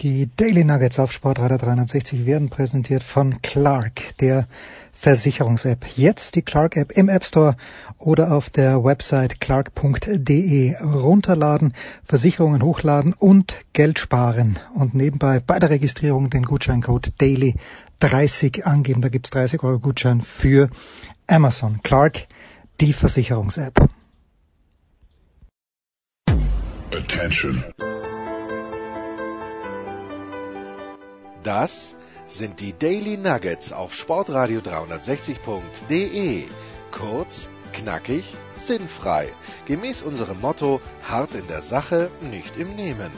Die 0.00 0.30
Daily 0.36 0.62
Nuggets 0.62 1.00
auf 1.00 1.10
Sportradio 1.10 1.58
360 1.58 2.24
werden 2.24 2.50
präsentiert 2.50 3.02
von 3.02 3.42
Clark, 3.42 4.16
der 4.20 4.46
Versicherungs-App. 4.92 5.86
Jetzt 5.96 6.36
die 6.36 6.42
Clark-App 6.42 6.92
im 6.92 7.08
App 7.08 7.24
Store 7.24 7.56
oder 7.98 8.30
auf 8.30 8.48
der 8.48 8.84
Website 8.84 9.40
clark.de 9.40 10.76
runterladen, 10.80 11.74
Versicherungen 12.04 12.62
hochladen 12.62 13.12
und 13.12 13.56
Geld 13.72 13.98
sparen. 13.98 14.60
Und 14.72 14.94
nebenbei 14.94 15.40
bei 15.40 15.58
der 15.58 15.70
Registrierung 15.70 16.30
den 16.30 16.44
Gutscheincode 16.44 17.12
Daily 17.18 17.56
30 17.98 18.66
angeben. 18.66 19.00
Da 19.00 19.08
gibt's 19.08 19.30
30 19.30 19.64
Euro 19.64 19.80
Gutschein 19.80 20.20
für 20.20 20.70
Amazon. 21.26 21.80
Clark, 21.82 22.28
die 22.80 22.92
Versicherungs-App. 22.92 23.88
Attention. 26.92 27.64
Das 31.44 31.94
sind 32.26 32.60
die 32.60 32.76
Daily 32.76 33.16
Nuggets 33.16 33.72
auf 33.72 33.94
Sportradio 33.94 34.60
360.de. 34.60 36.44
Kurz, 36.90 37.48
knackig, 37.72 38.36
sinnfrei. 38.56 39.28
Gemäß 39.66 40.02
unserem 40.02 40.40
Motto: 40.40 40.80
hart 41.02 41.34
in 41.34 41.46
der 41.46 41.62
Sache, 41.62 42.10
nicht 42.20 42.56
im 42.56 42.74
Nehmen. 42.74 43.12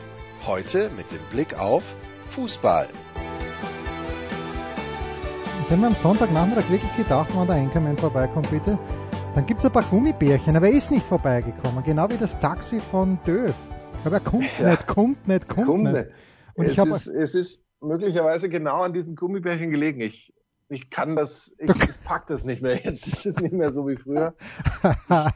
Heute 0.46 0.91
mit 0.91 1.10
dem 1.10 1.24
Blick 1.30 1.59
auf 1.59 1.83
Fußball. 2.30 2.88
Ich 5.65 5.71
habe 5.71 5.80
mir 5.80 5.87
am 5.87 5.95
Sonntagnachmittag 5.95 6.68
wirklich 6.68 6.96
gedacht, 6.96 7.30
wenn 7.34 7.46
der 7.46 7.57
Enkermann 7.57 7.96
vorbeikommt, 7.96 8.51
bitte, 8.51 8.79
dann 9.34 9.46
gibt 9.46 9.60
es 9.60 9.66
ein 9.66 9.73
paar 9.73 9.84
Gummibärchen, 9.84 10.57
aber 10.57 10.66
er 10.66 10.74
ist 10.74 10.91
nicht 10.91 11.07
vorbeigekommen, 11.07 11.82
genau 11.84 12.10
wie 12.10 12.18
das 12.18 12.38
Taxi 12.38 12.80
von 12.80 13.18
Döf. 13.24 13.55
Aber 14.05 14.16
er 14.16 14.21
kommt 14.21 14.48
ja. 14.59 14.71
nicht, 14.71 14.87
kommt 14.87 15.29
nicht, 15.29 15.48
kommt, 15.48 15.66
kommt 15.66 15.93
nicht. 15.93 16.07
Und 16.55 16.66
es, 16.66 16.73
ich 16.73 16.84
ist, 16.84 17.07
es 17.07 17.34
ist 17.34 17.70
möglicherweise 17.80 18.48
genau 18.48 18.83
an 18.83 18.93
diesen 18.93 19.16
Gummibärchen 19.16 19.71
gelegen. 19.71 20.01
Ich, 20.01 20.32
ich 20.68 20.91
kann 20.91 21.16
das, 21.16 21.54
ich, 21.59 21.71
ich 21.71 22.04
pack 22.04 22.27
das 22.27 22.45
nicht 22.45 22.63
mehr. 22.63 22.77
Jetzt 22.85 23.07
ist 23.07 23.27
es 23.27 23.41
nicht 23.41 23.52
mehr 23.52 23.73
so 23.73 23.87
wie 23.88 23.96
früher. 23.96 24.35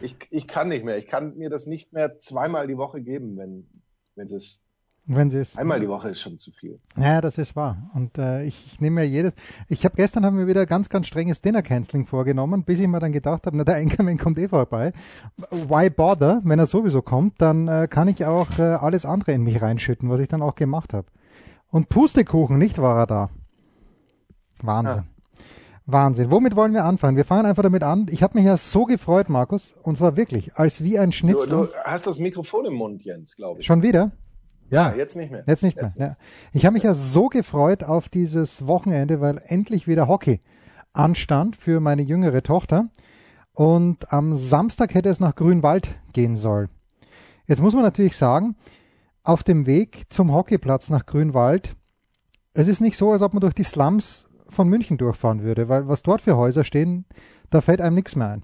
Ich, 0.00 0.16
ich 0.30 0.46
kann 0.46 0.68
nicht 0.68 0.84
mehr. 0.84 0.96
Ich 0.96 1.08
kann 1.08 1.36
mir 1.36 1.50
das 1.50 1.66
nicht 1.66 1.92
mehr 1.92 2.16
zweimal 2.16 2.68
die 2.68 2.76
Woche 2.76 3.00
geben, 3.00 3.36
wenn, 3.36 3.66
wenn 4.14 4.28
es 4.28 4.64
wenn 5.04 5.30
sie 5.30 5.38
es 5.38 5.56
einmal 5.56 5.80
die 5.80 5.88
Woche 5.88 6.10
ist 6.10 6.20
schon 6.20 6.38
zu 6.38 6.52
viel. 6.52 6.78
Ja, 6.96 7.20
das 7.20 7.36
ist 7.36 7.56
wahr. 7.56 7.90
Und 7.92 8.18
äh, 8.18 8.44
ich, 8.44 8.66
ich 8.66 8.80
nehme 8.80 9.00
mir 9.00 9.08
jedes. 9.08 9.32
Ich 9.68 9.84
habe 9.84 9.96
gestern 9.96 10.24
haben 10.24 10.38
wir 10.38 10.46
wieder 10.46 10.64
ganz, 10.64 10.88
ganz 10.88 11.08
strenges 11.08 11.40
Dinner 11.40 11.62
Canceling 11.62 12.06
vorgenommen, 12.06 12.62
bis 12.62 12.78
ich 12.78 12.86
mir 12.86 13.00
dann 13.00 13.10
gedacht 13.10 13.46
habe, 13.46 13.56
na 13.56 13.64
der 13.64 13.74
Einkommen 13.74 14.16
kommt 14.16 14.38
eh 14.38 14.46
vorbei. 14.46 14.92
Why 15.50 15.90
bother? 15.90 16.40
Wenn 16.44 16.60
er 16.60 16.66
sowieso 16.66 17.02
kommt, 17.02 17.40
dann 17.40 17.66
äh, 17.66 17.88
kann 17.90 18.06
ich 18.06 18.24
auch 18.24 18.58
äh, 18.60 18.62
alles 18.62 19.04
andere 19.04 19.32
in 19.32 19.42
mich 19.42 19.60
reinschütten, 19.60 20.08
was 20.08 20.20
ich 20.20 20.28
dann 20.28 20.40
auch 20.40 20.54
gemacht 20.54 20.94
habe. 20.94 21.08
Und 21.72 21.88
Pustekuchen, 21.88 22.58
nicht 22.58 22.80
war 22.80 22.98
er 22.98 23.06
da. 23.06 23.30
Wahnsinn. 24.62 25.04
Ja. 25.04 25.42
Wahnsinn. 25.86 26.30
Womit 26.30 26.54
wollen 26.54 26.74
wir 26.74 26.84
anfangen? 26.84 27.16
Wir 27.16 27.24
fangen 27.24 27.46
einfach 27.46 27.62
damit 27.62 27.82
an. 27.82 28.06
Ich 28.10 28.22
habe 28.22 28.36
mich 28.36 28.44
ja 28.44 28.58
so 28.58 28.84
gefreut, 28.84 29.30
Markus, 29.30 29.72
und 29.82 29.96
zwar 29.96 30.16
wirklich, 30.18 30.56
als 30.56 30.84
wie 30.84 30.98
ein 30.98 31.12
Schnitzel. 31.12 31.48
Du, 31.48 31.64
du 31.64 31.68
hast 31.84 32.06
das 32.06 32.18
Mikrofon 32.18 32.66
im 32.66 32.74
Mund, 32.74 33.02
Jens, 33.04 33.36
glaube 33.36 33.60
ich. 33.60 33.66
Schon 33.66 33.82
wieder? 33.82 34.12
Ja, 34.68 34.90
ja, 34.90 34.96
jetzt 34.96 35.16
nicht 35.16 35.32
mehr. 35.32 35.44
Jetzt 35.46 35.62
nicht 35.62 35.80
jetzt 35.80 35.98
mehr. 35.98 36.10
Nicht. 36.10 36.18
Ja. 36.18 36.26
Ich 36.52 36.66
habe 36.66 36.74
mich 36.74 36.82
ja 36.82 36.92
so 36.92 37.28
gefreut 37.28 37.84
auf 37.84 38.10
dieses 38.10 38.66
Wochenende, 38.66 39.22
weil 39.22 39.40
endlich 39.46 39.88
wieder 39.88 40.08
Hockey 40.08 40.40
anstand 40.92 41.56
für 41.56 41.80
meine 41.80 42.02
jüngere 42.02 42.42
Tochter. 42.42 42.90
Und 43.54 44.12
am 44.12 44.36
Samstag 44.36 44.94
hätte 44.94 45.08
es 45.08 45.20
nach 45.20 45.34
Grünwald 45.34 45.94
gehen 46.12 46.36
sollen. 46.36 46.68
Jetzt 47.46 47.62
muss 47.62 47.74
man 47.74 47.82
natürlich 47.82 48.16
sagen, 48.16 48.56
auf 49.22 49.42
dem 49.42 49.66
Weg 49.66 50.04
zum 50.08 50.32
Hockeyplatz 50.32 50.90
nach 50.90 51.06
Grünwald, 51.06 51.74
es 52.54 52.68
ist 52.68 52.80
nicht 52.80 52.96
so, 52.96 53.12
als 53.12 53.22
ob 53.22 53.34
man 53.34 53.40
durch 53.40 53.54
die 53.54 53.62
Slums 53.62 54.28
von 54.48 54.68
München 54.68 54.98
durchfahren 54.98 55.42
würde, 55.42 55.68
weil 55.68 55.88
was 55.88 56.02
dort 56.02 56.20
für 56.20 56.36
Häuser 56.36 56.64
stehen, 56.64 57.06
da 57.50 57.60
fällt 57.60 57.80
einem 57.80 57.94
nichts 57.94 58.16
mehr 58.16 58.28
ein. 58.28 58.42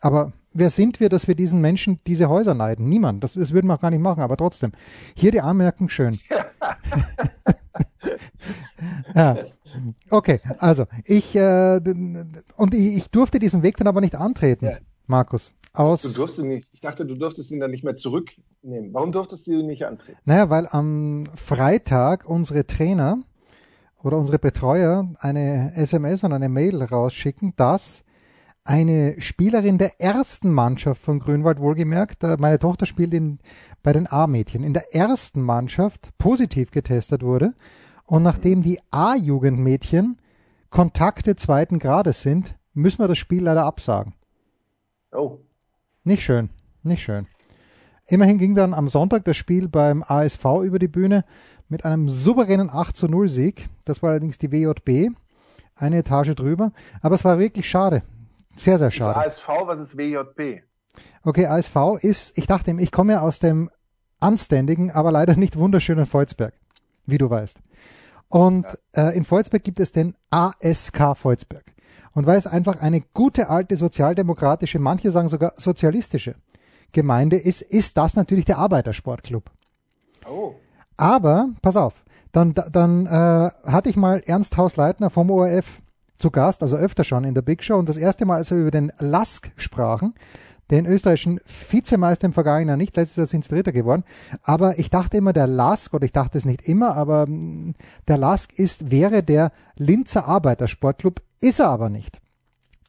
Aber 0.00 0.32
wer 0.52 0.68
sind 0.68 1.00
wir, 1.00 1.08
dass 1.08 1.28
wir 1.28 1.34
diesen 1.34 1.60
Menschen 1.60 2.00
diese 2.06 2.28
Häuser 2.28 2.54
neiden? 2.54 2.88
Niemand. 2.88 3.22
Das, 3.22 3.34
das 3.34 3.52
würden 3.52 3.68
wir 3.68 3.74
auch 3.74 3.80
gar 3.80 3.90
nicht 3.90 4.02
machen, 4.02 4.22
aber 4.22 4.36
trotzdem. 4.36 4.72
Hier 5.14 5.30
die 5.30 5.40
Anmerkung 5.40 5.88
schön. 5.88 6.18
ja. 9.14 9.36
Okay, 10.10 10.40
also 10.58 10.86
ich 11.04 11.36
äh, 11.36 11.80
und 12.56 12.74
ich, 12.74 12.96
ich, 12.96 13.10
durfte 13.10 13.38
diesen 13.38 13.62
Weg 13.62 13.76
dann 13.76 13.86
aber 13.86 14.00
nicht 14.00 14.16
antreten, 14.16 14.66
ja. 14.66 14.76
Markus. 15.06 15.54
Aus, 15.74 16.02
du 16.02 16.10
durftest 16.10 16.46
nicht, 16.46 16.68
ich 16.74 16.80
dachte, 16.82 17.06
du 17.06 17.14
durftest 17.14 17.50
ihn 17.50 17.60
dann 17.60 17.70
nicht 17.70 17.82
mehr 17.82 17.94
zurücknehmen. 17.94 18.92
Warum 18.92 19.10
durftest 19.10 19.46
du 19.46 19.52
ihn 19.52 19.66
nicht 19.66 19.86
antreten? 19.86 20.18
Naja, 20.24 20.50
weil 20.50 20.68
am 20.70 21.24
Freitag 21.34 22.28
unsere 22.28 22.66
Trainer 22.66 23.18
oder 24.02 24.18
unsere 24.18 24.38
Betreuer 24.38 25.10
eine 25.18 25.72
SMS 25.74 26.24
und 26.24 26.32
eine 26.32 26.50
Mail 26.50 26.82
rausschicken, 26.82 27.54
dass 27.56 28.04
eine 28.64 29.20
Spielerin 29.20 29.78
der 29.78 30.00
ersten 30.00 30.52
Mannschaft 30.52 31.02
von 31.02 31.18
Grünwald, 31.18 31.58
wohlgemerkt, 31.58 32.22
äh, 32.22 32.36
meine 32.38 32.58
Tochter 32.58 32.86
spielt 32.86 33.12
in, 33.12 33.38
bei 33.82 33.92
den 33.92 34.06
A-Mädchen, 34.06 34.62
in 34.62 34.74
der 34.74 34.94
ersten 34.94 35.40
Mannschaft 35.42 36.10
positiv 36.18 36.70
getestet 36.70 37.22
wurde. 37.22 37.54
Und 38.04 38.22
nachdem 38.22 38.62
die 38.62 38.78
A-Jugendmädchen 38.90 40.18
Kontakte 40.70 41.34
zweiten 41.36 41.78
Grades 41.78 42.22
sind, 42.22 42.56
müssen 42.72 43.00
wir 43.00 43.08
das 43.08 43.18
Spiel 43.18 43.42
leider 43.42 43.64
absagen. 43.64 44.14
Oh. 45.12 45.38
Nicht 46.04 46.24
schön, 46.24 46.50
nicht 46.82 47.02
schön. 47.02 47.26
Immerhin 48.06 48.38
ging 48.38 48.54
dann 48.54 48.74
am 48.74 48.88
Sonntag 48.88 49.24
das 49.24 49.36
Spiel 49.36 49.68
beim 49.68 50.02
ASV 50.02 50.44
über 50.64 50.78
die 50.78 50.88
Bühne 50.88 51.24
mit 51.68 51.84
einem 51.84 52.08
souveränen 52.08 52.70
8 52.70 52.96
zu 52.96 53.06
0 53.06 53.28
Sieg. 53.28 53.68
Das 53.84 54.02
war 54.02 54.10
allerdings 54.10 54.36
die 54.36 54.50
WJB, 54.50 55.14
eine 55.76 55.98
Etage 55.98 56.34
drüber. 56.34 56.72
Aber 57.00 57.14
es 57.14 57.24
war 57.24 57.38
wirklich 57.38 57.68
schade. 57.68 58.02
Sehr, 58.56 58.78
sehr 58.78 58.90
schade. 58.90 59.14
Was 59.16 59.38
ist 59.38 59.48
ASV, 59.48 59.66
was 59.66 59.80
ist 59.80 59.96
WJB? 59.96 60.62
Okay, 61.22 61.46
ASV 61.46 61.76
ist, 62.00 62.36
ich 62.36 62.46
dachte, 62.46 62.74
ich 62.78 62.90
komme 62.90 63.12
ja 63.12 63.20
aus 63.20 63.38
dem 63.38 63.70
anständigen, 64.18 64.90
aber 64.90 65.12
leider 65.12 65.36
nicht 65.36 65.56
wunderschönen 65.56 66.06
Volzberg, 66.06 66.54
wie 67.06 67.18
du 67.18 67.30
weißt. 67.30 67.60
Und 68.28 68.66
ja. 68.96 69.10
äh, 69.10 69.16
in 69.16 69.24
Volzberg 69.24 69.62
gibt 69.62 69.78
es 69.78 69.92
den 69.92 70.16
ASK 70.30 71.16
Volzberg. 71.16 71.71
Und 72.14 72.26
weil 72.26 72.38
es 72.38 72.46
einfach 72.46 72.80
eine 72.80 73.00
gute 73.14 73.48
alte 73.48 73.76
sozialdemokratische, 73.76 74.78
manche 74.78 75.10
sagen 75.10 75.28
sogar 75.28 75.54
sozialistische 75.56 76.34
Gemeinde 76.92 77.36
ist, 77.36 77.62
ist 77.62 77.96
das 77.96 78.16
natürlich 78.16 78.44
der 78.44 78.58
Arbeitersportclub. 78.58 79.50
Oh. 80.28 80.54
Aber, 80.96 81.48
pass 81.62 81.76
auf, 81.76 82.04
dann, 82.32 82.54
dann 82.54 83.06
äh, 83.06 83.10
hatte 83.66 83.88
ich 83.88 83.96
mal 83.96 84.22
Ernst 84.26 84.56
Hausleitner 84.56 85.10
vom 85.10 85.30
ORF 85.30 85.82
zu 86.18 86.30
Gast, 86.30 86.62
also 86.62 86.76
öfter 86.76 87.04
schon 87.04 87.24
in 87.24 87.34
der 87.34 87.42
Big 87.42 87.64
Show. 87.64 87.76
Und 87.76 87.88
das 87.88 87.96
erste 87.96 88.24
Mal, 88.24 88.36
als 88.36 88.50
wir 88.50 88.58
über 88.58 88.70
den 88.70 88.92
Lask 88.98 89.50
sprachen, 89.56 90.14
den 90.70 90.86
österreichischen 90.86 91.40
Vizemeister 91.70 92.26
im 92.26 92.32
vergangenen 92.32 92.68
Jahr 92.68 92.76
nicht, 92.76 92.96
letztes 92.96 93.16
Jahr 93.16 93.26
sind 93.26 93.44
sie 93.44 93.50
Dritter 93.50 93.72
geworden. 93.72 94.04
Aber 94.42 94.78
ich 94.78 94.88
dachte 94.88 95.18
immer, 95.18 95.32
der 95.32 95.46
Lask, 95.46 95.92
oder 95.92 96.04
ich 96.04 96.12
dachte 96.12 96.38
es 96.38 96.44
nicht 96.44 96.62
immer, 96.66 96.96
aber 96.96 97.26
mm, 97.26 97.74
der 98.08 98.16
Lask 98.16 98.58
ist, 98.58 98.90
wäre 98.90 99.22
der 99.22 99.52
Linzer 99.76 100.26
Arbeitersportclub 100.26 101.20
ist 101.42 101.60
er 101.60 101.68
aber 101.68 101.90
nicht. 101.90 102.20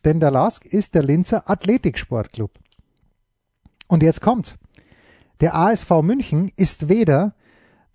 Denn 0.06 0.20
der 0.20 0.32
LASK 0.32 0.66
ist 0.66 0.96
der 0.96 1.04
Linzer 1.04 1.50
Athletiksportclub. 1.50 2.52
Und 3.88 4.04
jetzt 4.04 4.22
kommt. 4.22 4.58
Der 5.42 5.56
ASV 5.56 5.90
München 6.02 6.52
ist 6.56 6.90
weder 6.90 7.36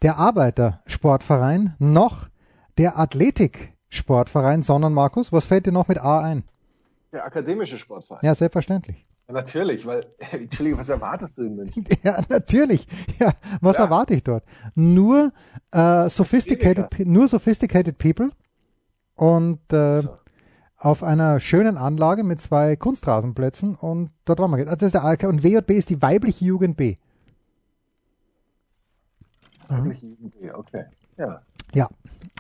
der 0.03 0.17
Arbeitersportverein 0.17 1.75
noch 1.79 2.29
der 2.77 2.99
Athletiksportverein, 2.99 4.63
sondern 4.63 4.93
Markus, 4.93 5.33
was 5.33 5.47
fällt 5.47 5.67
dir 5.67 5.73
noch 5.73 5.89
mit 5.89 5.99
A 5.99 6.21
ein? 6.21 6.45
Der 7.13 7.25
akademische 7.25 7.79
Sportverein. 7.79 8.21
Ja, 8.23 8.35
selbstverständlich. 8.35 9.07
Natürlich, 9.31 9.85
weil, 9.87 10.05
Entschuldigung, 10.33 10.81
was 10.81 10.89
erwartest 10.89 11.39
du 11.39 11.43
in 11.43 11.57
München? 11.57 11.85
Ja, 12.03 12.21
natürlich. 12.29 12.87
Ja, 13.19 13.33
was 13.61 13.77
ja. 13.77 13.85
erwarte 13.85 14.15
ich 14.15 14.23
dort? 14.23 14.45
Nur 14.75 15.33
äh, 15.73 16.09
sophisticated, 16.09 17.07
nur 17.07 17.29
sophisticated 17.29 17.99
people 17.99 18.31
und 19.17 19.61
äh, 19.73 20.01
so 20.01 20.18
auf 20.79 21.03
einer 21.03 21.41
schönen 21.41 21.77
Anlage 21.77 22.23
mit 22.25 22.41
zwei 22.41 22.77
Kunstrasenplätzen 22.77 23.75
und 23.75 24.11
dort 24.25 24.39
waren 24.39 24.51
wir. 24.53 24.59
Also 24.59 24.77
das 24.77 24.87
ist 24.89 24.95
der 24.95 25.05
ALK 25.05 25.25
und 25.25 25.43
WJB 25.43 25.71
ist 25.71 25.91
die 25.91 26.01
weibliche 26.01 26.45
Jugend 26.45 26.77
B. 26.77 26.97
Weibliche 29.69 30.07
Jugend 30.07 30.41
B, 30.41 30.51
okay. 30.51 30.85
Ja. 31.17 31.43
Ja. 31.75 31.89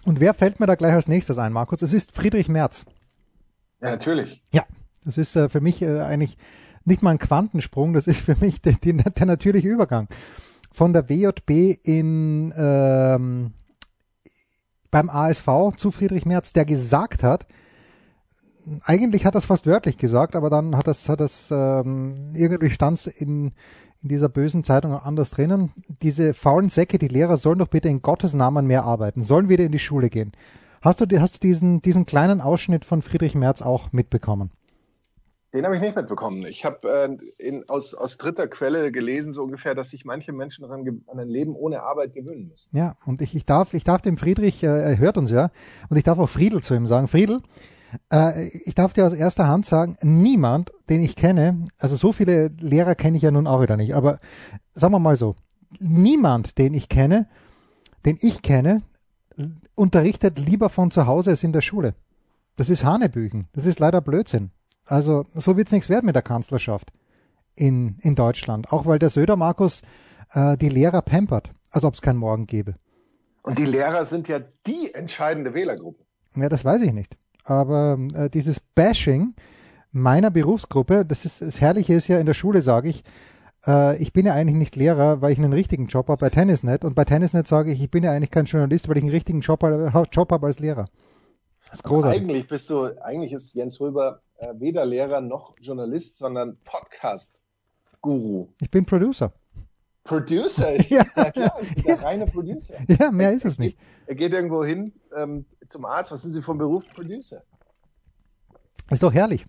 Und 0.04 0.20
wer 0.20 0.34
fällt 0.34 0.60
mir 0.60 0.66
da 0.66 0.76
gleich 0.76 0.94
als 0.94 1.08
nächstes 1.08 1.36
ein, 1.36 1.52
Markus? 1.52 1.82
Es 1.82 1.92
ist 1.92 2.12
Friedrich 2.12 2.48
Merz. 2.48 2.84
Ja, 3.80 3.90
natürlich. 3.90 4.42
Ja. 4.52 4.62
Das 5.04 5.18
ist 5.18 5.36
äh, 5.36 5.48
für 5.48 5.60
mich 5.60 5.82
äh, 5.82 6.00
eigentlich 6.00 6.36
nicht 6.84 7.02
mal 7.02 7.10
ein 7.10 7.18
Quantensprung, 7.18 7.92
das 7.92 8.06
ist 8.06 8.20
für 8.20 8.36
mich 8.40 8.60
der, 8.60 8.74
der, 8.74 8.94
der 8.94 9.26
natürliche 9.26 9.68
Übergang. 9.68 10.08
Von 10.70 10.92
der 10.92 11.08
WJB 11.08 11.78
in 11.82 12.52
ähm, 12.56 13.52
beim 14.90 15.10
ASV 15.10 15.76
zu 15.76 15.90
Friedrich 15.90 16.24
Merz, 16.24 16.52
der 16.52 16.64
gesagt 16.64 17.22
hat, 17.22 17.46
eigentlich 18.84 19.24
hat 19.24 19.34
das 19.34 19.46
fast 19.46 19.66
wörtlich 19.66 19.98
gesagt, 19.98 20.36
aber 20.36 20.50
dann 20.50 20.76
hat 20.76 20.86
das, 20.86 21.08
hat 21.08 21.20
das 21.20 21.50
ähm, 21.50 22.32
irgendwie 22.34 22.70
stand 22.70 23.06
in, 23.06 23.52
in 24.02 24.08
dieser 24.08 24.28
bösen 24.28 24.64
Zeitung 24.64 24.92
anders 24.92 25.30
drinnen. 25.30 25.72
Diese 26.02 26.34
faulen 26.34 26.68
Säcke, 26.68 26.98
die 26.98 27.08
Lehrer 27.08 27.36
sollen 27.36 27.58
doch 27.58 27.68
bitte 27.68 27.88
in 27.88 28.02
Gottes 28.02 28.34
Namen 28.34 28.66
mehr 28.66 28.84
arbeiten, 28.84 29.24
sollen 29.24 29.48
wieder 29.48 29.64
in 29.64 29.72
die 29.72 29.78
Schule 29.78 30.10
gehen. 30.10 30.32
Hast 30.80 31.00
du, 31.00 31.20
hast 31.20 31.34
du 31.34 31.38
diesen, 31.40 31.82
diesen 31.82 32.06
kleinen 32.06 32.40
Ausschnitt 32.40 32.84
von 32.84 33.02
Friedrich 33.02 33.34
Merz 33.34 33.62
auch 33.62 33.92
mitbekommen? 33.92 34.50
Den 35.54 35.64
habe 35.64 35.76
ich 35.76 35.80
nicht 35.80 35.96
mitbekommen. 35.96 36.44
Ich 36.46 36.64
habe 36.66 37.18
äh, 37.38 37.62
aus, 37.68 37.94
aus 37.94 38.18
dritter 38.18 38.48
Quelle 38.48 38.92
gelesen, 38.92 39.32
so 39.32 39.42
ungefähr, 39.42 39.74
dass 39.74 39.90
sich 39.90 40.04
manche 40.04 40.32
Menschen 40.32 40.62
daran 40.62 41.02
an 41.06 41.18
ein 41.18 41.28
Leben 41.28 41.56
ohne 41.56 41.82
Arbeit 41.82 42.12
gewöhnen 42.12 42.48
müssen. 42.48 42.76
Ja, 42.76 42.96
und 43.06 43.22
ich, 43.22 43.34
ich, 43.34 43.46
darf, 43.46 43.72
ich 43.72 43.82
darf 43.82 44.02
dem 44.02 44.18
Friedrich, 44.18 44.62
äh, 44.62 44.66
er 44.66 44.98
hört 44.98 45.16
uns 45.16 45.30
ja, 45.30 45.50
und 45.88 45.96
ich 45.96 46.04
darf 46.04 46.18
auch 46.18 46.28
Friedel 46.28 46.62
zu 46.62 46.74
ihm 46.74 46.86
sagen. 46.86 47.08
Friedel, 47.08 47.40
ich 48.64 48.74
darf 48.74 48.92
dir 48.92 49.06
aus 49.06 49.14
erster 49.14 49.48
Hand 49.48 49.64
sagen, 49.64 49.96
niemand, 50.02 50.72
den 50.90 51.02
ich 51.02 51.16
kenne, 51.16 51.68
also 51.78 51.96
so 51.96 52.12
viele 52.12 52.48
Lehrer 52.60 52.94
kenne 52.94 53.16
ich 53.16 53.22
ja 53.22 53.30
nun 53.30 53.46
auch 53.46 53.62
wieder 53.62 53.76
nicht, 53.76 53.94
aber 53.94 54.18
sagen 54.72 54.92
wir 54.92 54.98
mal 54.98 55.16
so, 55.16 55.36
niemand, 55.78 56.58
den 56.58 56.74
ich 56.74 56.88
kenne, 56.88 57.28
den 58.04 58.18
ich 58.20 58.42
kenne, 58.42 58.78
unterrichtet 59.74 60.38
lieber 60.38 60.68
von 60.68 60.90
zu 60.90 61.06
Hause 61.06 61.30
als 61.30 61.42
in 61.42 61.52
der 61.52 61.60
Schule. 61.60 61.94
Das 62.56 62.70
ist 62.70 62.84
Hanebüchen. 62.84 63.48
Das 63.52 63.66
ist 63.66 63.78
leider 63.78 64.00
Blödsinn. 64.00 64.50
Also 64.84 65.26
so 65.34 65.56
wird's 65.56 65.72
nichts 65.72 65.88
werden 65.88 66.06
mit 66.06 66.16
der 66.16 66.22
Kanzlerschaft 66.22 66.90
in, 67.54 67.98
in 68.00 68.14
Deutschland. 68.14 68.72
Auch 68.72 68.86
weil 68.86 68.98
der 68.98 69.10
Söder 69.10 69.36
Markus 69.36 69.82
äh, 70.32 70.56
die 70.56 70.68
Lehrer 70.68 71.02
pampert, 71.02 71.52
als 71.70 71.84
ob 71.84 71.94
es 71.94 72.02
keinen 72.02 72.18
Morgen 72.18 72.46
gäbe. 72.46 72.74
Und 73.42 73.58
die 73.58 73.64
Lehrer 73.64 74.04
sind 74.06 74.28
ja 74.28 74.40
die 74.66 74.92
entscheidende 74.92 75.54
Wählergruppe. 75.54 76.04
Ja, 76.34 76.48
das 76.48 76.64
weiß 76.64 76.82
ich 76.82 76.92
nicht. 76.92 77.16
Aber 77.48 77.98
äh, 78.14 78.28
dieses 78.28 78.60
Bashing 78.60 79.34
meiner 79.90 80.30
Berufsgruppe, 80.30 81.06
das 81.06 81.24
ist 81.24 81.40
das 81.40 81.60
Herrliche 81.62 81.94
ist 81.94 82.06
ja 82.06 82.18
in 82.18 82.26
der 82.26 82.34
Schule, 82.34 82.60
sage 82.60 82.90
ich, 82.90 83.04
äh, 83.66 83.96
ich 84.02 84.12
bin 84.12 84.26
ja 84.26 84.34
eigentlich 84.34 84.56
nicht 84.56 84.76
Lehrer, 84.76 85.22
weil 85.22 85.32
ich 85.32 85.38
einen 85.38 85.54
richtigen 85.54 85.86
Job 85.86 86.08
habe 86.08 86.20
bei 86.20 86.28
Tennisnet. 86.28 86.84
Und 86.84 86.94
bei 86.94 87.06
Tennisnet 87.06 87.46
sage 87.46 87.72
ich, 87.72 87.82
ich 87.82 87.90
bin 87.90 88.04
ja 88.04 88.12
eigentlich 88.12 88.30
kein 88.30 88.44
Journalist, 88.44 88.88
weil 88.88 88.98
ich 88.98 89.02
einen 89.02 89.12
richtigen 89.12 89.40
Job, 89.40 89.62
Job 90.12 90.30
habe 90.30 90.46
als 90.46 90.58
Lehrer. 90.58 90.84
Das 91.70 91.78
ist 91.78 91.84
großartig. 91.84 92.20
Eigentlich 92.20 92.48
bist 92.48 92.68
du, 92.68 92.90
eigentlich 93.02 93.32
ist 93.32 93.54
Jens 93.54 93.80
Röber 93.80 94.20
äh, 94.36 94.52
weder 94.58 94.84
Lehrer 94.84 95.22
noch 95.22 95.54
Journalist, 95.58 96.18
sondern 96.18 96.58
Podcast-Guru. 96.64 98.48
Ich 98.60 98.70
bin 98.70 98.84
Producer. 98.84 99.32
Producer? 100.08 100.80
ja, 100.90 101.04
ja 101.16 101.30
klar, 101.30 101.52
der 101.86 101.94
ja. 101.94 102.02
reine 102.02 102.26
Producer. 102.26 102.74
Ja, 102.98 103.12
mehr 103.12 103.32
ist 103.32 103.44
es 103.44 103.58
nicht. 103.58 103.78
Er 104.06 104.14
geht 104.14 104.32
irgendwo 104.32 104.64
hin 104.64 104.92
ähm, 105.16 105.44
zum 105.68 105.84
Arzt. 105.84 106.10
Was 106.10 106.22
sind 106.22 106.32
Sie 106.32 106.42
vom 106.42 106.58
Beruf? 106.58 106.82
Producer. 106.94 107.42
Ist 108.90 109.02
doch 109.02 109.12
herrlich. 109.12 109.44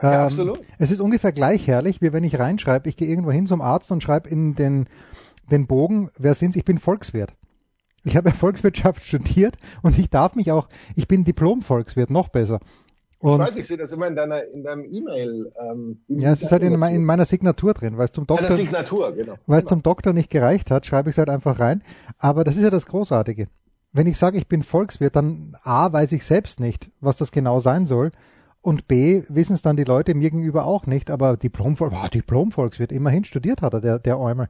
Ja, 0.00 0.14
ähm, 0.14 0.20
absolut. 0.26 0.60
Es 0.78 0.90
ist 0.90 1.00
ungefähr 1.00 1.32
gleich 1.32 1.66
herrlich, 1.66 2.00
wie 2.00 2.12
wenn 2.12 2.24
ich 2.24 2.38
reinschreibe, 2.38 2.88
ich 2.88 2.96
gehe 2.96 3.08
irgendwo 3.08 3.30
hin 3.30 3.46
zum 3.46 3.60
Arzt 3.60 3.90
und 3.90 4.02
schreibe 4.02 4.28
in 4.28 4.54
den, 4.54 4.86
den 5.50 5.66
Bogen, 5.66 6.10
wer 6.16 6.34
sind 6.34 6.52
Sie? 6.52 6.60
Ich 6.60 6.64
bin 6.64 6.78
Volkswirt. 6.78 7.34
Ich 8.04 8.16
habe 8.16 8.30
ja 8.30 8.34
Volkswirtschaft 8.34 9.04
studiert 9.04 9.56
und 9.82 9.98
ich 9.98 10.08
darf 10.08 10.34
mich 10.34 10.50
auch, 10.52 10.68
ich 10.96 11.06
bin 11.06 11.24
Diplom-Volkswirt, 11.24 12.10
noch 12.10 12.28
besser. 12.28 12.60
Und 13.20 13.40
ich 13.40 13.46
weiß, 13.48 13.56
ich 13.56 13.66
sehe 13.66 13.76
das 13.76 13.90
immer 13.92 14.06
in 14.06 14.14
deiner 14.14 14.44
in 14.44 14.62
deinem 14.62 14.84
E-Mail. 14.84 15.50
Ähm, 15.60 16.00
ja, 16.06 16.30
es 16.30 16.42
ist 16.42 16.52
halt 16.52 16.62
in, 16.62 16.80
in, 16.80 17.04
meiner 17.04 17.24
Signatur 17.24 17.74
drin, 17.74 17.98
weil 17.98 18.04
es 18.04 18.12
zum 18.12 18.26
Doktor, 18.26 18.54
Signatur, 18.54 19.12
genau. 19.12 19.34
weil 19.46 19.58
es 19.58 19.64
zum 19.64 19.82
Doktor 19.82 20.12
nicht 20.12 20.30
gereicht 20.30 20.70
hat, 20.70 20.86
schreibe 20.86 21.10
ich 21.10 21.14
es 21.14 21.18
halt 21.18 21.28
einfach 21.28 21.58
rein. 21.58 21.82
Aber 22.18 22.44
das 22.44 22.56
ist 22.56 22.62
ja 22.62 22.70
das 22.70 22.86
Großartige. 22.86 23.48
Wenn 23.92 24.06
ich 24.06 24.18
sage, 24.18 24.38
ich 24.38 24.46
bin 24.46 24.62
Volkswirt, 24.62 25.16
dann 25.16 25.56
A, 25.64 25.92
weiß 25.92 26.12
ich 26.12 26.24
selbst 26.24 26.60
nicht, 26.60 26.90
was 27.00 27.16
das 27.16 27.32
genau 27.32 27.58
sein 27.58 27.86
soll. 27.86 28.12
Und 28.60 28.86
B, 28.86 29.22
wissen 29.28 29.54
es 29.54 29.62
dann 29.62 29.76
die 29.76 29.84
Leute 29.84 30.14
mir 30.14 30.30
gegenüber 30.30 30.66
auch 30.66 30.86
nicht. 30.86 31.10
Aber 31.10 31.36
Diplom, 31.36 31.76
oh, 31.80 32.08
Diplom-Volkswirt, 32.12 32.92
immerhin 32.92 33.24
studiert 33.24 33.62
hat 33.62 33.72
er, 33.72 33.80
der, 33.80 33.98
der 33.98 34.18
Eumel. 34.18 34.48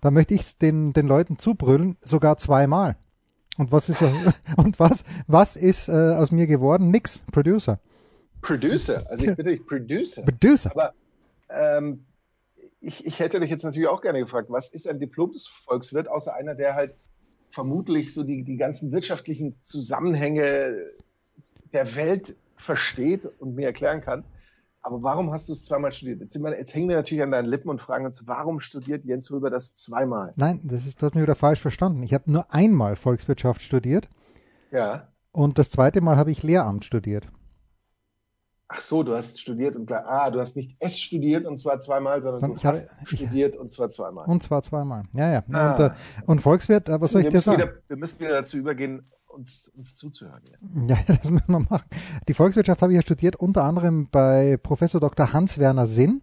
Da 0.00 0.10
möchte 0.10 0.34
ich 0.34 0.58
den, 0.58 0.92
den 0.92 1.06
Leuten 1.06 1.38
zubrüllen, 1.38 1.96
sogar 2.02 2.36
zweimal. 2.36 2.96
Und 3.56 3.72
was 3.72 3.88
ist, 3.88 4.02
und 4.56 4.80
was, 4.80 5.04
was 5.26 5.56
ist 5.56 5.88
äh, 5.88 5.92
aus 5.92 6.32
mir 6.32 6.46
geworden? 6.46 6.90
Nix. 6.90 7.20
Producer. 7.32 7.78
Producer. 8.44 9.02
Also 9.08 9.24
ich 9.24 9.36
bitte 9.36 9.50
dich, 9.50 9.66
Producer. 9.66 10.22
Producer. 10.22 10.70
Aber 10.72 10.92
ähm, 11.48 12.04
ich, 12.80 13.04
ich 13.06 13.18
hätte 13.18 13.40
dich 13.40 13.50
jetzt 13.50 13.64
natürlich 13.64 13.88
auch 13.88 14.02
gerne 14.02 14.20
gefragt, 14.20 14.50
was 14.50 14.72
ist 14.72 14.86
ein 14.86 15.00
Diplom-Volkswirt, 15.00 16.08
außer 16.08 16.34
einer, 16.34 16.54
der 16.54 16.74
halt 16.74 16.94
vermutlich 17.50 18.12
so 18.12 18.22
die, 18.22 18.44
die 18.44 18.56
ganzen 18.56 18.92
wirtschaftlichen 18.92 19.56
Zusammenhänge 19.62 20.76
der 21.72 21.96
Welt 21.96 22.36
versteht 22.56 23.26
und 23.38 23.54
mir 23.54 23.66
erklären 23.66 24.00
kann. 24.00 24.24
Aber 24.82 25.02
warum 25.02 25.32
hast 25.32 25.48
du 25.48 25.52
es 25.54 25.64
zweimal 25.64 25.92
studiert? 25.92 26.20
Jetzt, 26.20 26.38
wir, 26.38 26.58
jetzt, 26.58 26.74
hängen 26.74 26.90
wir 26.90 26.96
natürlich 26.96 27.22
an 27.22 27.30
deinen 27.30 27.46
Lippen 27.46 27.70
und 27.70 27.80
fragen 27.80 28.04
uns, 28.04 28.26
warum 28.26 28.60
studiert 28.60 29.06
Jens 29.06 29.30
Röber 29.30 29.48
das 29.48 29.74
zweimal? 29.74 30.34
Nein, 30.36 30.60
das 30.62 30.84
ist, 30.84 31.00
du 31.00 31.06
hast 31.06 31.14
mich 31.14 31.22
wieder 31.22 31.34
falsch 31.34 31.60
verstanden. 31.60 32.02
Ich 32.02 32.12
habe 32.12 32.30
nur 32.30 32.52
einmal 32.52 32.96
Volkswirtschaft 32.96 33.62
studiert. 33.62 34.10
Ja. 34.70 35.08
Und 35.32 35.58
das 35.58 35.70
zweite 35.70 36.02
Mal 36.02 36.16
habe 36.16 36.30
ich 36.30 36.42
Lehramt 36.42 36.84
studiert. 36.84 37.30
Ach 38.68 38.80
so, 38.80 39.02
du 39.02 39.14
hast 39.14 39.40
studiert 39.40 39.76
und 39.76 39.86
klar, 39.86 40.04
ah, 40.06 40.30
du 40.30 40.40
hast 40.40 40.56
nicht 40.56 40.74
S 40.80 40.98
studiert 40.98 41.44
und 41.44 41.58
zwar 41.58 41.80
zweimal, 41.80 42.22
sondern 42.22 42.50
und 42.50 42.62
du 42.62 42.68
hast 42.68 42.90
habe, 42.90 43.06
studiert 43.06 43.56
und 43.56 43.70
zwar 43.70 43.90
zweimal. 43.90 44.26
Und 44.26 44.42
zwar 44.42 44.62
zweimal, 44.62 45.04
ja, 45.14 45.32
ja. 45.32 45.44
Ah. 45.52 45.74
Und, 45.74 45.80
äh, 45.80 45.90
und 46.26 46.40
Volkswirt, 46.40 46.88
äh, 46.88 47.00
was 47.00 47.12
soll 47.12 47.22
ich 47.22 47.28
dir 47.28 47.40
sagen? 47.40 47.60
Wieder, 47.60 47.72
wir 47.88 47.96
müssen 47.96 48.20
wieder 48.20 48.32
dazu 48.32 48.56
übergehen, 48.56 49.04
uns, 49.28 49.70
uns 49.76 49.96
zuzuhören. 49.96 50.40
Ja. 50.88 50.96
ja, 50.96 50.98
das 51.06 51.30
müssen 51.30 51.48
wir 51.48 51.60
machen. 51.60 51.88
Die 52.28 52.34
Volkswirtschaft 52.34 52.80
habe 52.80 52.92
ich 52.92 52.96
ja 52.96 53.02
studiert, 53.02 53.36
unter 53.36 53.64
anderem 53.64 54.08
bei 54.10 54.56
Professor 54.56 55.00
Dr. 55.00 55.32
Hans-Werner 55.32 55.86
Sinn, 55.86 56.22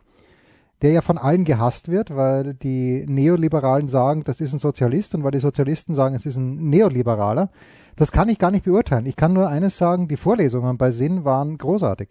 der 0.81 0.91
ja 0.91 1.01
von 1.01 1.19
allen 1.19 1.43
gehasst 1.43 1.89
wird, 1.89 2.15
weil 2.15 2.55
die 2.55 3.05
Neoliberalen 3.07 3.87
sagen, 3.87 4.23
das 4.23 4.41
ist 4.41 4.53
ein 4.53 4.59
Sozialist 4.59 5.13
und 5.13 5.23
weil 5.23 5.31
die 5.31 5.39
Sozialisten 5.39 5.93
sagen, 5.93 6.15
es 6.15 6.25
ist 6.25 6.37
ein 6.37 6.69
Neoliberaler. 6.69 7.51
Das 7.97 8.11
kann 8.11 8.29
ich 8.29 8.39
gar 8.39 8.49
nicht 8.49 8.65
beurteilen. 8.65 9.05
Ich 9.05 9.15
kann 9.15 9.33
nur 9.33 9.47
eines 9.47 9.77
sagen, 9.77 10.07
die 10.07 10.17
Vorlesungen 10.17 10.77
bei 10.77 10.89
Sinn 10.89 11.23
waren 11.23 11.57
großartig. 11.57 12.09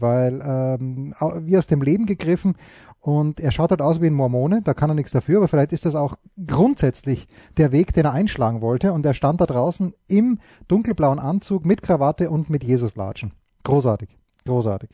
Weil 0.00 0.40
ähm, 0.44 1.14
wie 1.42 1.58
aus 1.58 1.66
dem 1.66 1.82
Leben 1.82 2.06
gegriffen 2.06 2.54
und 3.00 3.38
er 3.38 3.52
schaut 3.52 3.70
halt 3.70 3.82
aus 3.82 4.00
wie 4.00 4.06
ein 4.06 4.14
Mormone, 4.14 4.62
da 4.62 4.74
kann 4.74 4.90
er 4.90 4.94
nichts 4.94 5.12
dafür, 5.12 5.38
aber 5.38 5.46
vielleicht 5.46 5.72
ist 5.72 5.86
das 5.86 5.94
auch 5.94 6.14
grundsätzlich 6.44 7.28
der 7.56 7.70
Weg, 7.70 7.92
den 7.92 8.04
er 8.04 8.12
einschlagen 8.12 8.60
wollte. 8.60 8.92
Und 8.92 9.06
er 9.06 9.14
stand 9.14 9.40
da 9.40 9.46
draußen 9.46 9.94
im 10.08 10.40
dunkelblauen 10.66 11.20
Anzug 11.20 11.64
mit 11.64 11.82
Krawatte 11.82 12.30
und 12.30 12.50
mit 12.50 12.64
Jesuslatschen. 12.64 13.32
Großartig, 13.62 14.08
großartig. 14.44 14.90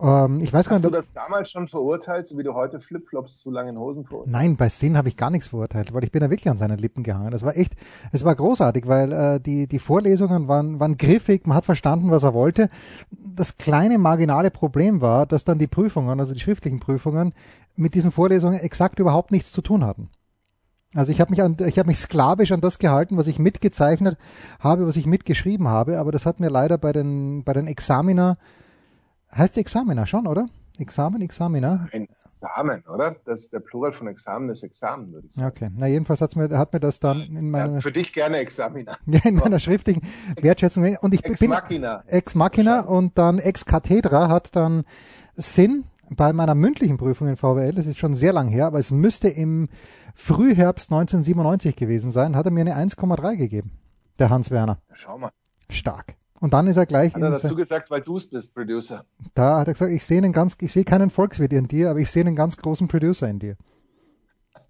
Ähm, 0.00 0.40
ich 0.40 0.52
weiß 0.52 0.60
Hast 0.60 0.68
gar 0.68 0.76
nicht, 0.76 0.84
du 0.84 0.90
das 0.90 1.12
damals 1.12 1.50
schon 1.50 1.68
verurteilt, 1.68 2.26
so 2.26 2.36
wie 2.36 2.42
du 2.42 2.54
heute 2.54 2.80
Flipflops 2.80 3.38
zu 3.38 3.50
langen 3.50 3.78
Hosen 3.78 4.04
verurteilst? 4.04 4.32
Nein, 4.32 4.56
bei 4.56 4.68
Sinn 4.68 4.96
habe 4.96 5.08
ich 5.08 5.16
gar 5.16 5.30
nichts 5.30 5.48
verurteilt, 5.48 5.94
weil 5.94 6.02
ich 6.02 6.10
bin 6.10 6.20
da 6.20 6.30
wirklich 6.30 6.50
an 6.50 6.58
seinen 6.58 6.78
Lippen 6.78 7.04
gehangen. 7.04 7.30
Das 7.30 7.42
war 7.42 7.56
echt, 7.56 7.74
es 8.10 8.24
war 8.24 8.34
großartig, 8.34 8.88
weil 8.88 9.12
äh, 9.12 9.40
die, 9.40 9.68
die 9.68 9.78
Vorlesungen 9.78 10.48
waren, 10.48 10.80
waren 10.80 10.96
griffig, 10.96 11.46
man 11.46 11.56
hat 11.56 11.64
verstanden, 11.64 12.10
was 12.10 12.24
er 12.24 12.34
wollte. 12.34 12.70
Das 13.10 13.56
kleine 13.56 13.98
marginale 13.98 14.50
Problem 14.50 15.00
war, 15.00 15.26
dass 15.26 15.44
dann 15.44 15.58
die 15.58 15.68
Prüfungen, 15.68 16.18
also 16.18 16.34
die 16.34 16.40
schriftlichen 16.40 16.80
Prüfungen, 16.80 17.32
mit 17.76 17.94
diesen 17.94 18.10
Vorlesungen 18.10 18.58
exakt 18.58 18.98
überhaupt 18.98 19.30
nichts 19.30 19.52
zu 19.52 19.62
tun 19.62 19.84
hatten. 19.84 20.10
Also 20.94 21.10
ich 21.10 21.20
habe 21.20 21.30
mich 21.30 21.42
an, 21.42 21.56
ich 21.64 21.78
habe 21.78 21.88
mich 21.88 21.98
sklavisch 21.98 22.52
an 22.52 22.60
das 22.60 22.78
gehalten, 22.78 23.16
was 23.16 23.26
ich 23.26 23.38
mitgezeichnet 23.38 24.16
habe, 24.60 24.86
was 24.86 24.96
ich 24.96 25.06
mitgeschrieben 25.06 25.66
habe, 25.68 25.98
aber 25.98 26.12
das 26.12 26.24
hat 26.24 26.38
mir 26.38 26.50
leider 26.50 26.78
bei 26.78 26.92
den 26.92 27.42
bei 27.42 27.52
den 27.52 27.66
Examiner 27.66 28.36
Heißt 29.36 29.58
Examiner 29.58 30.06
schon, 30.06 30.26
oder? 30.26 30.46
Examen, 30.78 31.22
Examiner? 31.22 31.88
Ein 31.92 32.08
Examen, 32.24 32.82
oder? 32.92 33.16
Das 33.24 33.40
ist 33.40 33.52
der 33.52 33.60
Plural 33.60 33.92
von 33.92 34.08
Examen 34.08 34.48
ist 34.48 34.64
Examen, 34.64 35.12
würde 35.12 35.28
ich 35.28 35.34
sagen. 35.34 35.48
Okay. 35.48 35.70
Na, 35.76 35.86
jedenfalls 35.86 36.20
hat's 36.20 36.34
mir, 36.34 36.48
hat 36.58 36.72
mir 36.72 36.80
das 36.80 36.98
dann 36.98 37.20
in 37.20 37.50
meiner. 37.50 37.74
Ja, 37.74 37.80
für 37.80 37.92
dich 37.92 38.12
gerne 38.12 38.38
Examiner. 38.38 38.96
Ja, 39.06 39.20
in 39.24 39.36
meiner 39.36 39.60
schriftlichen 39.60 40.02
Wertschätzung. 40.40 40.96
Und 41.00 41.14
ich 41.14 41.24
Ex 41.24 41.40
bin. 41.40 41.50
Machina. 41.50 42.02
Ex 42.06 42.34
Machina 42.34 42.80
und 42.80 43.16
dann 43.18 43.38
Ex 43.38 43.64
Cathedra 43.64 44.28
hat 44.28 44.56
dann 44.56 44.84
Sinn 45.36 45.84
bei 46.10 46.32
meiner 46.32 46.54
mündlichen 46.54 46.96
Prüfung 46.96 47.28
in 47.28 47.36
VWL. 47.36 47.72
Das 47.72 47.86
ist 47.86 47.98
schon 47.98 48.14
sehr 48.14 48.32
lang 48.32 48.48
her, 48.48 48.66
aber 48.66 48.78
es 48.80 48.90
müsste 48.90 49.28
im 49.28 49.68
Frühherbst 50.14 50.90
1997 50.90 51.76
gewesen 51.76 52.10
sein. 52.10 52.34
Hat 52.34 52.46
er 52.46 52.52
mir 52.52 52.62
eine 52.62 52.76
1,3 52.76 53.36
gegeben. 53.36 53.72
Der 54.18 54.30
Hans 54.30 54.50
Werner. 54.50 54.78
Schau 54.92 55.18
mal. 55.18 55.30
Stark. 55.70 56.16
Und 56.44 56.52
dann 56.52 56.66
ist 56.66 56.76
er 56.76 56.84
gleich. 56.84 57.14
Hat 57.14 57.22
er 57.22 57.30
dazu 57.30 57.56
gesagt, 57.56 57.90
weil 57.90 58.02
du 58.02 58.18
es 58.18 58.28
bist, 58.28 58.54
Producer. 58.54 59.06
Da 59.32 59.60
hat 59.60 59.66
er 59.66 59.72
gesagt, 59.72 59.90
ich 59.90 60.04
sehe 60.04 60.18
einen 60.18 60.34
ganz, 60.34 60.54
ich 60.60 60.72
sehe 60.72 60.84
keinen 60.84 61.08
Volkswirt 61.08 61.54
in 61.54 61.68
dir, 61.68 61.88
aber 61.88 62.00
ich 62.00 62.10
sehe 62.10 62.20
einen 62.20 62.36
ganz 62.36 62.58
großen 62.58 62.86
Producer 62.86 63.26
in 63.30 63.38
dir. 63.38 63.56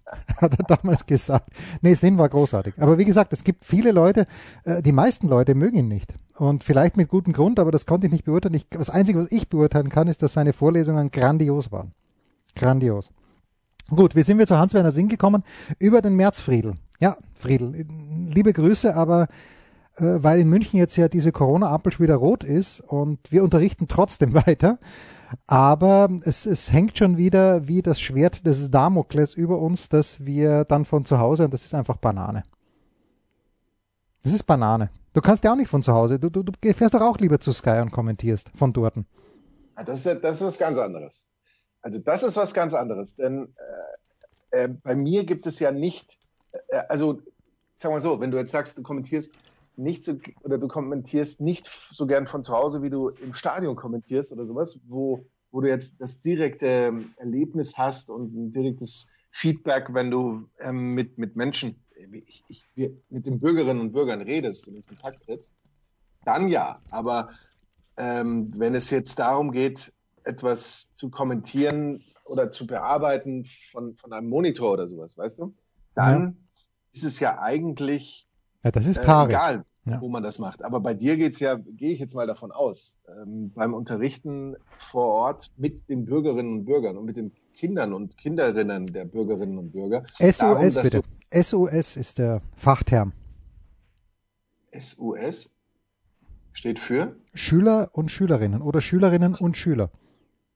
hat 0.37 0.57
er 0.57 0.77
damals 0.77 1.05
gesagt. 1.05 1.49
Nee, 1.81 1.95
Sinn 1.95 2.17
war 2.17 2.29
großartig. 2.29 2.75
Aber 2.77 2.97
wie 2.97 3.03
gesagt, 3.03 3.33
es 3.33 3.43
gibt 3.43 3.65
viele 3.65 3.91
Leute, 3.91 4.25
äh, 4.63 4.81
die 4.81 4.93
meisten 4.93 5.27
Leute 5.27 5.53
mögen 5.53 5.75
ihn 5.75 5.89
nicht. 5.89 6.15
Und 6.37 6.63
vielleicht 6.63 6.95
mit 6.95 7.09
gutem 7.09 7.33
Grund, 7.33 7.59
aber 7.59 7.71
das 7.71 7.85
konnte 7.85 8.07
ich 8.07 8.13
nicht 8.13 8.23
beurteilen. 8.23 8.55
Ich, 8.55 8.69
das 8.69 8.89
Einzige, 8.89 9.19
was 9.19 9.29
ich 9.33 9.49
beurteilen 9.49 9.89
kann, 9.89 10.07
ist, 10.07 10.23
dass 10.23 10.31
seine 10.31 10.53
Vorlesungen 10.53 11.11
grandios 11.11 11.73
waren. 11.73 11.91
Grandios. 12.55 13.11
Gut, 13.89 14.15
wie 14.15 14.23
sind 14.23 14.37
wir 14.37 14.47
zu 14.47 14.57
Hans-Werner 14.57 14.93
Sinn 14.93 15.09
gekommen? 15.09 15.43
Über 15.77 16.01
den 16.01 16.15
März 16.15 16.39
Friedel. 16.39 16.75
Ja, 17.01 17.17
Friedel. 17.33 17.85
Liebe 18.29 18.53
Grüße, 18.53 18.95
aber 18.95 19.27
weil 19.97 20.39
in 20.39 20.49
München 20.49 20.77
jetzt 20.77 20.95
ja 20.95 21.07
diese 21.07 21.31
Corona-Ampel 21.31 21.91
schon 21.91 22.03
wieder 22.03 22.15
rot 22.15 22.43
ist 22.43 22.81
und 22.81 23.19
wir 23.31 23.43
unterrichten 23.43 23.87
trotzdem 23.87 24.33
weiter. 24.47 24.79
Aber 25.47 26.09
es, 26.23 26.45
es 26.45 26.71
hängt 26.71 26.97
schon 26.97 27.17
wieder 27.17 27.67
wie 27.67 27.81
das 27.81 27.99
Schwert 27.99 28.45
des 28.45 28.69
Damokles 28.69 29.33
über 29.33 29.59
uns, 29.59 29.89
dass 29.89 30.25
wir 30.25 30.65
dann 30.65 30.85
von 30.85 31.03
zu 31.03 31.19
Hause, 31.19 31.45
und 31.45 31.53
das 31.53 31.65
ist 31.65 31.73
einfach 31.73 31.97
Banane. 31.97 32.43
Das 34.23 34.33
ist 34.33 34.43
Banane. 34.43 34.89
Du 35.13 35.21
kannst 35.21 35.43
ja 35.43 35.51
auch 35.51 35.55
nicht 35.55 35.69
von 35.69 35.81
zu 35.81 35.93
Hause. 35.93 36.19
Du, 36.19 36.29
du, 36.29 36.43
du 36.43 36.51
fährst 36.73 36.93
doch 36.93 37.01
auch 37.01 37.17
lieber 37.17 37.39
zu 37.39 37.53
Sky 37.53 37.79
und 37.81 37.91
kommentierst 37.91 38.51
von 38.55 38.73
dort. 38.73 38.95
Das 39.85 40.05
ist, 40.05 40.23
das 40.23 40.37
ist 40.37 40.47
was 40.47 40.57
ganz 40.57 40.77
anderes. 40.77 41.25
Also 41.81 41.99
das 41.99 42.23
ist 42.23 42.35
was 42.35 42.53
ganz 42.53 42.73
anderes. 42.73 43.15
Denn 43.15 43.53
äh, 44.51 44.63
äh, 44.63 44.67
bei 44.67 44.95
mir 44.95 45.25
gibt 45.25 45.47
es 45.47 45.59
ja 45.59 45.71
nicht, 45.71 46.17
äh, 46.69 46.77
also 46.89 47.21
sag 47.75 47.91
mal 47.91 48.01
so, 48.01 48.19
wenn 48.19 48.31
du 48.31 48.37
jetzt 48.37 48.51
sagst, 48.51 48.77
du 48.77 48.83
kommentierst 48.83 49.33
nicht 49.77 50.03
so 50.03 50.17
oder 50.43 50.57
du 50.57 50.67
kommentierst 50.67 51.41
nicht 51.41 51.69
so 51.91 52.07
gern 52.07 52.27
von 52.27 52.43
zu 52.43 52.53
Hause, 52.53 52.81
wie 52.81 52.89
du 52.89 53.09
im 53.09 53.33
Stadion 53.33 53.75
kommentierst 53.75 54.31
oder 54.31 54.45
sowas, 54.45 54.79
wo, 54.87 55.25
wo 55.51 55.61
du 55.61 55.67
jetzt 55.67 56.01
das 56.01 56.21
direkte 56.21 57.05
Erlebnis 57.17 57.77
hast 57.77 58.09
und 58.09 58.33
ein 58.33 58.51
direktes 58.51 59.11
Feedback, 59.31 59.93
wenn 59.93 60.11
du 60.11 60.49
ähm, 60.59 60.93
mit, 60.93 61.17
mit 61.17 61.35
Menschen, 61.35 61.83
ich, 62.13 62.43
ich, 62.47 62.65
mit 63.09 63.25
den 63.25 63.39
Bürgerinnen 63.39 63.81
und 63.81 63.91
Bürgern 63.91 64.21
redest 64.21 64.67
und 64.67 64.75
in 64.75 64.85
Kontakt 64.85 65.23
trittst, 65.23 65.53
dann 66.23 66.47
ja. 66.47 66.81
Aber 66.89 67.29
ähm, 67.97 68.51
wenn 68.57 68.75
es 68.75 68.89
jetzt 68.89 69.19
darum 69.19 69.51
geht, 69.51 69.93
etwas 70.23 70.93
zu 70.95 71.09
kommentieren 71.09 72.03
oder 72.23 72.49
zu 72.49 72.65
bearbeiten 72.65 73.45
von, 73.71 73.95
von 73.97 74.13
einem 74.13 74.29
Monitor 74.29 74.71
oder 74.73 74.87
sowas, 74.87 75.17
weißt 75.17 75.39
du, 75.39 75.53
dann 75.93 76.21
ja. 76.21 76.33
ist 76.93 77.03
es 77.03 77.19
ja 77.19 77.39
eigentlich 77.39 78.27
ja, 78.65 78.71
das 78.71 78.87
ist 78.87 78.97
Äh, 78.97 79.01
egal, 79.01 79.63
ja. 79.85 80.01
wo 80.01 80.09
man 80.09 80.23
das 80.23 80.39
macht. 80.39 80.63
Aber 80.63 80.79
bei 80.79 80.95
dir 80.95 81.17
geht's 81.17 81.39
ja, 81.39 81.55
gehe 81.55 81.93
ich 81.93 81.99
jetzt 81.99 82.15
mal 82.15 82.25
davon 82.25 82.51
aus, 82.51 82.95
ähm, 83.07 83.51
beim 83.53 83.75
Unterrichten 83.75 84.55
vor 84.75 85.05
Ort 85.05 85.51
mit 85.57 85.87
den 85.87 86.05
Bürgerinnen 86.05 86.51
und 86.59 86.65
Bürgern 86.65 86.97
und 86.97 87.05
mit 87.05 87.15
den 87.15 87.31
Kindern 87.53 87.93
und 87.93 88.17
Kinderinnen 88.17 88.87
der 88.87 89.05
Bürgerinnen 89.05 89.59
und 89.59 89.71
Bürger. 89.71 90.03
SOS 90.17 90.37
darum, 90.37 90.71
bitte. 90.81 91.01
SOS 91.31 91.95
ist 91.95 92.17
der 92.17 92.41
Fachterm. 92.55 93.13
SOS 94.73 95.55
steht 96.51 96.79
für? 96.79 97.15
Schüler 97.35 97.89
und 97.93 98.09
Schülerinnen 98.09 98.63
oder 98.63 98.81
Schülerinnen 98.81 99.35
und 99.35 99.57
Schüler. 99.57 99.91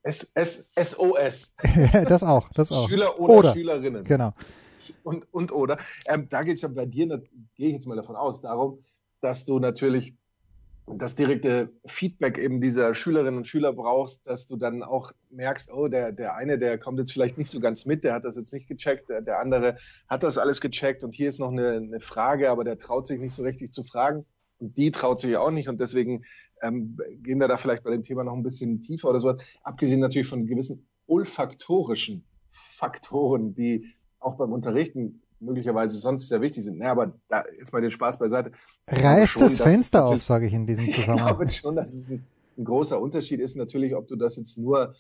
S 0.02 0.32
S 0.34 0.72
SOS. 0.76 1.56
das 2.08 2.24
auch, 2.24 2.50
das 2.56 2.72
auch. 2.72 2.90
Schüler 2.90 3.20
oder, 3.20 3.34
oder. 3.34 3.54
Schülerinnen. 3.54 4.04
Genau 4.04 4.34
und, 5.04 5.32
und 5.34 5.52
oder. 5.52 5.78
Ähm, 6.06 6.28
da 6.30 6.44
geht 6.44 6.56
es 6.56 6.62
ja 6.62 6.70
bei 6.70 6.86
dir, 6.86 7.08
gehe 7.56 7.68
ich 7.68 7.74
jetzt 7.74 7.88
mal 7.88 7.96
davon 7.96 8.16
aus, 8.16 8.42
darum, 8.42 8.80
dass 9.22 9.46
du 9.46 9.60
natürlich 9.60 10.16
das 10.98 11.16
direkte 11.16 11.72
Feedback 11.86 12.38
eben 12.38 12.62
dieser 12.62 12.96
Schülerinnen 12.96 13.38
und 13.38 13.48
Schüler 13.48 13.74
brauchst, 13.74 14.28
dass 14.28 14.48
du 14.48 14.56
dann 14.56 14.82
auch 14.82 15.12
merkst, 15.30 15.72
oh, 15.72 15.88
der, 15.88 16.12
der 16.12 16.36
eine, 16.36 16.58
der 16.58 16.78
kommt 16.78 17.00
jetzt 17.00 17.12
vielleicht 17.12 17.38
nicht 17.38 17.52
so 17.52 17.60
ganz 17.60 17.86
mit, 17.86 18.04
der 18.04 18.14
hat 18.14 18.26
das 18.26 18.38
jetzt 18.38 18.54
nicht 18.54 18.68
gecheckt, 18.68 19.10
der, 19.10 19.22
der 19.22 19.40
andere 19.40 19.78
hat 20.08 20.24
das 20.24 20.38
alles 20.38 20.62
gecheckt 20.62 21.04
und 21.04 21.14
hier 21.14 21.30
ist 21.30 21.40
noch 21.40 21.52
eine, 21.52 21.74
eine 21.74 22.00
Frage, 22.00 22.50
aber 22.50 22.64
der 22.64 22.80
traut 22.80 23.06
sich 23.06 23.20
nicht 23.20 23.34
so 23.34 23.44
richtig 23.44 23.72
zu 23.72 23.84
fragen 23.84 24.26
und 24.58 24.78
die 24.78 24.92
traut 24.92 25.20
sich 25.20 25.38
auch 25.38 25.52
nicht 25.52 25.70
und 25.70 25.80
deswegen 25.80 26.24
ähm, 26.62 26.98
gehen 27.22 27.40
wir 27.40 27.48
da 27.48 27.58
vielleicht 27.58 27.84
bei 27.84 27.92
dem 27.92 28.04
Thema 28.04 28.24
noch 28.24 28.34
ein 28.34 28.44
bisschen 28.44 28.82
tiefer 28.82 29.10
oder 29.10 29.20
sowas, 29.20 29.60
abgesehen 29.64 30.00
natürlich 30.00 30.28
von 30.28 30.48
gewissen 30.48 30.88
olfaktorischen 31.08 32.26
Faktoren, 32.50 33.54
die 33.54 33.94
auch 34.20 34.36
beim 34.36 34.52
Unterrichten 34.52 35.22
möglicherweise 35.40 35.98
sonst 35.98 36.28
sehr 36.28 36.42
wichtig 36.42 36.64
sind. 36.64 36.80
Naja, 36.80 36.92
aber 36.92 37.14
da 37.28 37.44
jetzt 37.58 37.72
mal 37.72 37.82
den 37.82 37.92
Spaß 37.92 38.20
beiseite. 38.20 38.52
Reiß 38.88 39.30
schon, 39.30 39.42
das 39.44 39.58
Fenster 39.58 40.06
auf, 40.06 40.24
sage 40.24 40.48
ich 40.48 40.54
in 40.54 40.68
diesem 40.68 40.86
Zusammenhang. 40.94 41.18
Ich 41.18 41.38
glaube 41.38 41.50
schon, 41.50 41.76
dass 41.76 41.94
es 41.94 42.10
ein, 42.10 42.26
ein, 42.58 42.66
großer 42.66 43.02
Unterschied 43.02 43.40
ist 43.40 43.56
natürlich, 43.56 43.96
ob 43.96 44.08
du 44.08 44.16
das 44.16 44.36
jetzt 44.36 44.58
nur 44.58 44.94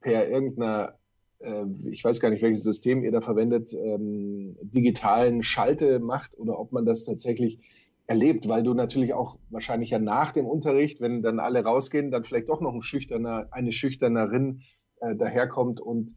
per 0.00 0.28
irgendeiner, 0.28 0.94
äh, 1.40 1.64
ich 1.90 2.04
weiß 2.04 2.20
gar 2.20 2.30
nicht, 2.30 2.42
welches 2.42 2.62
System 2.62 3.02
ihr 3.02 3.12
da 3.12 3.20
verwendet, 3.20 3.72
ähm, 3.72 4.56
digitalen 4.60 5.42
Schalte 5.42 5.98
macht 5.98 6.38
oder 6.38 6.58
ob 6.58 6.72
man 6.72 6.84
das 6.84 7.04
tatsächlich 7.04 7.58
erlebt, 8.06 8.48
weil 8.48 8.64
du 8.64 8.74
natürlich 8.74 9.14
auch 9.14 9.38
wahrscheinlich 9.50 9.90
ja 9.90 10.00
nach 10.00 10.32
dem 10.32 10.44
Unterricht, 10.44 11.00
wenn 11.00 11.22
dann 11.22 11.38
alle 11.38 11.62
rausgehen, 11.62 12.10
dann 12.10 12.24
vielleicht 12.24 12.48
doch 12.48 12.60
noch 12.60 12.74
ein 12.74 12.82
schüchterner, 12.82 13.46
eine 13.52 13.70
Schüchternerin 13.70 14.62
äh, 15.00 15.14
daherkommt 15.14 15.80
und 15.80 16.14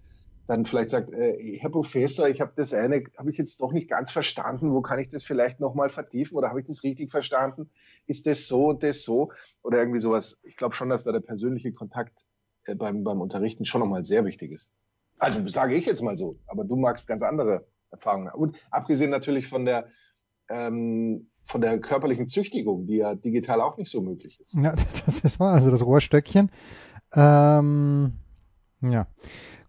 dann 0.48 0.66
vielleicht 0.66 0.90
sagt, 0.90 1.12
äh, 1.12 1.58
Herr 1.60 1.70
Professor, 1.70 2.28
ich 2.28 2.42
habe 2.42 2.54
das 2.56 2.74
eine, 2.74 3.04
habe 3.18 3.32
ich 3.32 3.38
jetzt 3.38 3.62
doch 3.62 3.72
nicht 3.72 3.90
ganz 3.90 4.12
verstanden, 4.12 4.74
wo 4.74 4.82
kann 4.82 5.00
ich 5.00 5.10
das 5.10 5.24
vielleicht 5.24 5.60
nochmal 5.60 5.90
vertiefen 5.90 6.38
oder 6.38 6.50
habe 6.50 6.60
ich 6.60 6.68
das 6.68 6.84
richtig 6.84 7.12
verstanden? 7.12 7.70
Ist 8.08 8.26
das 8.26 8.48
so 8.48 8.68
und 8.68 8.84
das 8.84 9.04
so? 9.04 9.32
Oder 9.62 9.80
irgendwie 9.80 10.00
sowas. 10.00 10.40
Ich 10.44 10.58
glaube 10.58 10.76
schon, 10.76 10.90
dass 10.90 11.04
da 11.04 11.12
der 11.12 11.22
persönliche 11.22 11.72
Kontakt 11.72 12.26
äh, 12.66 12.76
beim, 12.76 13.04
beim 13.04 13.22
Unterrichten 13.22 13.66
schon 13.66 13.82
nochmal 13.82 14.04
sehr 14.04 14.26
wichtig 14.26 14.52
ist. 14.52 14.72
Also 15.18 15.48
sage 15.48 15.76
ich 15.76 15.86
jetzt 15.86 16.02
mal 16.02 16.18
so, 16.18 16.38
aber 16.48 16.66
du 16.66 16.76
magst 16.76 17.08
ganz 17.08 17.22
andere 17.22 17.66
Erfahrungen. 17.92 18.30
Und 18.34 18.58
abgesehen 18.72 19.12
natürlich 19.12 19.48
von 19.48 19.64
der 19.66 19.88
ähm, 20.50 21.30
von 21.44 21.62
der 21.62 21.80
körperlichen 21.80 22.28
Züchtigung, 22.28 22.88
die 22.88 22.98
ja 22.98 23.16
digital 23.16 23.62
auch 23.62 23.78
nicht 23.78 23.92
so 23.92 24.02
möglich 24.02 24.40
ist. 24.40 24.56
Ja, 24.56 24.76
das 25.06 25.20
ist 25.20 25.40
wahr. 25.40 25.54
Also 25.54 25.72
das 25.72 25.86
Rohrstöckchen. 25.86 26.52
Ähm, 27.14 28.14
ja. 28.92 29.08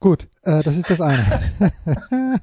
Gut, 0.01 0.29
äh, 0.43 0.63
das 0.63 0.77
ist 0.77 0.91
das 0.91 1.01
eine. 1.01 1.23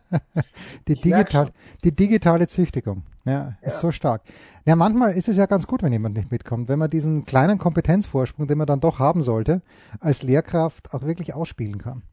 die, 0.87 0.95
digital, 0.95 1.51
die 1.83 1.91
digitale 1.91 2.47
Züchtigung 2.47 3.03
ja, 3.25 3.57
ist 3.61 3.75
ja. 3.75 3.79
so 3.79 3.91
stark. 3.91 4.23
Ja, 4.65 4.75
manchmal 4.75 5.13
ist 5.13 5.27
es 5.27 5.37
ja 5.37 5.45
ganz 5.45 5.67
gut, 5.67 5.83
wenn 5.83 5.91
jemand 5.91 6.15
nicht 6.15 6.31
mitkommt, 6.31 6.69
wenn 6.69 6.79
man 6.79 6.89
diesen 6.89 7.25
kleinen 7.25 7.57
Kompetenzvorsprung, 7.57 8.47
den 8.47 8.57
man 8.57 8.67
dann 8.67 8.79
doch 8.79 8.99
haben 8.99 9.21
sollte, 9.21 9.61
als 9.99 10.23
Lehrkraft 10.23 10.93
auch 10.93 11.03
wirklich 11.03 11.33
ausspielen 11.33 11.77
kann. 11.77 12.03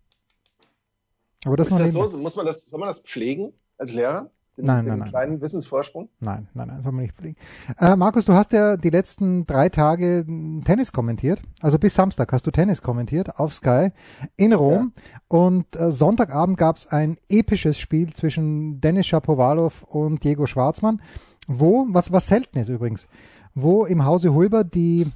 Aber 1.45 1.57
das 1.57 1.69
ist 1.69 1.79
das 1.79 1.93
so? 1.93 2.19
Muss 2.19 2.37
man 2.37 2.47
das, 2.47 2.67
soll 2.67 2.81
man 2.81 2.89
das 2.89 3.01
pflegen 3.01 3.53
als 3.79 3.93
Lehrer? 3.93 4.31
Den, 4.59 4.67
nein, 4.67 4.85
den 4.85 4.99
nein, 4.99 5.09
kleinen 5.09 5.33
nein. 5.35 5.41
Wissensvorsprung? 5.41 6.09
Nein, 6.19 6.49
nein, 6.53 6.67
nein, 6.67 6.83
soll 6.83 6.91
man 6.91 7.03
nicht 7.03 7.15
fliegen. 7.15 7.37
Äh, 7.79 7.95
Markus, 7.95 8.25
du 8.25 8.33
hast 8.35 8.53
ja 8.53 8.77
die 8.77 8.91
letzten 8.91 9.47
drei 9.47 9.69
Tage 9.69 10.27
Tennis 10.65 10.91
kommentiert. 10.91 11.41
Also 11.61 11.79
bis 11.79 11.95
Samstag 11.95 12.33
hast 12.33 12.45
du 12.45 12.51
Tennis 12.51 12.83
kommentiert 12.83 13.39
auf 13.39 13.55
Sky 13.55 13.91
in 14.37 14.53
Rom. 14.53 14.93
Ja. 14.95 15.19
Und 15.29 15.77
äh, 15.77 15.93
Sonntagabend 15.93 16.59
gab 16.59 16.77
es 16.77 16.89
ein 16.89 17.19
episches 17.29 17.79
Spiel 17.79 18.13
zwischen 18.13 18.81
Dennis 18.81 19.07
Shapovalov 19.07 19.85
und 19.85 20.25
Diego 20.25 20.47
Schwarzmann, 20.47 21.01
wo, 21.47 21.87
was, 21.91 22.11
was 22.11 22.27
selten 22.27 22.59
ist 22.59 22.69
übrigens, 22.69 23.07
wo 23.55 23.85
im 23.87 24.05
Hause 24.05 24.35
Hulber 24.35 24.65
die 24.65 25.07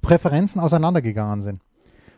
Präferenzen 0.00 0.58
auseinandergegangen 0.58 1.42
sind. 1.42 1.60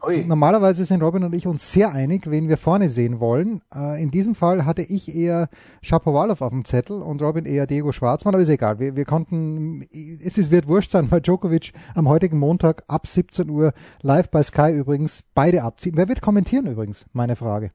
Ui. 0.03 0.25
Normalerweise 0.25 0.85
sind 0.85 1.03
Robin 1.03 1.25
und 1.25 1.35
ich 1.35 1.47
uns 1.47 1.73
sehr 1.73 1.93
einig, 1.93 2.31
wen 2.31 2.49
wir 2.49 2.57
vorne 2.57 2.89
sehen 2.89 3.21
wollen. 3.21 3.61
Äh, 3.75 4.03
in 4.03 4.11
diesem 4.11 4.35
Fall 4.35 4.65
hatte 4.65 4.83
ich 4.83 5.15
eher 5.15 5.49
Shapovalov 5.83 6.41
auf 6.41 6.51
dem 6.51 6.65
Zettel 6.65 7.03
und 7.03 7.21
Robin 7.21 7.45
eher 7.45 7.67
Diego 7.67 7.93
Schwarzmann, 7.93 8.35
aber 8.35 8.43
ist 8.43 8.49
egal. 8.49 8.79
Wir, 8.79 8.97
wir 8.97 9.05
konnten, 9.05 9.83
es 9.93 10.39
ist, 10.39 10.51
wird 10.51 10.69
wurscht 10.69 10.91
sein, 10.91 11.11
weil 11.11 11.21
Djokovic 11.21 11.73
am 11.95 12.09
heutigen 12.09 12.39
Montag 12.39 12.83
ab 12.89 13.07
17 13.07 13.51
Uhr 13.51 13.73
live 14.01 14.31
bei 14.31 14.43
Sky 14.43 14.73
übrigens 14.73 15.23
beide 15.35 15.63
abziehen. 15.63 15.97
Wer 15.97 16.09
wird 16.09 16.23
kommentieren 16.23 16.67
übrigens? 16.67 17.05
Meine 17.13 17.37
Frage. 17.37 17.73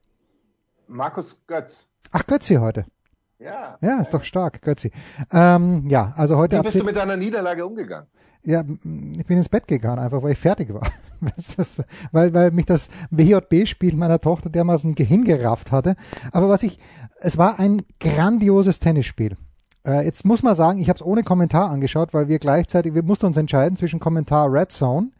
Markus 0.88 1.44
Götz. 1.46 1.88
Ach, 2.12 2.26
Götzi 2.26 2.56
heute. 2.56 2.86
Ja. 3.38 3.76
Ja, 3.80 4.00
ist 4.00 4.14
doch 4.14 4.24
stark, 4.24 4.62
Götzi. 4.62 4.90
Ähm, 5.30 5.86
ja, 5.88 6.14
also 6.16 6.36
heute. 6.38 6.58
Wie 6.58 6.62
bist 6.62 6.80
du 6.80 6.84
mit 6.84 6.96
deiner 6.96 7.16
Niederlage 7.16 7.66
umgegangen? 7.66 8.08
Ja, 8.46 8.62
ich 8.62 9.26
bin 9.26 9.38
ins 9.38 9.48
Bett 9.48 9.66
gegangen, 9.66 9.98
einfach 9.98 10.22
weil 10.22 10.32
ich 10.32 10.38
fertig 10.38 10.72
war. 10.72 10.88
weil, 12.12 12.32
weil 12.32 12.50
mich 12.52 12.66
das 12.66 12.88
WJB-Spiel 13.10 13.96
meiner 13.96 14.20
Tochter 14.20 14.50
dermaßen 14.50 14.94
hingerafft 14.94 15.72
hatte. 15.72 15.96
Aber 16.30 16.48
was 16.48 16.62
ich, 16.62 16.78
es 17.20 17.36
war 17.36 17.58
ein 17.58 17.82
grandioses 17.98 18.78
Tennisspiel. 18.78 19.36
Äh, 19.84 20.04
jetzt 20.04 20.24
muss 20.24 20.44
man 20.44 20.54
sagen, 20.54 20.78
ich 20.78 20.88
habe 20.88 20.96
es 20.96 21.04
ohne 21.04 21.24
Kommentar 21.24 21.70
angeschaut, 21.70 22.14
weil 22.14 22.28
wir 22.28 22.38
gleichzeitig, 22.38 22.94
wir 22.94 23.02
mussten 23.02 23.26
uns 23.26 23.36
entscheiden 23.36 23.76
zwischen 23.76 23.98
Kommentar 23.98 24.52
Red 24.52 24.70
Zone 24.70 25.10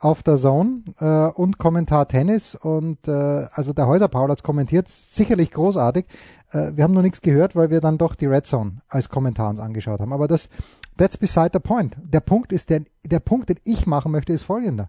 auf 0.00 0.22
der 0.22 0.36
Zone 0.36 0.82
äh, 1.00 1.26
und 1.38 1.58
Kommentar 1.58 2.06
Tennis 2.08 2.54
und 2.54 3.08
äh, 3.08 3.10
also 3.52 3.72
der 3.72 3.86
Häuser 3.86 4.08
Paul 4.08 4.30
hat 4.30 4.42
kommentiert, 4.42 4.88
sicherlich 4.88 5.50
großartig. 5.50 6.06
Äh, 6.50 6.72
wir 6.74 6.84
haben 6.84 6.94
noch 6.94 7.02
nichts 7.02 7.20
gehört, 7.20 7.56
weil 7.56 7.70
wir 7.70 7.80
dann 7.80 7.98
doch 7.98 8.14
die 8.14 8.26
Red 8.26 8.46
Zone 8.46 8.80
als 8.88 9.08
Kommentar 9.08 9.50
uns 9.50 9.58
angeschaut 9.58 10.00
haben. 10.00 10.12
Aber 10.12 10.28
das, 10.28 10.48
that's 10.96 11.16
beside 11.16 11.50
the 11.52 11.58
point. 11.58 11.96
Der 12.02 12.20
Punkt 12.20 12.52
ist, 12.52 12.70
der, 12.70 12.82
der 13.04 13.20
Punkt, 13.20 13.48
den 13.48 13.58
ich 13.64 13.86
machen 13.86 14.12
möchte, 14.12 14.32
ist 14.32 14.44
folgender. 14.44 14.88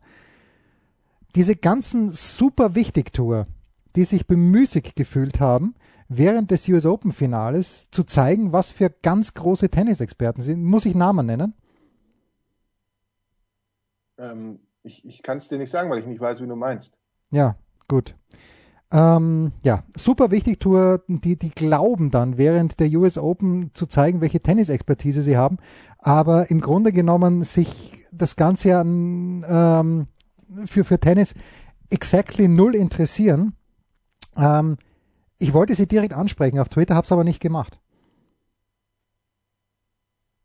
Diese 1.36 1.56
ganzen 1.56 2.12
super 2.12 2.75
wichtig 2.75 3.13
Tour, 3.13 3.48
die 3.96 4.04
sich 4.04 4.28
bemüßigt 4.28 4.96
gefühlt 4.96 5.39
haben, 5.39 5.75
während 6.08 6.51
des 6.51 6.68
US 6.70 6.86
Open 6.86 7.12
Finales 7.12 7.89
zu 7.92 8.04
zeigen, 8.04 8.51
was 8.51 8.72
für 8.72 8.89
ganz 8.89 9.34
große 9.34 9.70
Tennisexperten 9.70 10.44
sind. 10.44 10.63
Muss 10.63 10.86
ich 10.86 10.96
Namen 10.96 11.25
nennen? 11.25 11.54
Ähm, 14.18 14.60
ich, 14.84 15.06
ich 15.06 15.24
kann 15.24 15.38
es 15.38 15.50
dir 15.50 15.58
nicht 15.58 15.72
sagen, 15.72 15.90
weil 15.90 16.00
ich 16.00 16.06
nicht 16.06 16.22
weiß, 16.22 16.42
wie 16.42 16.48
du 16.48 16.56
meinst. 16.56 16.98
Ja, 17.32 17.56
gut. 17.88 18.16
Ähm, 18.92 19.52
ja, 19.62 19.84
super 19.96 20.32
wichtig, 20.32 20.60
Tour, 20.60 21.04
die, 21.08 21.38
die 21.38 21.52
glauben 21.52 22.10
dann 22.10 22.38
während 22.38 22.80
der 22.80 22.90
US 22.94 23.20
Open 23.20 23.70
zu 23.74 23.86
zeigen, 23.86 24.20
welche 24.20 24.40
Tennisexpertise 24.40 25.22
sie 25.22 25.38
haben, 25.38 25.58
aber 26.00 26.50
im 26.50 26.60
Grunde 26.60 26.92
genommen 26.92 27.44
sich 27.44 27.94
das 28.12 28.36
Ganze 28.36 28.80
an, 28.80 29.46
ähm, 29.48 30.08
für, 30.66 30.84
für 30.84 31.00
Tennis 31.00 31.36
exactly 31.92 32.48
null 32.48 32.74
interessieren. 32.74 33.54
Ähm, 34.36 34.78
ich 35.38 35.54
wollte 35.54 35.76
sie 35.76 35.88
direkt 35.88 36.14
ansprechen 36.14 36.60
auf 36.60 36.70
Twitter, 36.70 36.96
habe 36.96 37.06
es 37.06 37.12
aber 37.12 37.24
nicht 37.24 37.40
gemacht. 37.40 37.80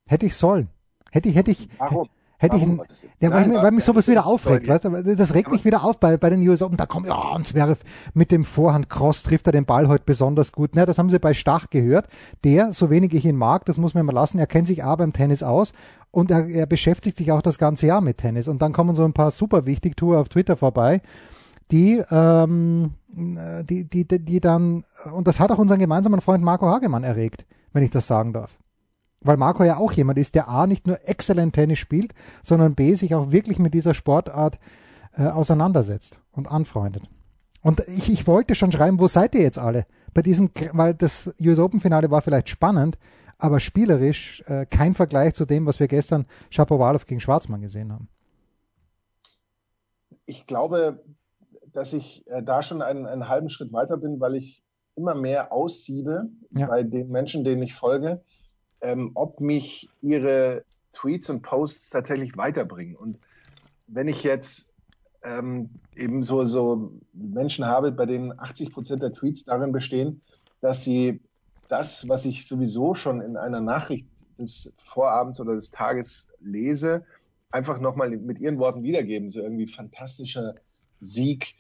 Hätte 0.07 0.27
ich 0.27 0.37
sollen. 0.37 0.69
Hätte 1.11 1.31
ich, 1.31 1.35
hätte 1.35 1.51
ich. 1.51 1.71
Warum? 1.79 2.11
Hätte 2.39 2.57
Warum? 2.57 2.83
ich, 2.91 3.09
ja, 3.21 3.31
weil, 3.31 3.47
Nein, 3.47 3.63
weil 3.63 3.71
mich 3.71 3.85
sowas 3.85 4.09
wieder 4.09 4.27
aufregt, 4.27 4.67
weißt 4.67 4.85
du, 4.85 5.17
das 5.17 5.35
regt 5.35 5.53
mich 5.53 5.65
wieder 5.65 5.85
auf 5.85 5.99
bei, 5.99 6.17
bei 6.17 6.31
den 6.31 6.47
US 6.49 6.63
Open, 6.63 6.77
da 6.77 6.85
kommt, 6.85 7.07
ja, 7.07 7.15
und 7.15 7.47
Zverev 7.47 7.81
mit 8.13 8.33
dem 8.33 8.45
Vorhand 8.45 8.91
Cross 8.91 9.23
trifft 9.23 9.47
er 9.47 9.53
den 9.53 9.65
Ball 9.65 9.89
heute 9.89 10.05
besonders 10.05 10.53
gut. 10.53 10.75
Ne, 10.75 10.85
das 10.85 10.99
haben 10.99 11.11
sie 11.11 11.19
bei 11.19 11.33
Stach 11.33 11.71
gehört. 11.71 12.09
Der, 12.43 12.73
so 12.73 12.91
wenig 12.91 13.15
ich 13.15 13.25
ihn 13.25 13.37
mag, 13.37 13.65
das 13.67 13.79
muss 13.79 13.95
man 13.95 14.05
mal 14.05 14.13
lassen, 14.13 14.39
er 14.39 14.47
kennt 14.47 14.67
sich 14.67 14.85
A 14.85 14.97
beim 14.97 15.13
Tennis 15.13 15.43
aus 15.43 15.73
und 16.11 16.31
er, 16.31 16.47
er 16.47 16.67
beschäftigt 16.67 17.17
sich 17.17 17.31
auch 17.31 17.43
das 17.43 17.59
ganze 17.59 17.87
Jahr 17.87 18.01
mit 18.01 18.19
Tennis. 18.19 18.49
Und 18.49 18.63
dann 18.63 18.73
kommen 18.73 18.97
so 18.97 19.05
ein 19.05 19.13
paar 19.13 19.31
super 19.31 19.65
wichtig 19.65 19.97
Tour 19.97 20.19
auf 20.19 20.29
Twitter 20.29 20.57
vorbei, 20.57 21.03
die, 21.71 22.03
ähm, 22.11 22.93
die, 23.09 23.85
die, 23.85 24.07
die, 24.07 24.19
die 24.19 24.41
dann, 24.41 24.85
und 25.13 25.27
das 25.29 25.41
hat 25.41 25.53
auch 25.53 25.59
unseren 25.59 25.79
gemeinsamen 25.79 26.21
Freund 26.21 26.43
Marco 26.43 26.67
Hagemann 26.67 27.05
erregt, 27.05 27.47
wenn 27.73 27.85
ich 27.85 27.91
das 27.91 28.07
sagen 28.07 28.33
darf. 28.33 28.57
Weil 29.25 29.39
Marco 29.39 29.65
ja 29.65 29.79
auch 29.79 29.93
jemand 29.93 30.19
ist, 30.19 30.35
der 30.35 30.49
A 30.49 30.67
nicht 30.67 30.87
nur 30.87 30.99
exzellent 31.09 31.55
Tennis 31.55 31.79
spielt, 31.79 32.15
sondern 32.43 32.75
B 32.75 32.95
sich 32.95 33.15
auch 33.15 33.33
wirklich 33.33 33.59
mit 33.59 33.75
dieser 33.75 33.95
Sportart 33.95 34.59
äh, 35.17 35.27
auseinandersetzt 35.27 36.21
und 36.33 36.51
anfreundet. 36.51 37.05
Und 37.63 37.81
ich, 37.89 38.13
ich 38.13 38.27
wollte 38.27 38.55
schon 38.55 38.71
schreiben, 38.71 39.01
wo 39.01 39.09
seid 39.09 39.35
ihr 39.35 39.41
jetzt 39.41 39.59
alle? 39.59 39.87
Bei 40.13 40.21
diesem, 40.21 40.51
weil 40.73 40.95
das 40.95 41.35
US 41.41 41.59
Open 41.59 41.81
Finale 41.81 42.11
war 42.11 42.21
vielleicht 42.21 42.51
spannend, 42.51 42.99
aber 43.39 43.59
spielerisch 43.59 44.43
äh, 44.47 44.67
kein 44.67 44.95
Vergleich 44.95 45.35
zu 45.35 45.47
dem, 45.47 45.65
was 45.65 45.81
wir 45.81 45.89
gestern 45.89 46.27
Shapovalov 46.51 47.07
gegen 47.07 47.21
Schwarzmann 47.21 47.63
gesehen 47.63 47.93
haben. 47.93 48.09
Ich 50.27 50.47
glaube, 50.47 51.03
dass 51.73 51.95
ich 51.95 52.25
äh, 52.29 52.43
da 52.43 52.63
schon 52.63 52.83
einen, 52.83 53.07
einen 53.07 53.29
halben 53.29 53.49
Schritt 53.49 53.73
weiter 53.73 53.97
bin, 53.97 54.21
weil 54.21 54.35
ich 54.35 54.63
immer 54.95 55.15
mehr 55.15 55.53
aussiebe 55.53 56.29
ja. 56.51 56.67
bei 56.67 56.83
den 56.83 57.09
Menschen, 57.09 57.45
denen 57.45 57.63
ich 57.63 57.75
folge 57.75 58.23
ähm, 58.85 59.13
ob 59.15 59.41
mich 59.41 59.89
ihre 60.03 60.65
Tweets 60.93 61.31
und 61.31 61.43
Posts 61.43 61.91
tatsächlich 61.91 62.37
weiterbringen. 62.37 62.95
Und 62.95 63.19
wenn 63.87 64.09
ich 64.09 64.23
jetzt 64.23 64.75
ähm, 65.25 65.71
eben 65.97 66.23
so, 66.23 66.45
so 66.45 66.93
Menschen 67.15 67.67
habe, 67.67 67.91
bei 67.93 68.07
denen 68.07 68.39
80 68.39 68.71
Prozent 68.71 69.03
der 69.03 69.13
Tweets 69.13 69.45
darin 69.45 69.73
bestehen, 69.73 70.21
dass 70.61 70.85
sie 70.85 71.21
das, 71.69 72.09
was 72.09 72.27
ich 72.27 72.47
sowieso 72.47 72.95
schon 72.95 73.23
in 73.23 73.37
einer 73.37 73.61
Nachricht 73.61 74.07
des 74.39 74.75
Vorabends 74.77 75.41
oder 75.41 75.55
des 75.55 75.71
Tages 75.71 76.29
lese, 76.41 77.05
einfach 77.51 77.81
nochmal 77.81 78.11
mit 78.11 78.39
ihren 78.39 78.59
Worten 78.59 78.83
wiedergeben. 78.83 79.31
So 79.31 79.41
irgendwie 79.41 79.67
fantastischer 79.67 80.57
Sieg 81.01 81.55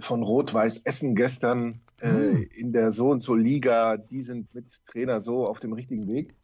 von 0.00 0.22
Rot-Weiß 0.22 0.78
Essen 0.84 1.16
gestern 1.16 1.80
äh, 2.00 2.10
mhm. 2.10 2.48
in 2.54 2.72
der 2.72 2.92
so 2.92 3.10
und 3.10 3.20
so 3.20 3.34
Liga, 3.34 3.96
die 3.96 4.20
sind 4.22 4.54
mit 4.54 4.84
Trainer 4.86 5.20
so 5.20 5.46
auf 5.46 5.60
dem 5.60 5.72
richtigen 5.72 6.06
Weg, 6.06 6.34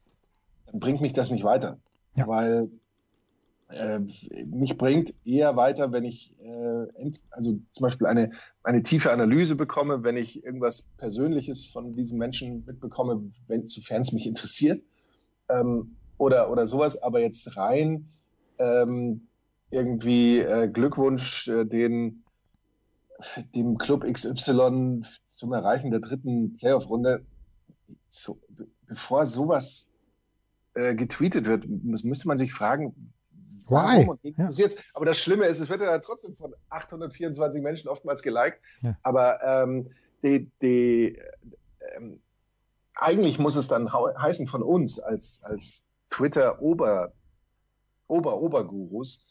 dann 0.67 0.81
bringt 0.81 1.01
mich 1.01 1.13
das 1.13 1.31
nicht 1.31 1.45
weiter. 1.45 1.79
Ja. 2.15 2.27
Weil 2.27 2.71
äh, 3.69 4.01
mich 4.47 4.77
bringt 4.77 5.15
eher 5.25 5.57
weiter, 5.57 5.93
wenn 5.93 6.05
ich 6.05 6.37
äh, 6.41 7.13
also 7.31 7.59
zum 7.71 7.85
Beispiel 7.85 8.07
eine, 8.07 8.31
eine 8.63 8.83
tiefe 8.83 9.13
Analyse 9.13 9.57
bekomme, 9.57 10.03
wenn 10.03 10.17
ich 10.17 10.45
irgendwas 10.45 10.89
Persönliches 10.99 11.67
von 11.67 11.95
diesen 11.95 12.19
Menschen 12.19 12.65
mitbekomme, 12.67 13.31
wenn 13.47 13.67
sofern 13.67 14.03
es 14.03 14.13
mich 14.13 14.27
interessiert. 14.27 14.83
Ähm, 15.49 15.97
oder, 16.19 16.51
oder 16.51 16.67
sowas, 16.67 17.03
aber 17.03 17.21
jetzt 17.21 17.57
rein 17.57 18.09
ähm, 18.59 19.27
irgendwie 19.71 20.39
äh, 20.39 20.69
Glückwunsch 20.69 21.49
äh, 21.49 21.65
den 21.65 22.22
dem 23.55 23.79
Club 23.79 24.05
XY 24.05 25.03
zum 25.25 25.53
Erreichen 25.53 25.91
der 25.91 26.01
dritten 26.01 26.57
Playoff-Runde, 26.57 27.25
so, 28.09 28.39
bevor 28.87 29.27
sowas 29.27 29.91
äh, 30.75 30.95
getweetet 30.95 31.47
wird, 31.47 31.67
müsste 31.69 32.29
man 32.29 32.39
sich 32.39 32.53
fragen, 32.53 33.13
Why? 33.69 34.07
ja. 34.37 34.47
das 34.47 34.59
jetzt? 34.59 34.79
Aber 34.95 35.07
das 35.07 35.19
Schlimme 35.19 35.47
ist, 35.47 35.61
es 35.61 35.69
wird 35.69 35.81
ja 35.81 35.87
dann 35.87 36.03
trotzdem 36.03 36.37
von 36.37 36.55
824 36.69 37.63
Menschen 37.63 37.89
oftmals 37.89 38.23
geliked. 38.23 38.61
Ja. 38.83 38.97
Aber 39.03 39.43
ähm, 39.43 39.91
die, 40.23 40.51
die, 40.61 41.19
ähm, 41.97 42.21
eigentlich 42.95 43.39
muss 43.39 43.57
es 43.57 43.69
dann 43.69 43.93
heißen 43.93 44.47
von 44.47 44.63
uns 44.63 44.99
als, 44.99 45.43
als 45.45 45.87
Twitter-Ober, 46.11 47.13
Ober-Obergurus, 48.09 49.25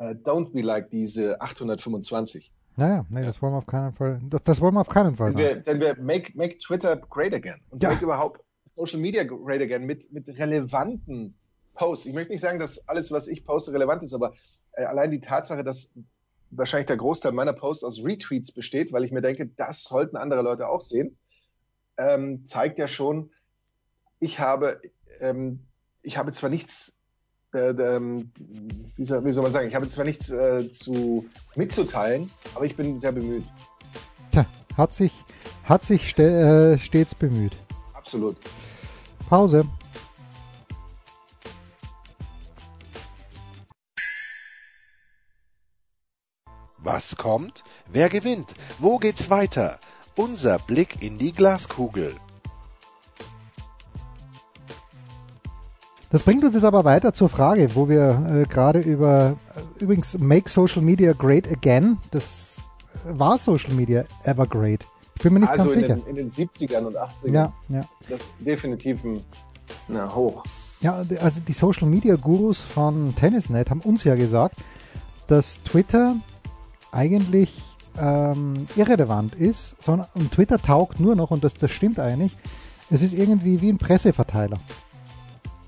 uh, 0.00 0.06
don't 0.06 0.52
be 0.52 0.62
like 0.62 0.90
diese 0.90 1.40
825. 1.40 2.52
Naja, 2.76 3.04
nee, 3.08 3.20
ja. 3.20 3.26
das 3.26 3.42
wollen 3.42 3.52
wir 3.52 3.58
auf 3.58 3.66
keinen 3.66 3.92
Fall. 3.92 4.20
Das, 4.28 4.42
das 4.44 4.60
wollen 4.60 4.74
wir 4.74 4.80
auf 4.80 4.88
keinen 4.88 5.16
Fall. 5.16 5.32
Denn 5.34 5.38
wir, 5.38 5.56
denn 5.56 5.80
wir 5.80 5.96
make, 6.00 6.32
make 6.34 6.58
Twitter 6.58 6.96
great 6.96 7.34
again. 7.34 7.60
Und 7.70 7.82
ja. 7.82 7.90
make 7.90 8.04
überhaupt 8.04 8.40
Social 8.66 8.98
Media 8.98 9.24
great 9.24 9.60
again 9.60 9.84
mit, 9.84 10.10
mit 10.12 10.28
relevanten 10.38 11.34
Posts. 11.74 12.06
Ich 12.06 12.14
möchte 12.14 12.32
nicht 12.32 12.40
sagen, 12.40 12.58
dass 12.58 12.88
alles, 12.88 13.12
was 13.12 13.28
ich 13.28 13.44
poste, 13.44 13.72
relevant 13.72 14.02
ist, 14.02 14.14
aber 14.14 14.34
äh, 14.72 14.84
allein 14.84 15.10
die 15.10 15.20
Tatsache, 15.20 15.64
dass 15.64 15.92
wahrscheinlich 16.50 16.86
der 16.86 16.96
Großteil 16.96 17.32
meiner 17.32 17.52
Posts 17.52 17.84
aus 17.84 18.04
Retweets 18.04 18.52
besteht, 18.52 18.92
weil 18.92 19.04
ich 19.04 19.12
mir 19.12 19.22
denke, 19.22 19.46
das 19.46 19.84
sollten 19.84 20.16
andere 20.16 20.42
Leute 20.42 20.68
auch 20.68 20.80
sehen, 20.80 21.16
ähm, 21.98 22.44
zeigt 22.46 22.78
ja 22.78 22.88
schon, 22.88 23.30
ich 24.20 24.38
habe, 24.38 24.80
ähm, 25.20 25.60
ich 26.02 26.16
habe 26.16 26.32
zwar 26.32 26.50
nichts 26.50 27.01
äh, 27.54 27.70
ähm, 27.70 28.30
wie, 28.96 29.04
soll, 29.04 29.24
wie, 29.24 29.32
soll, 29.32 29.42
man 29.42 29.52
sagen, 29.52 29.68
ich 29.68 29.74
habe 29.74 29.86
zwar 29.86 30.04
nichts 30.04 30.30
äh, 30.30 30.70
zu 30.70 31.26
mitzuteilen, 31.54 32.30
aber 32.54 32.64
ich 32.64 32.76
bin 32.76 32.96
sehr 32.98 33.12
bemüht. 33.12 33.44
Tja, 34.30 34.46
hat 34.76 34.92
sich, 34.92 35.12
hat 35.64 35.84
sich 35.84 36.08
ste 36.08 36.74
äh, 36.74 36.78
stets 36.78 37.14
bemüht. 37.14 37.56
Absolut. 37.94 38.36
Pause. 39.28 39.66
Was 46.78 47.16
kommt? 47.16 47.62
Wer 47.92 48.08
gewinnt? 48.08 48.54
Wo 48.78 48.98
geht's 48.98 49.30
weiter? 49.30 49.78
Unser 50.16 50.58
Blick 50.58 51.00
in 51.00 51.16
die 51.16 51.32
Glaskugel. 51.32 52.16
Das 56.12 56.22
bringt 56.22 56.44
uns 56.44 56.54
jetzt 56.54 56.64
aber 56.64 56.84
weiter 56.84 57.14
zur 57.14 57.30
Frage, 57.30 57.74
wo 57.74 57.88
wir 57.88 58.42
äh, 58.42 58.46
gerade 58.46 58.80
über, 58.80 59.36
äh, 59.56 59.82
übrigens, 59.82 60.18
Make 60.18 60.50
Social 60.50 60.82
Media 60.82 61.14
Great 61.14 61.50
Again, 61.50 61.96
das 62.10 62.58
war 63.06 63.38
Social 63.38 63.72
Media 63.72 64.04
ever 64.24 64.46
great. 64.46 64.86
Ich 65.16 65.22
bin 65.22 65.32
mir 65.32 65.40
nicht 65.40 65.48
also 65.48 65.64
ganz 65.64 65.74
in 65.74 65.80
sicher. 65.80 65.94
Den, 65.96 66.06
in 66.06 66.16
den 66.16 66.30
70ern 66.30 66.84
und 66.84 66.96
80ern. 66.98 67.32
Ja, 67.32 67.52
ja. 67.70 67.84
Das 68.10 68.20
ist 68.20 68.34
definitiv 68.40 69.02
ein 69.04 69.22
na, 69.88 70.14
hoch. 70.14 70.44
Ja, 70.80 71.02
also 71.20 71.40
die 71.40 71.52
Social 71.54 71.88
Media 71.88 72.16
Gurus 72.16 72.60
von 72.60 73.14
Tennisnet 73.14 73.70
haben 73.70 73.80
uns 73.80 74.04
ja 74.04 74.14
gesagt, 74.14 74.56
dass 75.28 75.62
Twitter 75.62 76.16
eigentlich 76.90 77.58
ähm, 77.98 78.66
irrelevant 78.76 79.34
ist, 79.34 79.76
sondern 79.80 80.08
und 80.12 80.30
Twitter 80.30 80.60
taugt 80.60 81.00
nur 81.00 81.16
noch, 81.16 81.30
und 81.30 81.42
das, 81.42 81.54
das 81.54 81.70
stimmt 81.70 81.98
eigentlich, 81.98 82.36
es 82.90 83.00
ist 83.02 83.14
irgendwie 83.14 83.62
wie 83.62 83.70
ein 83.70 83.78
Presseverteiler 83.78 84.60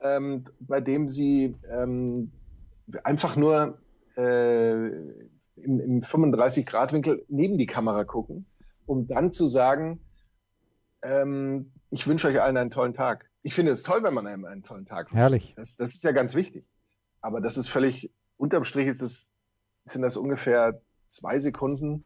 ähm, 0.00 0.44
bei 0.60 0.80
dem 0.80 1.08
sie 1.08 1.56
ähm, 1.70 2.32
einfach 3.04 3.36
nur 3.36 3.78
äh, 4.16 4.86
im, 4.86 5.80
im 5.80 6.00
35-Grad-Winkel 6.00 7.24
neben 7.28 7.58
die 7.58 7.66
Kamera 7.66 8.04
gucken, 8.04 8.46
um 8.86 9.06
dann 9.06 9.32
zu 9.32 9.46
sagen, 9.46 10.00
ähm, 11.02 11.72
ich 11.90 12.06
wünsche 12.06 12.28
euch 12.28 12.40
allen 12.40 12.56
einen 12.56 12.70
tollen 12.70 12.94
Tag. 12.94 13.30
Ich 13.42 13.54
finde 13.54 13.72
es 13.72 13.82
toll, 13.82 14.02
wenn 14.02 14.14
man 14.14 14.26
einem 14.26 14.44
einen 14.44 14.62
tollen 14.62 14.86
Tag 14.86 15.10
wünscht. 15.10 15.20
Herrlich. 15.20 15.54
Das, 15.56 15.76
das 15.76 15.94
ist 15.94 16.04
ja 16.04 16.12
ganz 16.12 16.34
wichtig. 16.34 16.68
Aber 17.20 17.40
das 17.40 17.56
ist 17.56 17.68
völlig, 17.68 18.10
unterm 18.36 18.64
Strich 18.64 18.86
ist 18.86 19.02
das, 19.02 19.28
sind 19.84 20.02
das 20.02 20.16
ungefähr 20.16 20.80
zwei 21.06 21.38
Sekunden, 21.38 22.04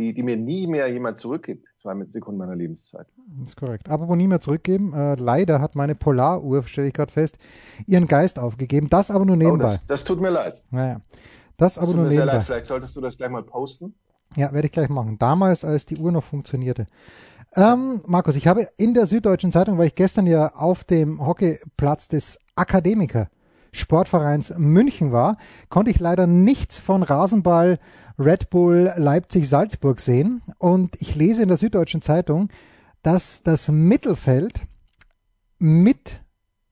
die, 0.00 0.14
die 0.14 0.22
mir 0.22 0.36
nie 0.36 0.66
mehr 0.66 0.90
jemand 0.90 1.18
zurückgibt. 1.18 1.68
Zwei 1.76 1.94
Sekunden 2.06 2.38
meiner 2.38 2.56
Lebenszeit. 2.56 3.06
Das 3.38 3.50
ist 3.50 3.56
korrekt. 3.56 3.90
Aber 3.90 4.08
wo 4.08 4.14
nie 4.14 4.26
mehr 4.26 4.40
zurückgeben, 4.40 4.92
äh, 4.94 5.14
leider 5.16 5.60
hat 5.60 5.76
meine 5.76 5.94
Polaruhr, 5.94 6.62
stelle 6.64 6.88
ich 6.88 6.94
gerade 6.94 7.12
fest, 7.12 7.38
ihren 7.86 8.06
Geist 8.06 8.38
aufgegeben. 8.38 8.88
Das 8.88 9.10
aber 9.10 9.26
nur 9.26 9.36
nebenbei. 9.36 9.64
Oh, 9.64 9.68
das, 9.68 9.86
das, 9.86 10.04
tut 10.04 10.20
mir 10.20 10.30
leid. 10.30 10.62
Naja. 10.70 11.00
Das, 11.56 11.74
das 11.74 11.84
aber 11.84 11.96
nur 11.96 12.06
nebenbei. 12.08 12.24
Leid. 12.24 12.42
Vielleicht 12.44 12.66
solltest 12.66 12.96
du 12.96 13.00
das 13.00 13.18
gleich 13.18 13.30
mal 13.30 13.42
posten. 13.42 13.94
Ja, 14.36 14.52
werde 14.52 14.66
ich 14.66 14.72
gleich 14.72 14.88
machen. 14.88 15.18
Damals, 15.18 15.64
als 15.64 15.84
die 15.86 15.98
Uhr 15.98 16.12
noch 16.12 16.24
funktionierte. 16.24 16.86
Ähm, 17.56 18.00
Markus, 18.06 18.36
ich 18.36 18.46
habe 18.46 18.68
in 18.76 18.94
der 18.94 19.06
Süddeutschen 19.06 19.52
Zeitung, 19.52 19.76
weil 19.76 19.88
ich 19.88 19.94
gestern 19.94 20.26
ja 20.26 20.54
auf 20.54 20.84
dem 20.84 21.26
Hockeyplatz 21.26 22.08
des 22.08 22.38
Akademiker 22.54 23.28
Sportvereins 23.72 24.54
München 24.56 25.12
war, 25.12 25.36
konnte 25.68 25.90
ich 25.90 26.00
leider 26.00 26.26
nichts 26.26 26.78
von 26.78 27.02
Rasenball 27.02 27.78
Red 28.18 28.50
Bull 28.50 28.92
Leipzig 28.96 29.48
Salzburg 29.48 30.00
sehen. 30.00 30.42
Und 30.58 31.00
ich 31.00 31.14
lese 31.14 31.42
in 31.42 31.48
der 31.48 31.56
Süddeutschen 31.56 32.02
Zeitung, 32.02 32.48
dass 33.02 33.42
das 33.42 33.68
Mittelfeld 33.68 34.66
mit 35.58 36.20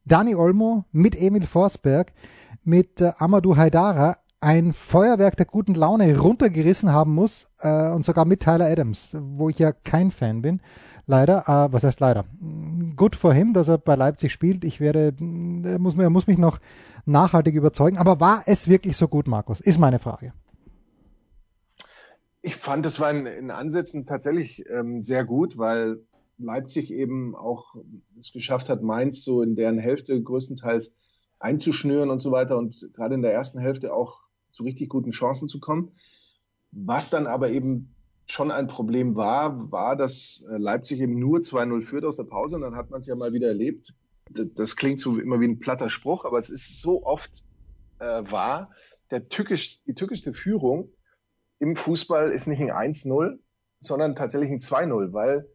Dani 0.04 0.34
Olmo, 0.34 0.84
mit 0.92 1.20
Emil 1.20 1.46
Forsberg, 1.46 2.12
mit 2.64 3.00
äh, 3.00 3.12
Amadou 3.18 3.56
Haidara 3.56 4.18
ein 4.40 4.72
Feuerwerk 4.72 5.36
der 5.36 5.46
guten 5.46 5.74
Laune 5.74 6.16
runtergerissen 6.18 6.92
haben 6.92 7.14
muss 7.14 7.46
äh, 7.60 7.90
und 7.90 8.04
sogar 8.04 8.24
mit 8.24 8.40
Tyler 8.40 8.66
Adams, 8.66 9.16
wo 9.18 9.48
ich 9.48 9.58
ja 9.58 9.72
kein 9.72 10.10
Fan 10.10 10.42
bin. 10.42 10.60
Leider, 11.06 11.44
äh, 11.48 11.72
was 11.72 11.84
heißt 11.84 12.00
leider? 12.00 12.24
Gut 12.94 13.16
for 13.16 13.32
him, 13.34 13.52
dass 13.52 13.68
er 13.68 13.78
bei 13.78 13.96
Leipzig 13.96 14.32
spielt. 14.32 14.64
Ich 14.64 14.78
werde, 14.78 15.14
er 15.64 15.78
muss, 15.78 15.98
er 15.98 16.10
muss 16.10 16.26
mich 16.26 16.38
noch 16.38 16.58
nachhaltig 17.06 17.54
überzeugen. 17.54 17.98
Aber 17.98 18.20
war 18.20 18.42
es 18.46 18.68
wirklich 18.68 18.96
so 18.96 19.08
gut, 19.08 19.26
Markus? 19.26 19.60
Ist 19.60 19.78
meine 19.78 19.98
Frage. 19.98 20.32
Ich 22.42 22.56
fand, 22.56 22.86
es 22.86 23.00
war 23.00 23.10
in, 23.10 23.26
in 23.26 23.50
Ansätzen 23.50 24.06
tatsächlich 24.06 24.64
ähm, 24.68 25.00
sehr 25.00 25.24
gut, 25.24 25.58
weil 25.58 25.98
Leipzig 26.36 26.92
eben 26.92 27.34
auch 27.34 27.74
es 28.16 28.32
geschafft 28.32 28.68
hat, 28.68 28.82
Mainz 28.82 29.24
so 29.24 29.42
in 29.42 29.56
deren 29.56 29.78
Hälfte 29.78 30.22
größtenteils 30.22 30.92
einzuschnüren 31.40 32.10
und 32.10 32.20
so 32.20 32.30
weiter 32.30 32.56
und 32.56 32.90
gerade 32.94 33.14
in 33.14 33.22
der 33.22 33.32
ersten 33.32 33.58
Hälfte 33.58 33.92
auch 33.92 34.27
zu 34.58 34.64
richtig 34.64 34.88
guten 34.88 35.12
Chancen 35.12 35.48
zu 35.48 35.60
kommen. 35.60 35.92
Was 36.72 37.10
dann 37.10 37.26
aber 37.26 37.50
eben 37.50 37.94
schon 38.26 38.50
ein 38.50 38.66
Problem 38.66 39.16
war, 39.16 39.70
war, 39.70 39.96
dass 39.96 40.44
äh, 40.50 40.58
Leipzig 40.58 41.00
eben 41.00 41.18
nur 41.18 41.38
2-0 41.38 41.82
führt 41.82 42.04
aus 42.04 42.16
der 42.16 42.24
Pause 42.24 42.56
und 42.56 42.62
dann 42.62 42.76
hat 42.76 42.90
man 42.90 43.00
es 43.00 43.06
ja 43.06 43.16
mal 43.16 43.32
wieder 43.32 43.48
erlebt. 43.48 43.94
Das 44.30 44.76
klingt 44.76 45.00
so 45.00 45.18
immer 45.18 45.40
wie 45.40 45.46
ein 45.46 45.60
platter 45.60 45.88
Spruch, 45.88 46.26
aber 46.26 46.38
es 46.38 46.50
ist 46.50 46.82
so 46.82 47.06
oft 47.06 47.44
äh, 48.00 48.04
wahr. 48.30 48.70
Der 49.10 49.30
tückisch, 49.30 49.82
die 49.84 49.94
tückischste 49.94 50.34
Führung 50.34 50.90
im 51.58 51.74
Fußball 51.74 52.30
ist 52.30 52.46
nicht 52.46 52.60
ein 52.60 52.92
1-0, 52.92 53.38
sondern 53.80 54.14
tatsächlich 54.14 54.50
ein 54.50 54.58
2-0, 54.58 55.14
weil 55.14 55.48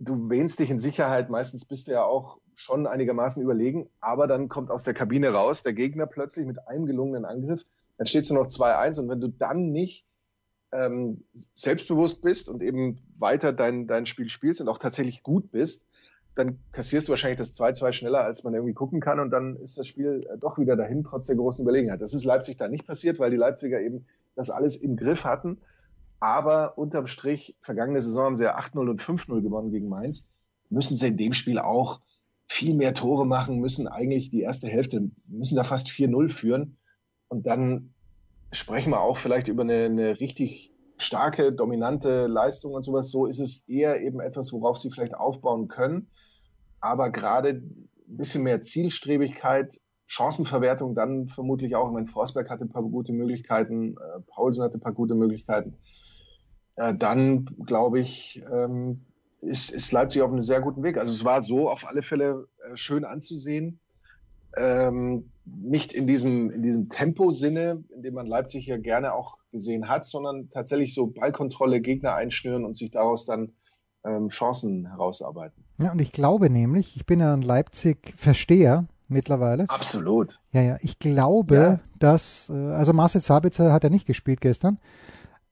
du 0.00 0.28
wähnst 0.28 0.58
dich 0.58 0.70
in 0.70 0.80
Sicherheit. 0.80 1.30
Meistens 1.30 1.64
bist 1.66 1.86
du 1.86 1.92
ja 1.92 2.02
auch 2.02 2.38
schon 2.54 2.88
einigermaßen 2.88 3.40
überlegen, 3.40 3.88
aber 4.00 4.26
dann 4.26 4.48
kommt 4.48 4.70
aus 4.70 4.82
der 4.82 4.94
Kabine 4.94 5.28
raus 5.28 5.62
der 5.62 5.74
Gegner 5.74 6.06
plötzlich 6.06 6.46
mit 6.46 6.66
einem 6.66 6.86
gelungenen 6.86 7.24
Angriff 7.24 7.64
dann 7.96 8.06
steht 8.06 8.24
es 8.24 8.30
nur 8.30 8.42
noch 8.42 8.50
2-1 8.50 9.00
und 9.00 9.08
wenn 9.08 9.20
du 9.20 9.28
dann 9.28 9.70
nicht 9.70 10.06
ähm, 10.72 11.24
selbstbewusst 11.54 12.22
bist 12.22 12.48
und 12.48 12.62
eben 12.62 12.96
weiter 13.18 13.52
dein, 13.52 13.86
dein 13.86 14.06
Spiel 14.06 14.28
spielst 14.28 14.60
und 14.60 14.68
auch 14.68 14.78
tatsächlich 14.78 15.22
gut 15.22 15.50
bist, 15.52 15.86
dann 16.34 16.58
kassierst 16.72 17.06
du 17.06 17.12
wahrscheinlich 17.12 17.38
das 17.38 17.54
2-2 17.54 17.92
schneller, 17.92 18.24
als 18.24 18.42
man 18.42 18.54
irgendwie 18.54 18.74
gucken 18.74 19.00
kann 19.00 19.20
und 19.20 19.30
dann 19.30 19.56
ist 19.56 19.78
das 19.78 19.86
Spiel 19.86 20.26
äh, 20.28 20.38
doch 20.38 20.58
wieder 20.58 20.76
dahin, 20.76 21.04
trotz 21.04 21.26
der 21.26 21.36
großen 21.36 21.62
Überlegenheit. 21.62 22.00
Das 22.00 22.14
ist 22.14 22.24
Leipzig 22.24 22.56
da 22.56 22.68
nicht 22.68 22.86
passiert, 22.86 23.18
weil 23.18 23.30
die 23.30 23.36
Leipziger 23.36 23.80
eben 23.80 24.06
das 24.34 24.50
alles 24.50 24.76
im 24.76 24.96
Griff 24.96 25.24
hatten. 25.24 25.58
Aber 26.18 26.78
unterm 26.78 27.06
Strich, 27.06 27.56
vergangene 27.60 28.02
Saison 28.02 28.24
haben 28.24 28.36
sie 28.36 28.44
ja 28.44 28.58
8-0 28.58 28.90
und 28.90 29.00
5-0 29.00 29.42
gewonnen 29.42 29.70
gegen 29.70 29.88
Mainz. 29.88 30.32
Müssen 30.70 30.96
sie 30.96 31.08
in 31.08 31.16
dem 31.16 31.34
Spiel 31.34 31.58
auch 31.58 32.00
viel 32.46 32.74
mehr 32.74 32.94
Tore 32.94 33.26
machen, 33.26 33.60
müssen 33.60 33.88
eigentlich 33.88 34.30
die 34.30 34.40
erste 34.40 34.68
Hälfte, 34.68 35.10
müssen 35.28 35.56
da 35.56 35.64
fast 35.64 35.88
4-0 35.88 36.28
führen. 36.30 36.76
Und 37.34 37.46
dann 37.46 37.92
sprechen 38.52 38.92
wir 38.92 39.00
auch 39.00 39.16
vielleicht 39.16 39.48
über 39.48 39.62
eine, 39.62 39.86
eine 39.86 40.20
richtig 40.20 40.72
starke, 40.98 41.52
dominante 41.52 42.28
Leistung 42.28 42.74
und 42.74 42.84
sowas. 42.84 43.10
So 43.10 43.26
ist 43.26 43.40
es 43.40 43.68
eher 43.68 44.00
eben 44.00 44.20
etwas, 44.20 44.52
worauf 44.52 44.78
sie 44.78 44.92
vielleicht 44.92 45.16
aufbauen 45.16 45.66
können. 45.66 46.08
Aber 46.80 47.10
gerade 47.10 47.50
ein 47.50 47.88
bisschen 48.06 48.44
mehr 48.44 48.62
Zielstrebigkeit, 48.62 49.80
Chancenverwertung 50.06 50.94
dann 50.94 51.26
vermutlich 51.28 51.74
auch. 51.74 51.88
Ich 51.88 51.92
meine, 51.94 52.06
Forsberg 52.06 52.48
hatte 52.48 52.66
ein 52.66 52.70
paar 52.70 52.84
gute 52.84 53.12
Möglichkeiten, 53.12 53.96
äh, 53.96 54.20
Paulsen 54.28 54.62
hatte 54.62 54.78
ein 54.78 54.82
paar 54.82 54.92
gute 54.92 55.16
Möglichkeiten. 55.16 55.76
Äh, 56.76 56.94
dann, 56.94 57.46
glaube 57.66 57.98
ich, 57.98 58.40
ähm, 58.52 59.06
ist, 59.40 59.70
ist 59.70 59.90
Leipzig 59.90 60.22
auf 60.22 60.30
einem 60.30 60.44
sehr 60.44 60.60
guten 60.60 60.84
Weg. 60.84 60.98
Also 60.98 61.10
es 61.10 61.24
war 61.24 61.42
so 61.42 61.68
auf 61.68 61.84
alle 61.88 62.02
Fälle 62.02 62.46
äh, 62.62 62.76
schön 62.76 63.04
anzusehen 63.04 63.80
ähm, 64.56 65.32
nicht 65.44 65.92
in 65.92 66.06
diesem, 66.06 66.50
in 66.50 66.62
diesem 66.62 66.88
Tempo-Sinne, 66.88 67.84
in 67.94 68.02
dem 68.02 68.14
man 68.14 68.26
Leipzig 68.26 68.66
ja 68.66 68.78
gerne 68.78 69.14
auch 69.14 69.36
gesehen 69.52 69.88
hat, 69.88 70.06
sondern 70.06 70.48
tatsächlich 70.50 70.94
so 70.94 71.08
Ballkontrolle, 71.08 71.80
Gegner 71.80 72.14
einschnüren 72.14 72.64
und 72.64 72.76
sich 72.76 72.90
daraus 72.90 73.26
dann 73.26 73.52
ähm, 74.04 74.28
Chancen 74.28 74.86
herausarbeiten. 74.86 75.64
Ja, 75.78 75.92
und 75.92 76.00
ich 76.00 76.12
glaube 76.12 76.50
nämlich, 76.50 76.96
ich 76.96 77.06
bin 77.06 77.20
ja 77.20 77.34
ein 77.34 77.42
Leipzig-Versteher 77.42 78.86
mittlerweile. 79.08 79.66
Absolut. 79.68 80.40
Ja, 80.52 80.62
ja, 80.62 80.78
ich 80.80 80.98
glaube, 80.98 81.54
ja. 81.54 81.80
dass, 81.98 82.50
äh, 82.50 82.52
also 82.52 82.92
Marcel 82.92 83.20
Sabitzer 83.20 83.72
hat 83.72 83.84
ja 83.84 83.90
nicht 83.90 84.06
gespielt 84.06 84.40
gestern, 84.40 84.78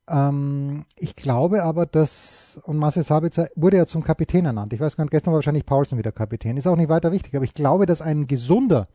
ähm, 0.09 0.83
ich 0.97 1.15
glaube 1.15 1.63
aber, 1.63 1.85
dass, 1.85 2.59
und 2.63 2.77
Marcel 2.77 3.03
Sabitzer 3.03 3.47
wurde 3.55 3.77
ja 3.77 3.85
zum 3.85 4.03
Kapitän 4.03 4.45
ernannt. 4.45 4.73
Ich 4.73 4.79
weiß 4.79 4.97
gar 4.97 5.05
nicht, 5.05 5.11
gestern 5.11 5.31
war 5.31 5.37
wahrscheinlich 5.37 5.65
Paulsen 5.65 5.97
wieder 5.97 6.11
Kapitän. 6.11 6.57
Ist 6.57 6.67
auch 6.67 6.75
nicht 6.75 6.89
weiter 6.89 7.11
wichtig, 7.11 7.35
aber 7.35 7.45
ich 7.45 7.53
glaube, 7.53 7.85
dass 7.85 8.01
ein 8.01 8.27
gesunder 8.27 8.87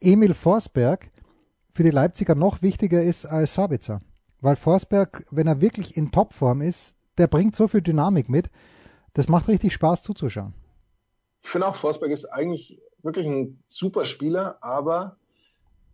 Emil 0.00 0.34
Forsberg 0.34 1.10
für 1.74 1.82
die 1.82 1.90
Leipziger 1.90 2.34
noch 2.34 2.62
wichtiger 2.62 3.02
ist 3.02 3.26
als 3.26 3.54
Sabitzer. 3.54 4.00
Weil 4.40 4.56
Forsberg, 4.56 5.24
wenn 5.30 5.46
er 5.46 5.60
wirklich 5.60 5.96
in 5.96 6.12
Topform 6.12 6.62
ist, 6.62 6.96
der 7.18 7.26
bringt 7.26 7.56
so 7.56 7.68
viel 7.68 7.82
Dynamik 7.82 8.28
mit. 8.28 8.50
Das 9.14 9.28
macht 9.28 9.48
richtig 9.48 9.72
Spaß 9.72 10.02
zuzuschauen. 10.02 10.54
Ich 11.42 11.50
finde 11.50 11.66
auch, 11.66 11.74
Forsberg 11.74 12.12
ist 12.12 12.26
eigentlich 12.26 12.80
wirklich 13.02 13.26
ein 13.26 13.62
super 13.66 14.04
Spieler, 14.04 14.58
aber 14.60 15.16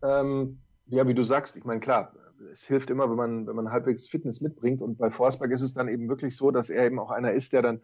ähm, 0.03 0.59
ja, 0.87 1.07
wie 1.07 1.15
du 1.15 1.23
sagst, 1.23 1.57
ich 1.57 1.65
meine, 1.65 1.81
klar, 1.81 2.13
es 2.53 2.65
hilft 2.65 2.91
immer, 2.91 3.09
wenn 3.09 3.17
man, 3.17 3.47
wenn 3.47 3.57
man 3.57 3.71
halbwegs 3.71 4.07
Fitness 4.07 4.41
mitbringt. 4.41 4.83
Und 4.83 4.99
bei 4.99 5.11
Forsberg 5.11 5.51
ist 5.51 5.63
es 5.63 5.73
dann 5.73 5.89
eben 5.89 6.09
wirklich 6.09 6.37
so, 6.37 6.51
dass 6.51 6.69
er 6.69 6.85
eben 6.85 6.99
auch 6.99 7.11
einer 7.11 7.33
ist, 7.33 7.53
der 7.53 7.63
dann 7.63 7.81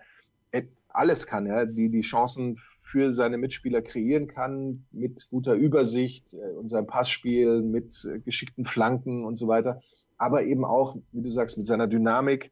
alles 0.92 1.26
kann, 1.26 1.46
ja, 1.46 1.64
die 1.66 1.90
die 1.90 2.02
Chancen 2.02 2.56
für 2.56 3.12
seine 3.12 3.38
Mitspieler 3.38 3.82
kreieren 3.82 4.26
kann, 4.26 4.84
mit 4.90 5.28
guter 5.30 5.54
Übersicht 5.54 6.34
äh, 6.34 6.52
und 6.52 6.68
seinem 6.68 6.86
Passspiel, 6.86 7.62
mit 7.62 8.04
äh, 8.04 8.18
geschickten 8.20 8.64
Flanken 8.64 9.24
und 9.24 9.36
so 9.36 9.48
weiter. 9.48 9.80
Aber 10.18 10.42
eben 10.44 10.64
auch, 10.64 10.96
wie 11.12 11.22
du 11.22 11.30
sagst, 11.30 11.56
mit 11.56 11.66
seiner 11.66 11.86
Dynamik 11.86 12.50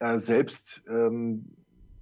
äh, 0.00 0.18
selbst 0.18 0.82
ähm, 0.88 1.56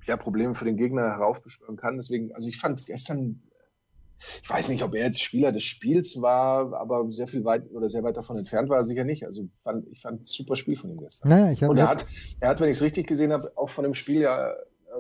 ja, 0.06 0.16
Probleme 0.16 0.54
für 0.54 0.64
den 0.64 0.76
Gegner 0.76 1.02
heraufbeschwören 1.02 1.76
kann. 1.76 1.96
Deswegen, 1.96 2.32
also 2.34 2.48
ich 2.48 2.58
fand 2.58 2.86
gestern 2.86 3.42
ich 4.42 4.48
weiß 4.48 4.68
nicht, 4.68 4.82
ob 4.82 4.94
er 4.94 5.04
jetzt 5.04 5.22
Spieler 5.22 5.52
des 5.52 5.62
Spiels 5.62 6.20
war, 6.22 6.72
aber 6.74 7.10
sehr 7.12 7.26
viel 7.26 7.44
weit 7.44 7.70
oder 7.72 7.88
sehr 7.88 8.02
weit 8.02 8.16
davon 8.16 8.38
entfernt 8.38 8.68
war 8.68 8.78
er 8.78 8.84
sicher 8.84 9.04
nicht. 9.04 9.26
Also 9.26 9.46
fand, 9.48 9.86
ich 9.88 10.00
fand 10.00 10.22
ein 10.22 10.24
super 10.24 10.56
Spiel 10.56 10.76
von 10.76 10.90
ihm 10.90 10.98
gestern. 10.98 11.28
Naja, 11.28 11.52
ich 11.52 11.62
Und 11.62 11.76
er 11.76 11.88
hat, 11.88 12.06
er 12.40 12.50
hat, 12.50 12.60
wenn 12.60 12.68
ich 12.68 12.78
es 12.78 12.82
richtig 12.82 13.06
gesehen 13.06 13.32
habe, 13.32 13.52
auch 13.56 13.68
von 13.68 13.84
dem 13.84 13.94
Spiel 13.94 14.22
ja 14.22 14.54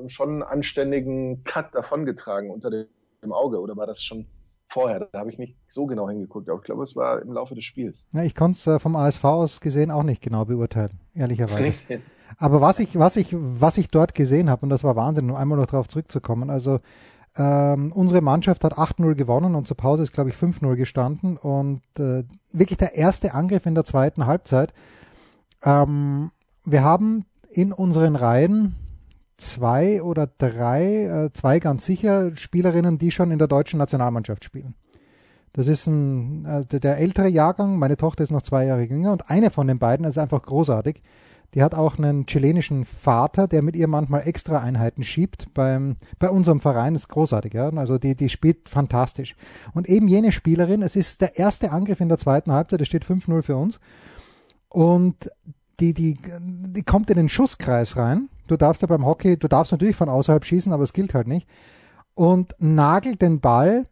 schon 0.08 0.30
einen 0.30 0.42
anständigen 0.42 1.44
Cut 1.44 1.74
davongetragen 1.74 2.50
unter 2.50 2.70
dem 2.70 3.32
Auge. 3.32 3.60
Oder 3.60 3.76
war 3.76 3.86
das 3.86 4.02
schon 4.02 4.26
vorher? 4.68 5.08
Da 5.12 5.20
habe 5.20 5.30
ich 5.30 5.38
nicht 5.38 5.56
so 5.68 5.86
genau 5.86 6.08
hingeguckt. 6.08 6.48
Aber 6.48 6.58
ich 6.58 6.64
glaube, 6.64 6.82
es 6.82 6.96
war 6.96 7.22
im 7.22 7.32
Laufe 7.32 7.54
des 7.54 7.64
Spiels. 7.64 8.06
Ja, 8.12 8.22
ich 8.22 8.34
konnte 8.34 8.58
es 8.58 8.66
äh, 8.66 8.78
vom 8.78 8.96
ASV 8.96 9.24
aus 9.24 9.60
gesehen 9.60 9.90
auch 9.90 10.02
nicht 10.02 10.22
genau 10.22 10.44
beurteilen, 10.44 11.00
ehrlicherweise. 11.14 12.00
Aber 12.38 12.60
was 12.60 12.80
ich, 12.80 12.98
was 12.98 13.16
ich, 13.16 13.34
was 13.38 13.78
ich 13.78 13.88
dort 13.88 14.14
gesehen 14.14 14.50
habe, 14.50 14.62
und 14.62 14.70
das 14.70 14.84
war 14.84 14.96
Wahnsinn, 14.96 15.30
um 15.30 15.36
einmal 15.36 15.58
noch 15.58 15.66
darauf 15.66 15.88
zurückzukommen, 15.88 16.50
also 16.50 16.80
ähm, 17.38 17.92
unsere 17.92 18.20
Mannschaft 18.20 18.64
hat 18.64 18.74
8-0 18.74 19.14
gewonnen 19.14 19.54
und 19.54 19.66
zur 19.66 19.76
Pause 19.76 20.02
ist, 20.02 20.12
glaube 20.12 20.30
ich, 20.30 20.36
5-0 20.36 20.74
gestanden. 20.76 21.36
Und 21.36 21.82
äh, 21.98 22.24
wirklich 22.52 22.78
der 22.78 22.94
erste 22.94 23.34
Angriff 23.34 23.66
in 23.66 23.74
der 23.74 23.84
zweiten 23.84 24.26
Halbzeit. 24.26 24.72
Ähm, 25.62 26.30
wir 26.64 26.82
haben 26.82 27.26
in 27.50 27.72
unseren 27.72 28.16
Reihen 28.16 28.74
zwei 29.36 30.02
oder 30.02 30.26
drei, 30.26 31.04
äh, 31.04 31.32
zwei 31.32 31.58
ganz 31.58 31.84
sicher 31.84 32.34
Spielerinnen, 32.36 32.98
die 32.98 33.10
schon 33.10 33.30
in 33.30 33.38
der 33.38 33.48
deutschen 33.48 33.78
Nationalmannschaft 33.78 34.44
spielen. 34.44 34.74
Das 35.52 35.68
ist 35.68 35.86
ein, 35.86 36.44
äh, 36.44 36.64
der 36.78 36.98
ältere 36.98 37.28
Jahrgang, 37.28 37.78
meine 37.78 37.96
Tochter 37.96 38.24
ist 38.24 38.30
noch 38.30 38.42
zwei 38.42 38.66
Jahre 38.66 38.82
jünger 38.82 39.12
und 39.12 39.30
eine 39.30 39.50
von 39.50 39.66
den 39.66 39.78
beiden 39.78 40.06
ist 40.06 40.18
einfach 40.18 40.42
großartig. 40.42 41.02
Die 41.54 41.62
hat 41.62 41.74
auch 41.74 41.96
einen 41.96 42.26
chilenischen 42.26 42.84
Vater, 42.84 43.46
der 43.46 43.62
mit 43.62 43.76
ihr 43.76 43.88
manchmal 43.88 44.26
extra 44.26 44.58
Einheiten 44.58 45.02
schiebt. 45.02 45.54
Beim, 45.54 45.96
bei 46.18 46.28
unserem 46.28 46.60
Verein 46.60 46.94
ist 46.94 47.08
großartig, 47.08 47.54
ja. 47.54 47.70
Also 47.70 47.98
die, 47.98 48.14
die 48.14 48.28
spielt 48.28 48.68
fantastisch. 48.68 49.36
Und 49.72 49.88
eben 49.88 50.08
jene 50.08 50.32
Spielerin, 50.32 50.82
es 50.82 50.96
ist 50.96 51.22
der 51.22 51.38
erste 51.38 51.70
Angriff 51.70 52.00
in 52.00 52.08
der 52.08 52.18
zweiten 52.18 52.52
Halbzeit, 52.52 52.82
es 52.82 52.88
steht 52.88 53.06
5-0 53.06 53.42
für 53.42 53.56
uns. 53.56 53.80
Und 54.68 55.30
die, 55.80 55.94
die, 55.94 56.18
die 56.42 56.82
kommt 56.82 57.08
in 57.08 57.16
den 57.16 57.28
Schusskreis 57.28 57.96
rein. 57.96 58.28
Du 58.46 58.56
darfst 58.56 58.82
ja 58.82 58.88
beim 58.88 59.04
Hockey, 59.04 59.36
du 59.36 59.48
darfst 59.48 59.72
natürlich 59.72 59.96
von 59.96 60.08
außerhalb 60.08 60.44
schießen, 60.44 60.72
aber 60.72 60.82
es 60.82 60.92
gilt 60.92 61.14
halt 61.14 61.26
nicht. 61.26 61.48
Und 62.14 62.54
nagelt 62.58 63.22
den 63.22 63.40
Ball 63.40 63.86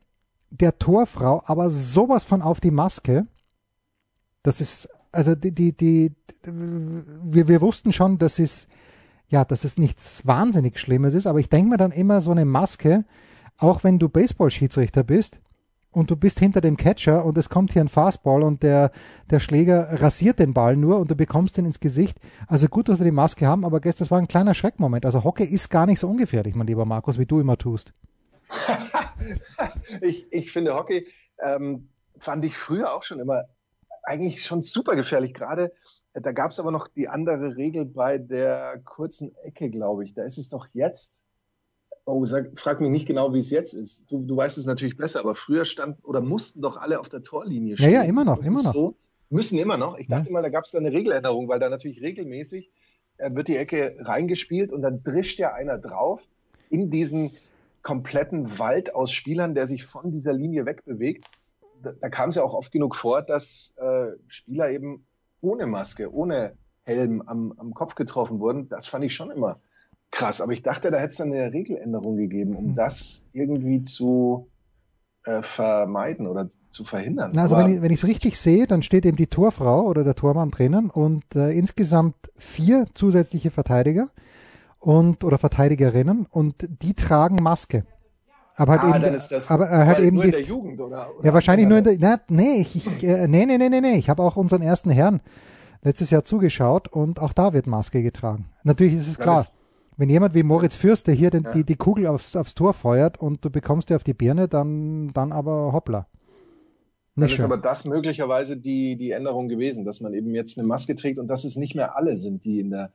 der 0.50 0.78
Torfrau 0.78 1.42
aber 1.46 1.70
sowas 1.70 2.22
von 2.22 2.42
auf 2.42 2.60
die 2.60 2.70
Maske. 2.70 3.26
Das 4.42 4.60
ist 4.60 4.88
also 5.12 5.34
die, 5.34 5.52
die, 5.52 5.72
die, 5.72 6.12
wir, 6.44 7.48
wir 7.48 7.60
wussten 7.60 7.92
schon, 7.92 8.18
dass 8.18 8.38
es, 8.38 8.66
ja, 9.28 9.44
dass 9.44 9.64
es 9.64 9.78
nichts 9.78 10.26
wahnsinnig 10.26 10.78
Schlimmes 10.78 11.14
ist, 11.14 11.26
aber 11.26 11.38
ich 11.38 11.48
denke 11.48 11.70
mir 11.70 11.76
dann 11.76 11.92
immer 11.92 12.20
so 12.20 12.30
eine 12.30 12.44
Maske, 12.44 13.04
auch 13.58 13.84
wenn 13.84 13.98
du 13.98 14.08
Baseball-Schiedsrichter 14.08 15.04
bist 15.04 15.40
und 15.94 16.10
du 16.10 16.16
bist 16.16 16.38
hinter 16.38 16.60
dem 16.60 16.76
Catcher 16.76 17.24
und 17.24 17.38
es 17.38 17.48
kommt 17.48 17.72
hier 17.72 17.82
ein 17.82 17.88
Fastball 17.88 18.42
und 18.42 18.62
der, 18.62 18.90
der 19.30 19.40
Schläger 19.40 20.02
rasiert 20.02 20.38
den 20.38 20.54
Ball 20.54 20.76
nur 20.76 20.98
und 20.98 21.10
du 21.10 21.14
bekommst 21.14 21.58
ihn 21.58 21.66
ins 21.66 21.80
Gesicht. 21.80 22.18
Also 22.46 22.68
gut, 22.68 22.88
dass 22.88 22.98
wir 22.98 23.04
die 23.04 23.10
Maske 23.10 23.46
haben, 23.46 23.64
aber 23.64 23.80
gestern, 23.80 24.10
war 24.10 24.18
ein 24.18 24.28
kleiner 24.28 24.54
Schreckmoment. 24.54 25.06
Also 25.06 25.24
Hockey 25.24 25.44
ist 25.44 25.70
gar 25.70 25.86
nicht 25.86 26.00
so 26.00 26.08
ungefährlich, 26.08 26.54
mein 26.54 26.66
lieber 26.66 26.84
Markus, 26.84 27.18
wie 27.18 27.26
du 27.26 27.40
immer 27.40 27.56
tust. 27.56 27.92
ich, 30.00 30.26
ich 30.30 30.52
finde 30.52 30.74
Hockey 30.74 31.06
ähm, 31.42 31.88
fand 32.18 32.44
ich 32.44 32.56
früher 32.56 32.94
auch 32.94 33.02
schon 33.02 33.20
immer 33.20 33.44
eigentlich 34.04 34.44
schon 34.44 34.62
super 34.62 34.96
gefährlich. 34.96 35.34
Gerade 35.34 35.72
äh, 36.12 36.20
da 36.20 36.32
gab 36.32 36.50
es 36.50 36.60
aber 36.60 36.70
noch 36.70 36.88
die 36.88 37.08
andere 37.08 37.56
Regel 37.56 37.84
bei 37.84 38.18
der 38.18 38.80
kurzen 38.84 39.34
Ecke, 39.36 39.70
glaube 39.70 40.04
ich. 40.04 40.14
Da 40.14 40.24
ist 40.24 40.38
es 40.38 40.48
doch 40.48 40.68
jetzt. 40.72 41.23
Oh, 42.06 42.24
sag, 42.26 42.58
frag 42.58 42.80
mich 42.80 42.90
nicht 42.90 43.06
genau, 43.06 43.32
wie 43.32 43.38
es 43.38 43.50
jetzt 43.50 43.72
ist. 43.72 44.10
Du, 44.10 44.24
du 44.24 44.36
weißt 44.36 44.58
es 44.58 44.66
natürlich 44.66 44.96
besser, 44.96 45.20
aber 45.20 45.34
früher 45.34 45.64
stand 45.64 46.04
oder 46.04 46.20
mussten 46.20 46.60
doch 46.60 46.76
alle 46.76 47.00
auf 47.00 47.08
der 47.08 47.22
Torlinie 47.22 47.76
stehen. 47.76 47.92
Ja, 47.92 48.02
ja, 48.02 48.08
immer 48.08 48.24
noch, 48.24 48.38
das 48.38 48.46
immer 48.46 48.62
noch. 48.62 48.74
So, 48.74 48.96
müssen 49.30 49.58
immer 49.58 49.78
noch. 49.78 49.96
Ich 49.98 50.08
dachte 50.08 50.26
ja. 50.26 50.32
mal, 50.32 50.42
da 50.42 50.50
gab 50.50 50.64
es 50.64 50.70
da 50.70 50.78
eine 50.78 50.92
Regeländerung, 50.92 51.48
weil 51.48 51.60
da 51.60 51.70
natürlich 51.70 52.02
regelmäßig 52.02 52.70
äh, 53.16 53.34
wird 53.34 53.48
die 53.48 53.56
Ecke 53.56 53.96
reingespielt 54.00 54.72
und 54.72 54.82
dann 54.82 55.02
drischt 55.02 55.38
ja 55.38 55.54
einer 55.54 55.78
drauf 55.78 56.28
in 56.68 56.90
diesen 56.90 57.30
kompletten 57.82 58.58
Wald 58.58 58.94
aus 58.94 59.12
Spielern, 59.12 59.54
der 59.54 59.66
sich 59.66 59.84
von 59.84 60.10
dieser 60.10 60.32
Linie 60.32 60.66
wegbewegt 60.66 61.24
da, 61.84 61.92
da 61.92 62.08
kam 62.08 62.30
es 62.30 62.36
ja 62.36 62.42
auch 62.42 62.54
oft 62.54 62.72
genug 62.72 62.96
vor, 62.96 63.22
dass 63.22 63.74
äh, 63.76 64.12
Spieler 64.28 64.70
eben 64.70 65.06
ohne 65.40 65.66
Maske, 65.66 66.12
ohne 66.12 66.56
Helm 66.82 67.22
am, 67.22 67.52
am 67.56 67.74
Kopf 67.74 67.94
getroffen 67.94 68.40
wurden. 68.40 68.68
Das 68.68 68.86
fand 68.86 69.04
ich 69.04 69.14
schon 69.14 69.30
immer 69.30 69.60
krass. 70.14 70.40
Aber 70.40 70.52
ich 70.52 70.62
dachte, 70.62 70.90
da 70.90 70.98
hätte 70.98 71.10
es 71.10 71.16
dann 71.16 71.32
eine 71.32 71.52
Regeländerung 71.52 72.16
gegeben, 72.16 72.56
um 72.56 72.68
hm. 72.68 72.74
das 72.74 73.24
irgendwie 73.32 73.82
zu 73.82 74.48
äh, 75.24 75.42
vermeiden 75.42 76.26
oder 76.26 76.50
zu 76.70 76.84
verhindern. 76.84 77.36
Also 77.38 77.56
Aber 77.56 77.68
wenn 77.68 77.92
ich 77.92 77.98
es 77.98 78.06
richtig 78.06 78.38
sehe, 78.38 78.66
dann 78.66 78.82
steht 78.82 79.06
eben 79.06 79.16
die 79.16 79.28
Torfrau 79.28 79.82
oder 79.82 80.02
der 80.02 80.14
Tormann 80.14 80.50
drinnen 80.50 80.90
und 80.90 81.24
äh, 81.36 81.50
insgesamt 81.50 82.16
vier 82.36 82.86
zusätzliche 82.94 83.50
Verteidiger 83.50 84.08
und 84.80 85.22
oder 85.24 85.38
Verteidigerinnen 85.38 86.26
und 86.28 86.56
die 86.82 86.94
tragen 86.94 87.36
Maske. 87.42 87.84
Aber 88.56 88.72
halt 88.72 88.82
ah, 88.82 88.88
eben, 88.90 89.02
dann 89.02 89.14
ist 89.14 89.32
das 89.32 89.50
aber 89.50 89.68
halt 89.68 89.98
eben 90.00 90.16
nur 90.16 90.24
in 90.24 90.30
der 90.30 90.42
Jugend, 90.42 90.80
oder? 90.80 91.10
oder 91.16 91.26
ja, 91.26 91.34
wahrscheinlich 91.34 91.66
nur 91.68 91.78
in 91.78 91.84
der, 91.84 91.96
na, 91.98 92.20
nee, 92.28 92.60
ich, 92.60 92.76
ich, 92.76 93.02
äh, 93.02 93.26
nee, 93.26 93.46
nee, 93.46 93.58
nee, 93.58 93.68
nee, 93.68 93.80
nee, 93.80 93.96
ich 93.96 94.08
habe 94.08 94.22
auch 94.22 94.36
unseren 94.36 94.62
ersten 94.62 94.90
Herrn 94.90 95.20
letztes 95.82 96.10
Jahr 96.10 96.24
zugeschaut 96.24 96.88
und 96.88 97.20
auch 97.20 97.32
da 97.32 97.52
wird 97.52 97.66
Maske 97.66 98.02
getragen. 98.02 98.46
Natürlich 98.62 98.94
ist 98.94 99.08
es 99.08 99.18
klar, 99.18 99.40
ist, 99.40 99.60
wenn 99.96 100.10
jemand 100.10 100.34
wie 100.34 100.42
Moritz 100.42 100.76
Fürster 100.76 101.12
hier 101.12 101.30
den, 101.30 101.44
ja. 101.44 101.50
die, 101.52 101.64
die 101.64 101.76
Kugel 101.76 102.06
aufs, 102.06 102.36
aufs 102.36 102.54
Tor 102.54 102.72
feuert 102.72 103.18
und 103.18 103.44
du 103.44 103.50
bekommst 103.50 103.90
die 103.90 103.94
auf 103.94 104.04
die 104.04 104.14
Birne, 104.14 104.48
dann, 104.48 105.12
dann 105.12 105.32
aber 105.32 105.72
hoppla. 105.72 106.06
Nicht 107.16 107.22
dann 107.22 107.28
schön. 107.28 107.38
ist 107.38 107.44
aber 107.44 107.58
das 107.58 107.84
möglicherweise 107.84 108.56
die, 108.56 108.96
die 108.96 109.12
Änderung 109.12 109.48
gewesen, 109.48 109.84
dass 109.84 110.00
man 110.00 110.14
eben 110.14 110.34
jetzt 110.34 110.58
eine 110.58 110.66
Maske 110.66 110.96
trägt 110.96 111.18
und 111.18 111.28
dass 111.28 111.44
es 111.44 111.56
nicht 111.56 111.74
mehr 111.74 111.96
alle 111.96 112.16
sind, 112.16 112.44
die 112.44 112.58
in 112.58 112.70
der, 112.70 112.92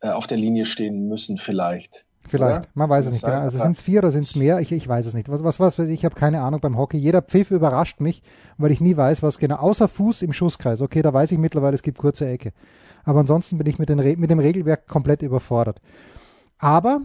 äh, 0.00 0.08
auf 0.08 0.26
der 0.26 0.38
Linie 0.38 0.64
stehen 0.64 1.08
müssen 1.08 1.36
vielleicht. 1.36 2.06
Vielleicht, 2.28 2.60
oder? 2.60 2.68
man 2.74 2.88
weiß 2.88 3.06
es 3.06 3.12
nicht. 3.12 3.24
Genau. 3.24 3.38
Also 3.38 3.58
sind 3.58 3.72
es 3.72 3.80
vier 3.80 4.00
oder 4.00 4.12
sind 4.12 4.24
es 4.24 4.36
mehr? 4.36 4.60
Ich, 4.60 4.72
ich 4.72 4.86
weiß 4.86 5.06
es 5.06 5.14
nicht. 5.14 5.28
Was, 5.30 5.42
was, 5.42 5.60
was, 5.60 5.78
ich 5.78 6.04
habe 6.04 6.14
keine 6.14 6.42
Ahnung 6.42 6.60
beim 6.60 6.76
Hockey. 6.76 6.96
Jeder 6.96 7.22
Pfiff 7.22 7.50
überrascht 7.50 8.00
mich, 8.00 8.22
weil 8.56 8.72
ich 8.72 8.80
nie 8.80 8.96
weiß, 8.96 9.22
was 9.22 9.38
genau. 9.38 9.56
Außer 9.56 9.88
Fuß 9.88 10.22
im 10.22 10.32
Schusskreis. 10.32 10.80
Okay, 10.80 11.02
da 11.02 11.12
weiß 11.12 11.32
ich 11.32 11.38
mittlerweile, 11.38 11.74
es 11.74 11.82
gibt 11.82 11.98
kurze 11.98 12.28
Ecke. 12.28 12.52
Aber 13.04 13.20
ansonsten 13.20 13.58
bin 13.58 13.66
ich 13.66 13.78
mit, 13.78 13.88
den, 13.88 13.98
mit 13.98 14.30
dem 14.30 14.38
Regelwerk 14.38 14.86
komplett 14.86 15.22
überfordert. 15.22 15.80
Aber, 16.60 17.00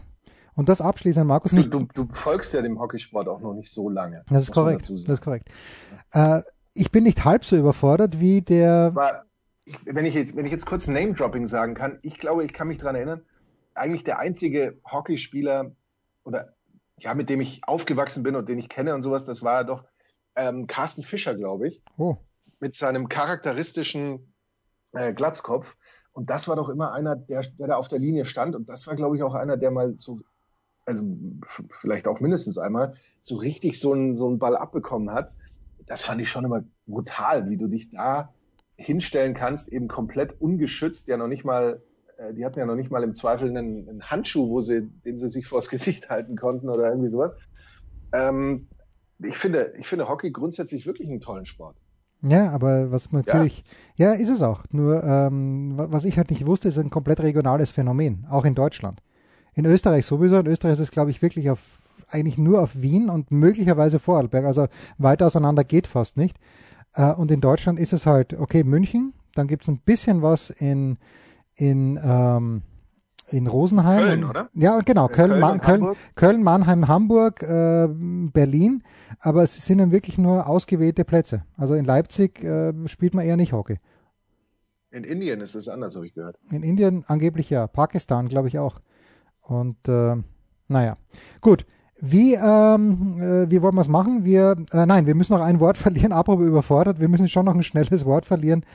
und 0.56 0.70
das 0.70 0.82
abschließend, 0.82 1.26
Markus. 1.26 1.52
Du, 1.52 1.64
du, 1.64 1.88
du 1.94 2.08
folgst 2.14 2.54
ja 2.54 2.62
dem 2.62 2.80
Hockeysport 2.80 3.28
auch 3.28 3.40
noch 3.40 3.54
nicht 3.54 3.72
so 3.72 3.90
lange. 3.90 4.24
Das 4.30 4.44
ist 4.44 4.52
korrekt. 4.52 4.90
Das 4.90 5.06
ist 5.06 5.22
korrekt. 5.22 5.50
Äh, 6.12 6.42
ich 6.74 6.92
bin 6.92 7.04
nicht 7.04 7.24
halb 7.26 7.46
so 7.46 7.56
überfordert 7.56 8.20
wie 8.20 8.42
der. 8.42 8.92
Aber 8.94 9.26
ich, 9.64 9.78
wenn, 9.86 10.06
ich 10.06 10.14
jetzt, 10.14 10.36
wenn 10.36 10.46
ich 10.46 10.52
jetzt 10.52 10.66
kurz 10.66 10.88
Name-Dropping 10.88 11.48
sagen 11.48 11.74
kann, 11.74 12.00
ich 12.04 12.18
glaube, 12.18 12.44
ich 12.44 12.54
kann 12.54 12.68
mich 12.68 12.78
daran 12.78 12.96
erinnern, 12.96 13.22
eigentlich 13.74 14.04
der 14.04 14.20
einzige 14.20 14.78
Hockeyspieler 14.86 15.72
oder 16.24 16.54
ja, 17.00 17.14
mit 17.14 17.30
dem 17.30 17.42
ich 17.42 17.68
aufgewachsen 17.68 18.24
bin 18.24 18.36
und 18.36 18.48
den 18.48 18.58
ich 18.58 18.70
kenne 18.70 18.94
und 18.94 19.02
sowas, 19.02 19.26
das 19.26 19.44
war 19.44 19.64
doch 19.64 19.86
ähm, 20.36 20.68
Carsten 20.68 21.04
Fischer, 21.04 21.36
glaube 21.36 21.68
ich. 21.68 21.82
Oh. 21.98 22.18
Mit 22.60 22.76
seinem 22.76 23.10
charakteristischen 23.10 24.34
äh, 24.94 25.14
Glatzkopf. 25.14 25.78
Und 26.16 26.30
das 26.30 26.48
war 26.48 26.56
doch 26.56 26.70
immer 26.70 26.94
einer, 26.94 27.16
der, 27.16 27.42
der 27.60 27.68
da 27.68 27.76
auf 27.76 27.90
der 27.90 28.00
Linie 28.00 28.26
stand. 28.26 28.56
Und 28.56 28.70
das 28.70 28.88
war, 28.88 28.96
glaube 28.96 29.18
ich, 29.18 29.24
auch 29.24 29.34
einer, 29.34 29.58
der 29.58 29.70
mal 29.70 29.98
so, 29.98 30.22
also 30.86 31.04
vielleicht 31.70 32.08
auch 32.08 32.22
mindestens 32.22 32.58
einmal, 32.58 32.96
so 33.20 33.36
richtig 33.36 33.80
so 33.80 33.92
einen, 33.92 34.16
so 34.16 34.28
einen 34.28 34.40
Ball 34.40 34.56
abbekommen 34.56 35.12
hat. 35.12 35.34
Das 35.86 36.02
fand 36.02 36.22
ich 36.22 36.30
schon 36.30 36.46
immer 36.46 36.64
brutal, 36.88 37.50
wie 37.50 37.58
du 37.58 37.68
dich 37.68 37.90
da 37.90 38.34
hinstellen 38.78 39.34
kannst, 39.34 39.68
eben 39.68 39.88
komplett 39.88 40.40
ungeschützt, 40.40 41.08
ja 41.10 41.18
noch 41.18 41.28
nicht 41.28 41.44
mal 41.44 41.82
äh, 42.18 42.34
die 42.34 42.46
hatten 42.46 42.60
ja 42.60 42.66
noch 42.66 42.76
nicht 42.76 42.92
mal 42.92 43.04
im 43.04 43.16
Zweifel 43.16 43.50
einen, 43.50 43.90
einen 43.90 44.10
Handschuh, 44.10 44.50
wo 44.50 44.62
sie, 44.62 44.88
den 45.06 45.18
sie 45.18 45.28
sich 45.28 45.48
vors 45.48 45.70
Gesicht 45.70 46.10
halten 46.10 46.36
konnten 46.36 46.70
oder 46.70 46.90
irgendwie 46.90 47.10
sowas. 47.10 47.34
Ähm, 48.14 48.68
ich 49.20 49.38
finde, 49.38 49.74
ich 49.78 49.88
finde 49.88 50.08
Hockey 50.08 50.32
grundsätzlich 50.32 50.86
wirklich 50.86 51.10
einen 51.10 51.22
tollen 51.22 51.46
Sport. 51.46 51.76
Ja, 52.28 52.50
aber 52.52 52.92
was 52.92 53.12
natürlich, 53.12 53.64
ja, 53.96 54.14
ja 54.14 54.20
ist 54.20 54.30
es 54.30 54.42
auch. 54.42 54.64
Nur, 54.72 55.04
ähm, 55.04 55.74
was 55.76 56.06
ich 56.06 56.18
halt 56.18 56.32
nicht 56.32 56.46
wusste, 56.46 56.68
ist 56.68 56.78
ein 56.78 56.90
komplett 56.90 57.20
regionales 57.22 57.72
Phänomen, 57.72 58.26
auch 58.30 58.46
in 58.46 58.56
Deutschland. 58.56 59.02
In 59.54 59.66
Österreich 59.66 60.06
sowieso. 60.06 60.40
In 60.40 60.48
Österreich 60.48 60.74
ist 60.74 60.80
es, 60.80 60.92
glaube 60.92 61.12
ich, 61.12 61.22
wirklich 61.22 61.50
auf, 61.50 61.60
eigentlich 62.10 62.38
nur 62.38 62.62
auf 62.62 62.82
Wien 62.82 63.10
und 63.10 63.30
möglicherweise 63.32 64.00
Vorarlberg. 64.00 64.46
Also 64.46 64.68
weiter 64.98 65.28
auseinander 65.28 65.64
geht 65.64 65.86
fast 65.86 66.18
nicht. 66.18 66.38
Äh, 66.96 67.12
und 67.14 67.30
in 67.32 67.42
Deutschland 67.42 67.80
ist 67.80 67.94
es 67.94 68.08
halt, 68.08 68.34
okay, 68.34 68.64
München, 68.64 69.14
dann 69.36 69.48
gibt 69.48 69.64
es 69.64 69.70
ein 69.70 69.80
bisschen 69.80 70.24
was 70.24 70.50
in, 70.50 70.98
in, 71.56 72.00
ähm, 72.04 72.64
in 73.30 73.48
Rosenheim. 73.48 74.06
Köln, 74.06 74.24
oder? 74.24 74.50
Ja, 74.54 74.80
genau. 74.80 75.08
Köln, 75.08 75.32
Köln, 75.32 75.40
Ma 75.40 75.58
Köln, 75.58 75.96
Köln, 76.16 76.44
Mannheim, 76.44 76.88
Hamburg, 76.88 77.42
äh, 77.44 77.88
Berlin. 77.88 78.84
Aber 79.20 79.44
es 79.44 79.56
sind 79.66 79.80
dann 79.80 79.92
wirklich 79.92 80.18
nur 80.18 80.48
ausgewählte 80.48 81.06
Plätze. 81.06 81.44
Also 81.58 81.74
in 81.74 81.86
Leipzig 81.86 82.44
äh, 82.44 82.74
spielt 82.88 83.14
man 83.14 83.26
eher 83.26 83.38
nicht 83.38 83.54
Hockey. 83.54 83.80
In 84.92 85.04
Indien 85.04 85.42
ist 85.42 85.56
es 85.56 85.68
anders, 85.68 85.96
habe 85.96 86.06
ich 86.06 86.14
gehört. 86.14 86.38
In 86.52 86.64
Indien 86.64 87.04
angeblich 87.08 87.50
ja. 87.50 87.68
Pakistan, 87.68 88.30
glaube 88.30 88.48
ich 88.48 88.60
auch. 88.60 88.80
Und 89.42 89.88
äh, 89.88 90.16
naja, 90.68 90.98
gut. 91.42 91.66
Wie, 92.00 92.34
ähm, 92.34 93.22
äh, 93.22 93.50
wie 93.50 93.62
wollen 93.62 93.76
wir 93.76 93.82
es 93.82 93.88
machen? 93.88 94.26
Wir, 94.26 94.56
äh, 94.72 94.86
nein, 94.86 95.06
wir 95.06 95.16
müssen 95.16 95.34
noch 95.34 95.42
ein 95.42 95.60
Wort 95.60 95.78
verlieren, 95.78 96.12
apropos 96.12 96.46
überfordert. 96.46 97.00
Wir 97.00 97.08
müssen 97.08 97.28
schon 97.28 97.46
noch 97.46 97.56
ein 97.56 97.64
schnelles 97.64 98.06
Wort 98.06 98.26
verlieren 98.26 98.66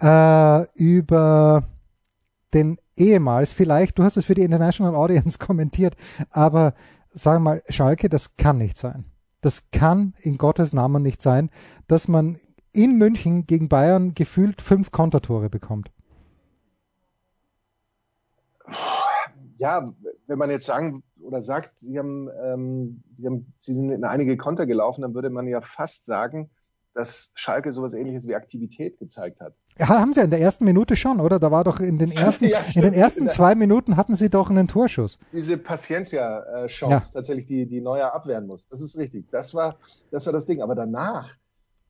äh, 0.00 0.66
über 0.74 1.64
den 2.54 2.78
ehemals, 2.96 3.52
vielleicht, 3.52 3.98
du 3.98 4.04
hast 4.04 4.16
es 4.16 4.24
für 4.24 4.34
die 4.34 4.42
International 4.42 4.94
Audience 4.94 5.38
kommentiert, 5.44 5.96
aber 6.30 6.74
sag 7.10 7.40
mal, 7.40 7.62
Schalke, 7.68 8.08
das 8.08 8.36
kann 8.36 8.58
nicht 8.58 8.78
sein. 8.78 9.04
Das 9.40 9.70
kann 9.70 10.14
in 10.20 10.38
Gottes 10.38 10.72
Namen 10.72 11.02
nicht 11.02 11.22
sein, 11.22 11.50
dass 11.86 12.08
man 12.08 12.38
in 12.72 12.98
München 12.98 13.46
gegen 13.46 13.68
Bayern 13.68 14.14
gefühlt 14.14 14.60
fünf 14.60 14.90
Kontertore 14.90 15.48
bekommt. 15.48 15.90
Ja, 19.56 19.94
wenn 20.26 20.38
man 20.38 20.50
jetzt 20.50 20.66
sagen 20.66 21.02
oder 21.20 21.40
sagt, 21.40 21.78
sie 21.78 21.98
haben, 21.98 22.28
ähm, 22.44 23.02
sie 23.16 23.26
haben, 23.26 23.54
sie 23.58 23.72
sind 23.72 23.90
in 23.90 24.04
einige 24.04 24.36
Konter 24.36 24.66
gelaufen, 24.66 25.02
dann 25.02 25.14
würde 25.14 25.30
man 25.30 25.46
ja 25.46 25.60
fast 25.60 26.04
sagen, 26.04 26.50
dass 26.96 27.30
Schalke 27.34 27.74
sowas 27.74 27.92
ähnliches 27.92 28.26
wie 28.26 28.34
Aktivität 28.34 28.98
gezeigt 28.98 29.42
hat. 29.42 29.54
Ja, 29.78 29.88
haben 29.88 30.14
sie 30.14 30.22
in 30.22 30.30
der 30.30 30.40
ersten 30.40 30.64
Minute 30.64 30.96
schon, 30.96 31.20
oder? 31.20 31.38
Da 31.38 31.50
war 31.50 31.62
doch 31.62 31.78
in 31.78 31.98
den 31.98 32.10
ersten, 32.16 32.46
ja, 32.46 32.62
in 32.74 32.80
den 32.80 32.94
ersten 32.94 33.28
zwei 33.28 33.54
Minuten 33.54 33.98
hatten 33.98 34.16
sie 34.16 34.30
doch 34.30 34.48
einen 34.48 34.66
Torschuss. 34.66 35.18
Diese 35.30 35.58
Paciencia-Chance 35.58 37.10
ja. 37.10 37.12
tatsächlich, 37.12 37.44
die, 37.44 37.66
die 37.66 37.82
Neuer 37.82 38.14
abwehren 38.14 38.46
muss. 38.46 38.68
Das 38.68 38.80
ist 38.80 38.96
richtig. 38.96 39.30
Das 39.30 39.54
war, 39.54 39.76
das 40.10 40.24
war 40.24 40.32
das 40.32 40.46
Ding. 40.46 40.62
Aber 40.62 40.74
danach 40.74 41.36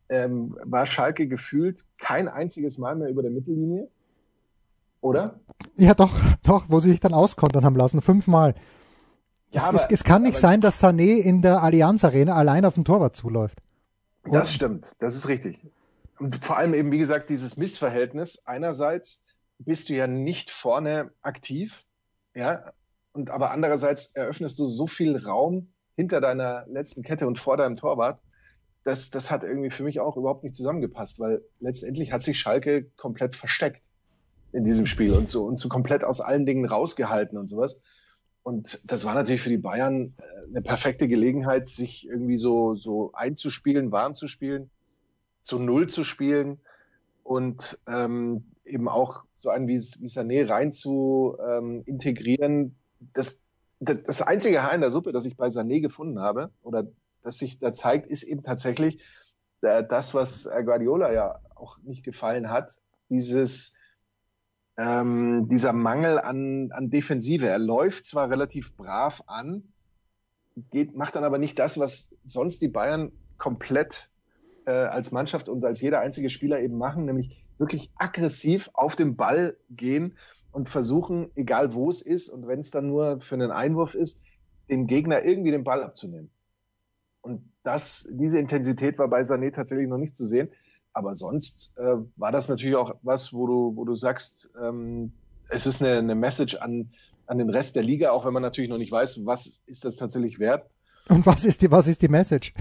ähm, 0.09 0.57
war 0.65 0.87
Schalke 0.87 1.29
gefühlt 1.29 1.87
kein 1.99 2.27
einziges 2.27 2.77
Mal 2.77 2.97
mehr 2.97 3.09
über 3.09 3.23
der 3.23 3.31
Mittellinie. 3.31 3.89
Oder? 5.01 5.39
Ja, 5.77 5.95
doch, 5.95 6.19
doch, 6.43 6.65
wo 6.69 6.81
sie 6.81 6.91
sich 6.91 7.01
dann 7.01 7.15
auskontern 7.15 7.65
haben 7.65 7.77
lassen. 7.77 8.03
Fünfmal. 8.03 8.57
Ja, 9.53 9.61
es, 9.61 9.67
aber, 9.67 9.77
es, 9.77 9.87
es 9.89 10.05
kann 10.05 10.23
nicht 10.23 10.37
sein, 10.37 10.61
dass 10.61 10.83
Sané 10.83 11.21
in 11.21 11.43
der 11.43 11.63
Allianz 11.63 12.03
Arena 12.03 12.35
allein 12.35 12.65
auf 12.65 12.75
den 12.75 12.85
Torwart 12.85 13.15
zuläuft. 13.15 13.63
Das 14.31 14.53
stimmt, 14.53 14.93
das 14.99 15.17
ist 15.17 15.29
richtig. 15.29 15.61
Und 16.19 16.45
vor 16.45 16.57
allem 16.57 16.75
eben, 16.75 16.93
wie 16.93 16.99
gesagt, 16.99 17.31
dieses 17.31 17.57
Missverhältnis. 17.57 18.47
Einerseits 18.47 19.23
bist 19.59 19.89
du 19.89 19.95
ja 19.95 20.07
nicht 20.07 20.51
vorne 20.51 21.13
aktiv, 21.23 21.85
ja, 22.35 22.73
und 23.13 23.31
aber 23.31 23.51
andererseits 23.51 24.13
eröffnest 24.15 24.59
du 24.59 24.67
so 24.67 24.87
viel 24.87 25.17
Raum 25.17 25.73
hinter 25.97 26.21
deiner 26.21 26.67
letzten 26.69 27.03
Kette 27.03 27.27
und 27.27 27.39
vor 27.39 27.57
deinem 27.57 27.77
Torwart. 27.77 28.21
Das, 28.85 29.11
das 29.11 29.31
hat 29.31 29.43
irgendwie 29.43 29.71
für 29.71 29.83
mich 29.83 30.01
auch 30.01 30.17
überhaupt 30.17 30.45
nicht 30.45 30.55
zusammengepasst, 30.55 31.19
weil 31.19 31.43
letztendlich 31.59 32.13
hat 32.13 32.23
sich 32.23 32.39
Schalke 32.39 32.91
komplett 32.97 33.35
versteckt 33.35 33.83
in 34.53 34.65
diesem 34.65 34.87
Spiel 34.87 35.13
und 35.13 35.29
so 35.31 35.45
und 35.45 35.59
so 35.59 35.69
komplett 35.69 36.05
aus 36.05 36.21
allen 36.21 36.47
Dingen 36.47 36.67
rausgehalten 36.67 37.37
und 37.39 37.49
sowas. 37.49 37.81
Und 38.47 38.79
das 38.85 39.05
war 39.05 39.15
natürlich 39.15 39.43
für 39.43 39.49
die 39.49 39.59
Bayern 39.59 40.15
äh, 40.19 40.49
eine 40.51 40.63
perfekte 40.63 41.09
Gelegenheit, 41.09 41.69
sich 41.69 42.07
irgendwie 42.07 42.37
so, 42.37 42.77
so 42.77 43.11
einzuspielen, 43.13 43.91
warm 43.91 44.15
zu 44.15 44.29
spielen, 44.29 44.71
zu 45.43 45.59
Null 45.59 45.89
zu 45.89 46.05
spielen 46.05 46.61
und 47.25 47.77
ähm, 47.89 48.45
eben 48.65 48.89
auch 48.89 49.25
so 49.41 49.49
einen 49.49 49.67
wie, 49.67 49.79
wie 49.79 50.07
Sané 50.07 50.49
rein 50.49 50.71
zu 50.71 51.37
ähm, 51.45 51.83
integrieren. 51.87 52.77
Das, 53.15 53.43
das, 53.81 54.05
das 54.05 54.23
einzige 54.23 54.63
Haar 54.63 54.77
in 54.77 54.81
der 54.81 54.93
Suppe, 54.93 55.11
das 55.11 55.27
ich 55.27 55.37
bei 55.37 55.49
Sané 55.49 55.81
gefunden 55.81 56.21
habe 56.21 56.53
oder 56.63 56.87
das 57.25 57.39
sich 57.39 57.59
da 57.59 57.73
zeigt, 57.73 58.07
ist 58.09 58.23
eben 58.23 58.45
tatsächlich 58.45 59.01
äh, 59.63 59.83
das, 59.83 60.15
was 60.15 60.45
Guardiola 60.45 61.13
ja 61.13 61.41
auch 61.57 61.79
nicht 61.83 62.05
gefallen 62.05 62.49
hat, 62.49 62.77
dieses 63.09 63.75
ähm, 64.77 65.49
dieser 65.49 65.73
Mangel 65.73 66.19
an, 66.19 66.71
an 66.73 66.91
Defensive. 66.91 67.47
Er 67.47 67.59
läuft 67.59 68.05
zwar 68.05 68.31
relativ 68.31 68.77
brav 68.77 69.23
an, 69.27 69.73
geht, 70.71 70.95
macht 70.95 71.17
dann 71.17 71.25
aber 71.25 71.39
nicht 71.39 71.59
das, 71.59 71.79
was 71.79 72.17
sonst 72.25 72.61
die 72.63 72.69
Bayern 72.69 73.13
komplett 73.39 74.11
äh, 74.67 74.71
als 74.71 75.13
Mannschaft 75.13 75.49
und 75.49 75.65
als 75.65 75.81
jeder 75.81 76.01
einzige 76.01 76.31
Spieler 76.31 76.61
eben 76.61 76.79
machen, 76.79 77.05
nämlich 77.05 77.39
wirklich 77.59 77.91
aggressiv 77.97 78.71
auf 78.75 78.97
den 78.97 79.17
Ball 79.17 79.57
gehen 79.71 80.17
und 80.53 80.69
versuchen, 80.69 81.31
egal 81.35 81.75
wo 81.75 81.91
es 81.91 82.03
ist 82.03 82.29
und 82.29 82.47
wenn 82.47 82.61
es 82.61 82.71
dann 82.71 82.89
nur 82.89 83.21
für 83.21 83.35
einen 83.35 83.51
Einwurf 83.51 83.95
ist, 83.95 84.23
den 84.69 84.87
Gegner 84.87 85.25
irgendwie 85.25 85.53
den 85.53 85.65
Ball 85.65 85.83
abzunehmen. 85.83 86.31
Und 87.21 87.53
das, 87.63 88.09
diese 88.11 88.39
Intensität 88.39 88.99
war 88.99 89.09
bei 89.09 89.23
Sané 89.23 89.53
tatsächlich 89.53 89.89
noch 89.89 89.99
nicht 89.99 90.17
zu 90.17 90.27
sehen. 90.27 90.49
Aber 90.97 91.15
sonst 91.15 91.75
äh, 91.77 91.97
war 92.17 92.33
das 92.33 92.49
natürlich 92.49 92.75
auch 92.75 92.95
was, 93.03 93.35
wo 93.35 93.47
du, 93.47 93.77
wo 93.77 93.85
du 93.85 93.97
sagst, 93.97 94.51
ähm, 94.59 95.13
es 95.51 95.67
ist 95.67 95.83
eine, 95.83 95.99
eine 95.99 96.15
Message 96.15 96.57
an, 96.57 96.89
an 97.27 97.37
den 97.37 97.51
Rest 97.51 97.77
der 97.77 97.83
Liga, 97.83 98.13
auch 98.13 98.25
wenn 98.25 98.33
man 98.33 98.43
natürlich 98.43 98.71
noch 98.71 98.79
nicht 98.79 98.93
weiß, 98.93 99.27
was 99.27 99.61
ist 99.67 99.85
das 99.85 99.97
tatsächlich 99.97 100.39
wert. 100.39 100.71
Und 101.11 101.27
was 101.27 101.45
ist 101.45 101.61
die, 101.61 101.71
was 101.71 101.87
ist 101.87 102.01
die 102.01 102.09
Message? 102.09 102.55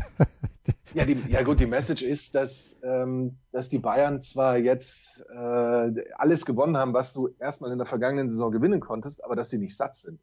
ja, 0.93 1.05
die, 1.05 1.17
ja 1.29 1.43
gut, 1.43 1.61
die 1.61 1.65
Message 1.65 2.01
ist, 2.01 2.35
dass, 2.35 2.81
ähm, 2.83 3.37
dass 3.53 3.69
die 3.69 3.79
Bayern 3.79 4.19
zwar 4.19 4.57
jetzt 4.57 5.23
äh, 5.33 5.93
alles 6.17 6.45
gewonnen 6.45 6.75
haben, 6.75 6.93
was 6.93 7.13
du 7.13 7.29
erstmal 7.39 7.71
in 7.71 7.77
der 7.77 7.87
vergangenen 7.87 8.29
Saison 8.29 8.51
gewinnen 8.51 8.81
konntest, 8.81 9.23
aber 9.23 9.37
dass 9.37 9.49
sie 9.49 9.59
nicht 9.59 9.77
satt 9.77 9.95
sind. 9.95 10.19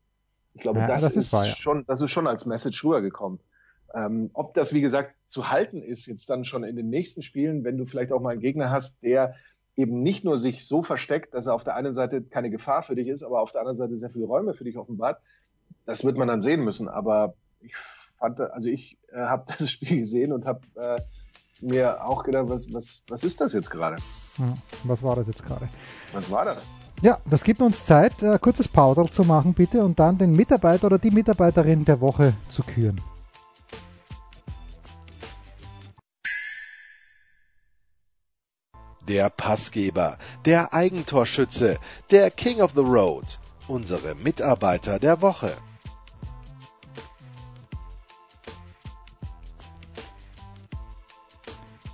Ich 0.53 0.61
glaube, 0.61 0.81
ja, 0.81 0.87
das, 0.87 1.01
das, 1.01 1.17
ist, 1.17 1.33
wahr, 1.33 1.47
ja. 1.47 1.57
schon, 1.57 1.87
das 1.87 2.03
ist 2.03 2.11
schon 2.11 2.27
als 2.27 2.45
Message 2.45 2.85
rübergekommen. 2.85 3.41
Ähm, 3.95 4.31
ob 4.33 4.55
das, 4.55 4.73
wie 4.73 4.81
gesagt, 4.81 5.15
zu 5.27 5.51
halten 5.51 5.83
ist, 5.83 6.07
jetzt 6.07 6.29
dann 6.31 6.45
schon 6.45 6.65
in 6.65 6.77
den 6.77 6.89
nächsten 6.89 7.23
Spielen, 7.23 7.65
wenn 7.65 7.77
du 7.77 7.85
vielleicht 7.85 8.13
auch 8.13 8.21
mal 8.21 8.31
einen 8.31 8.41
Gegner 8.41 8.71
hast, 8.71 9.03
der 9.03 9.35
eben 9.77 10.03
nicht 10.03 10.25
nur 10.25 10.39
sich 10.39 10.67
so 10.67 10.83
versteckt, 10.83 11.35
dass 11.35 11.47
er 11.47 11.55
auf 11.55 11.65
der 11.65 11.77
einen 11.77 11.95
Seite 11.95 12.23
keine 12.23 12.51
Gefahr 12.51 12.83
für 12.83 12.95
dich 12.95 13.09
ist, 13.09 13.23
aber 13.23 13.41
auf 13.41 13.53
der 13.53 13.63
anderen 13.63 13.77
Seite 13.77 13.97
sehr 13.97 14.11
viele 14.11 14.27
Räume 14.27 14.55
für 14.55 14.65
dich 14.65 14.77
offenbart, 14.77 15.21
das 15.87 16.05
wird 16.05 16.17
man 16.17 16.29
dann 16.29 16.43
sehen 16.43 16.63
müssen. 16.63 16.89
Aber 16.89 17.35
ich 17.61 17.75
fand, 17.77 18.41
also 18.41 18.69
ich 18.69 18.99
äh, 19.13 19.19
habe 19.19 19.45
das 19.59 19.71
Spiel 19.71 19.99
gesehen 19.99 20.33
und 20.33 20.47
habe 20.47 20.61
äh, 20.75 21.01
mir 21.61 22.05
auch 22.05 22.25
gedacht, 22.25 22.49
was, 22.49 22.73
was, 22.73 23.05
was 23.09 23.25
ist 23.25 23.41
das 23.41 23.53
jetzt 23.53 23.71
gerade? 23.71 23.97
Hm, 24.37 24.57
was 24.85 25.03
war 25.03 25.17
das 25.17 25.29
jetzt 25.29 25.45
gerade? 25.45 25.69
Was 26.13 26.31
war 26.31 26.45
das? 26.45 26.73
Ja, 27.01 27.19
das 27.29 27.43
gibt 27.43 27.63
uns 27.63 27.85
Zeit, 27.85 28.23
äh, 28.23 28.39
kurzes 28.39 28.69
Pause 28.69 29.07
zu 29.11 29.25
machen, 29.25 29.55
bitte, 29.55 29.85
und 29.85 29.99
dann 29.99 30.19
den 30.19 30.33
Mitarbeiter 30.33 30.87
oder 30.87 30.99
die 30.99 31.11
Mitarbeiterin 31.11 31.85
der 31.85 32.01
Woche 32.01 32.35
zu 32.49 32.63
küren. 32.63 33.01
Der 39.13 39.29
Passgeber, 39.29 40.17
der 40.47 40.73
Eigentorschütze, 40.73 41.79
der 42.11 42.31
King 42.31 42.63
of 42.63 42.71
the 42.75 42.81
Road, 42.81 43.39
unsere 43.69 44.15
Mitarbeiter 44.15 44.99
der 44.99 45.21
Woche. 45.21 45.55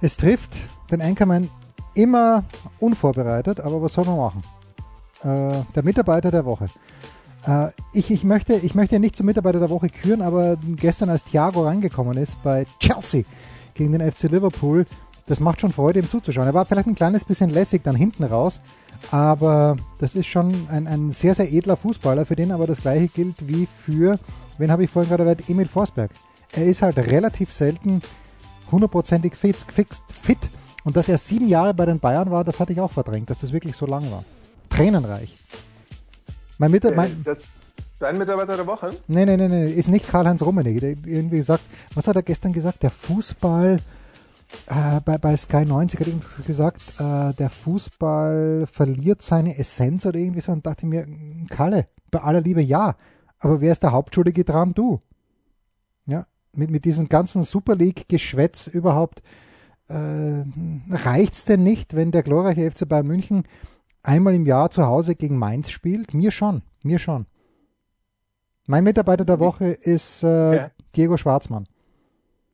Es 0.00 0.16
trifft 0.16 0.52
den 0.92 1.02
Anchorman 1.02 1.50
immer 1.94 2.44
unvorbereitet, 2.78 3.58
aber 3.58 3.82
was 3.82 3.94
soll 3.94 4.04
man 4.04 4.16
machen? 4.16 4.44
Äh, 5.22 5.64
der 5.74 5.82
Mitarbeiter 5.82 6.30
der 6.30 6.44
Woche. 6.44 6.70
Äh, 7.44 7.70
ich, 7.94 8.12
ich, 8.12 8.22
möchte, 8.22 8.54
ich 8.54 8.76
möchte 8.76 9.00
nicht 9.00 9.16
zum 9.16 9.26
Mitarbeiter 9.26 9.58
der 9.58 9.70
Woche 9.70 9.88
küren, 9.88 10.22
aber 10.22 10.56
gestern, 10.76 11.10
als 11.10 11.24
Thiago 11.24 11.64
reingekommen 11.64 12.16
ist 12.16 12.40
bei 12.44 12.64
Chelsea 12.78 13.24
gegen 13.74 13.90
den 13.90 14.08
FC 14.08 14.30
Liverpool, 14.30 14.86
das 15.28 15.40
macht 15.40 15.60
schon 15.60 15.72
Freude, 15.72 16.00
ihm 16.00 16.08
zuzuschauen. 16.08 16.46
Er 16.46 16.54
war 16.54 16.66
vielleicht 16.66 16.88
ein 16.88 16.94
kleines 16.94 17.24
bisschen 17.24 17.50
lässig 17.50 17.84
dann 17.84 17.94
hinten 17.94 18.24
raus, 18.24 18.60
aber 19.10 19.76
das 19.98 20.14
ist 20.14 20.26
schon 20.26 20.66
ein, 20.68 20.86
ein 20.86 21.10
sehr, 21.10 21.34
sehr 21.34 21.52
edler 21.52 21.76
Fußballer, 21.76 22.26
für 22.26 22.34
den 22.34 22.50
aber 22.50 22.66
das 22.66 22.80
gleiche 22.80 23.08
gilt 23.08 23.46
wie 23.46 23.66
für, 23.66 24.18
wen 24.56 24.72
habe 24.72 24.84
ich 24.84 24.90
vorhin 24.90 25.10
gerade 25.10 25.24
erwähnt, 25.24 25.48
Emil 25.48 25.68
Forsberg. 25.68 26.10
Er 26.52 26.64
ist 26.64 26.82
halt 26.82 26.96
relativ 26.98 27.52
selten 27.52 28.02
hundertprozentig 28.72 29.36
fit, 29.36 29.56
fixed, 29.68 30.04
fit. 30.10 30.50
Und 30.84 30.96
dass 30.96 31.08
er 31.08 31.18
sieben 31.18 31.48
Jahre 31.48 31.74
bei 31.74 31.84
den 31.84 32.00
Bayern 32.00 32.30
war, 32.30 32.44
das 32.44 32.58
hatte 32.58 32.72
ich 32.72 32.80
auch 32.80 32.90
verdrängt, 32.90 33.28
dass 33.28 33.40
das 33.40 33.52
wirklich 33.52 33.76
so 33.76 33.86
lang 33.86 34.10
war. 34.10 34.24
Tränenreich. 34.70 35.36
Mein 36.56 36.70
Mitar 36.70 36.92
mein, 36.92 37.22
das, 37.24 37.42
Dein 37.98 38.16
Mitarbeiter 38.16 38.56
der 38.56 38.66
Woche? 38.66 38.96
Nee, 39.08 39.26
nee, 39.26 39.36
nee, 39.36 39.48
nee, 39.48 39.70
ist 39.70 39.88
nicht 39.88 40.08
Karl-Heinz 40.08 40.42
Rummenigge. 40.42 40.80
Der 40.80 40.90
irgendwie 40.90 41.38
gesagt, 41.38 41.64
was 41.94 42.06
hat 42.06 42.14
er 42.14 42.22
gestern 42.22 42.52
gesagt? 42.52 42.82
Der 42.84 42.90
Fußball 42.90 43.80
äh, 44.66 45.00
bei, 45.00 45.18
bei 45.18 45.36
Sky 45.36 45.64
90 45.64 46.00
hat 46.00 46.06
irgendwas 46.06 46.44
gesagt, 46.44 46.80
äh, 46.98 47.34
der 47.34 47.50
Fußball 47.50 48.66
verliert 48.70 49.22
seine 49.22 49.58
Essenz 49.58 50.06
oder 50.06 50.18
irgendwie 50.18 50.40
so 50.40 50.52
und 50.52 50.66
dachte 50.66 50.86
mir, 50.86 51.06
Kalle, 51.50 51.88
bei 52.10 52.20
aller 52.20 52.40
Liebe 52.40 52.62
ja, 52.62 52.96
aber 53.40 53.60
wer 53.60 53.72
ist 53.72 53.82
der 53.82 53.92
Hauptschuldige 53.92 54.44
dran? 54.44 54.72
Du. 54.74 55.00
Ja, 56.06 56.24
mit, 56.52 56.70
mit 56.70 56.84
diesem 56.84 57.08
ganzen 57.08 57.44
Super 57.44 57.76
League-Geschwätz 57.76 58.66
überhaupt 58.66 59.22
äh, 59.88 60.44
reicht's 60.90 61.44
denn 61.44 61.62
nicht, 61.62 61.94
wenn 61.94 62.10
der 62.10 62.22
glorreiche 62.22 62.70
FC 62.70 62.88
Bayern 62.88 63.06
München 63.06 63.44
einmal 64.02 64.34
im 64.34 64.46
Jahr 64.46 64.70
zu 64.70 64.86
Hause 64.86 65.14
gegen 65.14 65.38
Mainz 65.38 65.70
spielt? 65.70 66.14
Mir 66.14 66.30
schon, 66.30 66.62
mir 66.82 66.98
schon. 66.98 67.26
Mein 68.66 68.84
Mitarbeiter 68.84 69.24
der 69.24 69.40
Woche 69.40 69.68
ist 69.68 70.22
äh, 70.22 70.56
ja. 70.56 70.70
Diego 70.94 71.16
Schwarzmann. 71.16 71.64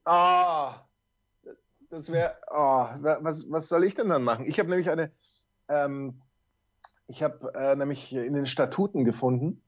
Ah, 0.05 0.84
das 1.95 2.13
wäre, 2.13 2.35
oh, 2.51 2.87
was, 3.01 3.51
was 3.51 3.69
soll 3.69 3.85
ich 3.85 3.95
denn 3.95 4.09
dann 4.09 4.23
machen? 4.23 4.47
Ich 4.47 4.59
habe 4.59 4.69
nämlich 4.69 4.91
eine, 4.91 5.11
ähm, 5.69 6.21
ich 7.07 7.23
habe 7.23 7.53
äh, 7.55 7.77
nämlich 7.77 8.13
in 8.13 8.35
den 8.35 8.47
Statuten 8.47 9.05
gefunden, 9.05 9.63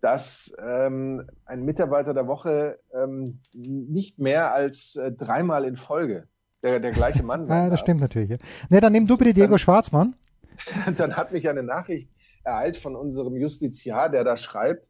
dass 0.00 0.54
ähm, 0.62 1.28
ein 1.46 1.64
Mitarbeiter 1.64 2.14
der 2.14 2.26
Woche 2.26 2.78
ähm, 2.92 3.40
nicht 3.52 4.18
mehr 4.18 4.52
als 4.52 4.96
äh, 4.96 5.12
dreimal 5.12 5.64
in 5.64 5.76
Folge 5.76 6.28
der, 6.62 6.80
der 6.80 6.92
gleiche 6.92 7.22
Mann 7.22 7.44
sein 7.44 7.64
Ja, 7.64 7.70
das 7.70 7.80
stimmt 7.80 8.00
natürlich. 8.00 8.30
Ja. 8.30 8.36
Ne, 8.68 8.80
dann 8.80 8.92
nimm 8.92 9.06
du 9.06 9.16
bitte 9.16 9.32
Diego 9.32 9.50
dann, 9.50 9.58
Schwarzmann. 9.58 10.14
Dann 10.96 11.16
hat 11.18 11.32
mich 11.32 11.50
eine 11.50 11.62
Nachricht 11.62 12.10
ereilt 12.42 12.78
von 12.78 12.96
unserem 12.96 13.36
Justiziar, 13.36 14.08
der 14.08 14.24
da 14.24 14.38
schreibt, 14.38 14.88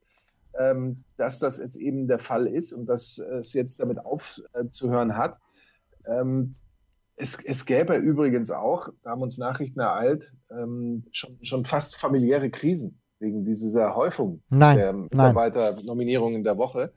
ähm, 0.57 1.03
dass 1.17 1.41
das 1.41 1.59
jetzt 1.59 1.77
eben 1.77 2.07
der 2.07 2.21
Fall 2.21 2.47
ist 2.47 2.73
und 2.73 2.87
dass 2.87 3.19
es 3.19 3.53
jetzt 3.53 3.81
damit 3.81 3.99
aufzuhören 3.99 5.17
hat. 5.17 5.41
Ähm, 6.07 6.57
es, 7.17 7.43
es 7.43 7.65
gäbe 7.65 7.97
übrigens 7.97 8.51
auch, 8.51 8.89
da 9.03 9.11
haben 9.11 9.23
uns 9.23 9.39
Nachrichten 9.39 9.81
ereilt, 9.81 10.33
ähm, 10.51 11.05
schon, 11.11 11.39
schon 11.43 11.65
fast 11.65 11.97
familiäre 11.97 12.51
Krisen 12.51 13.01
wegen 13.19 13.45
dieser 13.45 13.95
Häufung 13.95 14.43
nein, 14.51 14.77
der 14.77 14.93
Mitarbeiternominierungen 14.93 16.45
der 16.45 16.59
Woche. 16.59 16.93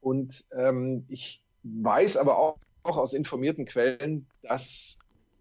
Und 0.00 0.44
ähm, 0.56 1.04
ich 1.08 1.44
weiß 1.62 2.16
aber 2.16 2.38
auch, 2.38 2.58
auch 2.82 2.96
aus 2.96 3.12
informierten 3.12 3.66
Quellen, 3.66 4.26
dass 4.42 4.98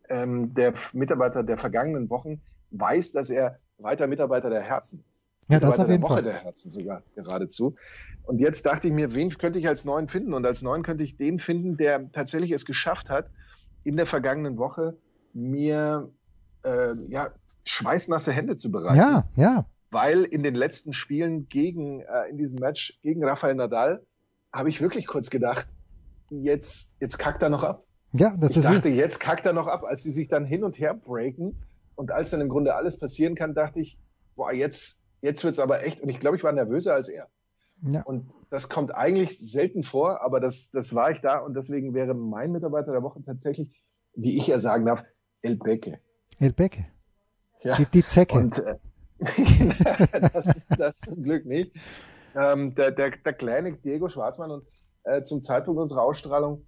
ähm, 0.10 0.54
der 0.54 0.74
Mitarbeiter 0.94 1.44
der 1.44 1.58
vergangenen 1.58 2.10
Wochen 2.10 2.42
weiß, 2.72 3.14
dass 3.14 3.30
er 3.30 3.60
weiter 3.78 4.08
Mitarbeiter 4.08 4.50
der 4.50 4.62
Herzen 4.62 5.04
ist. 5.08 5.29
Ja, 5.50 5.60
das 5.60 5.80
auf 5.80 5.90
jeden 5.90 6.02
der 6.02 6.02
Woche 6.02 6.14
Fall. 6.14 6.24
der 6.24 6.44
Herzen 6.44 6.70
sogar 6.70 7.04
geradezu. 7.16 7.76
Und 8.24 8.40
jetzt 8.40 8.66
dachte 8.66 8.88
ich 8.88 8.94
mir, 8.94 9.16
wen 9.16 9.30
könnte 9.38 9.58
ich 9.58 9.68
als 9.68 9.84
neuen 9.84 10.08
finden? 10.08 10.34
Und 10.34 10.46
als 10.46 10.62
neuen 10.62 10.84
könnte 10.84 11.04
ich 11.04 11.18
den 11.18 11.40
finden, 11.40 11.76
der 11.76 12.12
tatsächlich 12.12 12.52
es 12.52 12.66
geschafft 12.66 13.10
hat, 13.10 13.30
in 13.84 13.98
der 13.98 14.06
vergangenen 14.06 14.58
Woche 14.58 14.96
mir 15.34 16.12
äh, 16.64 16.94
ja, 17.08 17.32
schweißnasse 17.66 18.32
Hände 18.32 18.58
zu 18.58 18.72
bereiten. 18.72 18.98
Ja, 18.98 19.28
ja. 19.36 19.66
Weil 19.92 20.24
in 20.24 20.44
den 20.44 20.54
letzten 20.54 20.94
Spielen 20.94 21.50
gegen, 21.50 22.02
äh, 22.02 22.30
in 22.30 22.38
diesem 22.38 22.60
Match 22.60 23.00
gegen 23.02 23.24
Rafael 23.24 23.56
Nadal, 23.56 24.06
habe 24.54 24.70
ich 24.70 24.82
wirklich 24.82 25.08
kurz 25.08 25.30
gedacht, 25.30 25.68
jetzt, 26.30 26.98
jetzt 27.00 27.18
kackt 27.18 27.42
er 27.42 27.50
noch 27.50 27.64
ab. 27.64 27.86
Ja, 28.14 28.36
das 28.38 28.52
ich 28.52 28.58
ist 28.58 28.66
dachte, 28.66 28.90
jetzt 28.90 29.20
kackt 29.20 29.46
er 29.46 29.54
noch 29.54 29.68
ab, 29.68 29.84
als 29.84 30.04
sie 30.04 30.12
sich 30.12 30.28
dann 30.28 30.46
hin 30.46 30.64
und 30.64 30.80
her 30.80 30.94
breaken 30.94 31.56
und 31.96 32.12
als 32.12 32.32
dann 32.32 32.42
im 32.42 32.50
Grunde 32.50 32.76
alles 32.76 33.00
passieren 33.00 33.36
kann, 33.36 33.54
dachte 33.54 33.80
ich, 33.80 34.00
boah, 34.36 34.52
jetzt, 34.52 35.06
jetzt 35.22 35.44
wird's 35.44 35.60
aber 35.60 35.84
echt. 35.84 36.02
Und 36.02 36.10
ich 36.10 36.20
glaube, 36.20 36.38
ich 36.38 36.44
war 36.44 36.52
nervöser 36.52 36.94
als 36.94 37.10
er. 37.10 37.28
Ja. 37.82 38.04
Und 38.04 38.30
das 38.50 38.68
kommt 38.70 38.94
eigentlich 38.94 39.40
selten 39.40 39.84
vor, 39.84 40.22
aber 40.22 40.40
das, 40.40 40.70
das 40.70 40.94
war 40.96 41.12
ich 41.12 41.22
da 41.22 41.40
und 41.40 41.56
deswegen 41.56 41.94
wäre 41.94 42.14
mein 42.14 42.52
Mitarbeiter 42.52 42.92
der 42.92 43.04
Woche 43.04 43.24
tatsächlich, 43.24 43.84
wie 44.16 44.38
ich 44.38 44.48
ja 44.48 44.60
sagen 44.60 44.86
darf, 44.86 45.04
El 45.42 45.56
Becke. 45.56 46.00
El 46.40 46.54
Becke. 46.54 46.86
Ja. 47.62 47.78
Die, 47.78 47.86
die 47.86 48.06
Zecke. 48.06 48.38
Und 48.38 48.58
äh, 48.60 48.76
das, 50.34 50.56
ist, 50.56 50.68
das 50.78 51.00
zum 51.00 51.24
Glück 51.24 51.46
nicht. 51.46 51.74
Ähm, 52.36 52.76
der, 52.76 52.92
der, 52.92 53.12
der 53.12 53.34
kleine 53.34 53.74
Diego 53.74 54.10
Schwarzmann 54.10 54.52
und 54.52 54.68
äh, 55.04 55.24
zum 55.24 55.42
Zeitpunkt 55.42 55.82
unserer 55.82 56.04
Ausstrahlung 56.04 56.66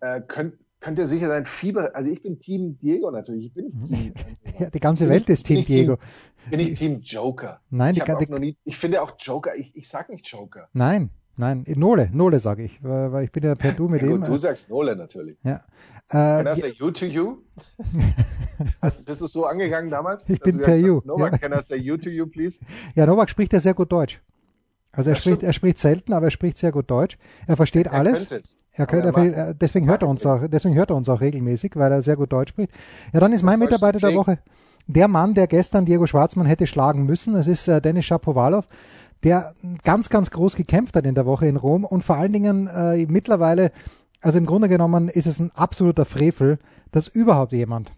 äh, 0.00 0.20
könnt, 0.20 0.58
könnt 0.80 0.98
ihr 0.98 1.06
sicher 1.06 1.28
sein, 1.28 1.46
Fieber, 1.46 1.94
also 1.94 2.10
ich 2.10 2.22
bin 2.22 2.38
Team 2.38 2.78
Diego 2.78 3.10
natürlich, 3.10 3.46
ich 3.46 3.54
bin 3.54 3.66
nicht 3.66 3.78
Team. 3.86 4.14
ja, 4.58 4.70
die 4.70 4.80
ganze 4.80 5.08
Welt 5.08 5.28
ist 5.28 5.44
Team 5.44 5.64
Diego. 5.64 5.96
Team, 5.96 6.50
bin 6.50 6.60
ich 6.60 6.78
Team 6.78 7.00
Joker. 7.02 7.60
Nein, 7.70 7.94
Ich, 7.94 8.02
die, 8.04 8.32
nie, 8.40 8.56
ich 8.64 8.76
finde 8.76 9.02
auch 9.02 9.12
Joker, 9.18 9.54
ich, 9.56 9.74
ich 9.76 9.88
sag 9.88 10.08
nicht 10.10 10.26
Joker. 10.26 10.68
nein, 10.72 11.10
nein, 11.36 11.64
Nole, 11.76 12.08
Nole 12.12 12.40
sage 12.40 12.64
ich, 12.64 12.78
weil 12.82 13.24
ich 13.24 13.32
bin 13.32 13.42
ja 13.44 13.54
per 13.54 13.72
Du 13.72 13.88
mit 13.88 14.02
Ja, 14.02 14.08
ihm. 14.08 14.22
du 14.24 14.36
sagst 14.36 14.68
Nolan 14.70 14.98
natürlich. 14.98 15.36
Ja. 15.44 15.62
Can 16.08 16.46
I 16.46 16.50
Äh, 16.50 16.56
say 16.56 16.72
you 16.76 16.90
to 16.90 17.04
you? 17.06 17.36
Hast, 18.82 19.04
bist 19.06 19.20
du 19.22 19.26
so 19.26 19.46
angegangen 19.46 19.90
damals? 19.90 20.28
Ich 20.28 20.40
bin 20.40 20.58
per 20.58 20.76
gesagt 20.76 20.84
you, 20.86 21.00
Novak, 21.04 21.32
ja. 21.32 21.38
can 21.38 21.52
I 21.58 21.62
say 21.62 21.76
you 21.76 21.96
to 21.96 22.10
you, 22.10 22.26
please? 22.26 22.58
ja, 22.94 23.06
Novak 23.06 23.30
spricht 23.30 23.52
ja 23.52 23.60
sehr 23.60 23.74
gut 23.74 23.92
Deutsch. 23.92 24.20
Also 24.92 25.10
er 25.10 25.14
Das 25.14 25.20
spricht, 25.22 25.36
stimmt. 25.36 25.42
er 25.48 25.52
spricht 25.52 25.78
selten, 25.78 26.12
aber 26.12 26.26
er 26.26 26.30
spricht 26.30 26.58
sehr 26.58 26.72
gut 26.72 26.90
Deutsch. 26.90 27.16
Er 27.46 27.56
versteht 27.56 27.86
Er 27.86 27.94
alles. 27.94 28.30
es. 28.30 28.58
Er 28.72 28.86
könnte, 28.86 29.08
er, 29.08 29.16
er 29.34 29.48
äh, 29.50 29.54
deswegen 29.54 29.88
hört 29.88 30.02
er 30.02 30.08
uns 30.08 30.26
auch, 30.26 30.40
deswegen 30.48 30.74
hört 30.74 30.90
er 30.90 30.96
uns 30.96 31.08
auch 31.08 31.20
regelmäßig, 31.20 31.72
weil 31.76 31.92
er 31.92 32.02
sehr 32.02 32.16
gut 32.16 32.32
Deutsch 32.32 32.50
spricht. 32.50 32.72
Ja, 33.12 33.20
dann 33.20 33.32
ist 33.32 33.42
mein 33.42 33.58
Mitarbeiter 33.58 33.98
der. 34.00 34.14
Woche 34.14 34.38
der 34.86 35.06
Mann, 35.08 35.34
der 35.34 35.46
gestern 35.46 35.84
Diego 35.84 36.06
Schwarzmann 36.06 36.46
hätte 36.46 36.66
schlagen 36.66 37.04
müssen. 37.04 37.36
Es 37.36 37.46
ist 37.46 37.68
äh, 37.68 37.80
Dennis 37.80 38.06
Shapovalov, 38.06 38.66
der 39.22 39.54
ganz, 39.84 40.08
ganz 40.08 40.30
groß 40.30 40.56
gekämpft 40.56 40.96
hat 40.96 41.06
in 41.06 41.14
der 41.14 41.26
Woche 41.26 41.46
in 41.46 41.56
Rom 41.56 41.84
und 41.84 42.02
vor 42.02 42.16
allen 42.16 42.32
Dingen 42.32 42.66
äh, 42.66 43.06
mittlerweile, 43.06 43.70
also 44.20 44.38
im 44.38 44.46
Grunde 44.46 44.68
genommen 44.68 45.08
ist 45.08 45.26
es 45.26 45.38
ein 45.38 45.52
absoluter 45.54 46.04
Frevel, 46.04 46.58
dass 46.90 47.06
überhaupt 47.06 47.52
jemand 47.52 47.92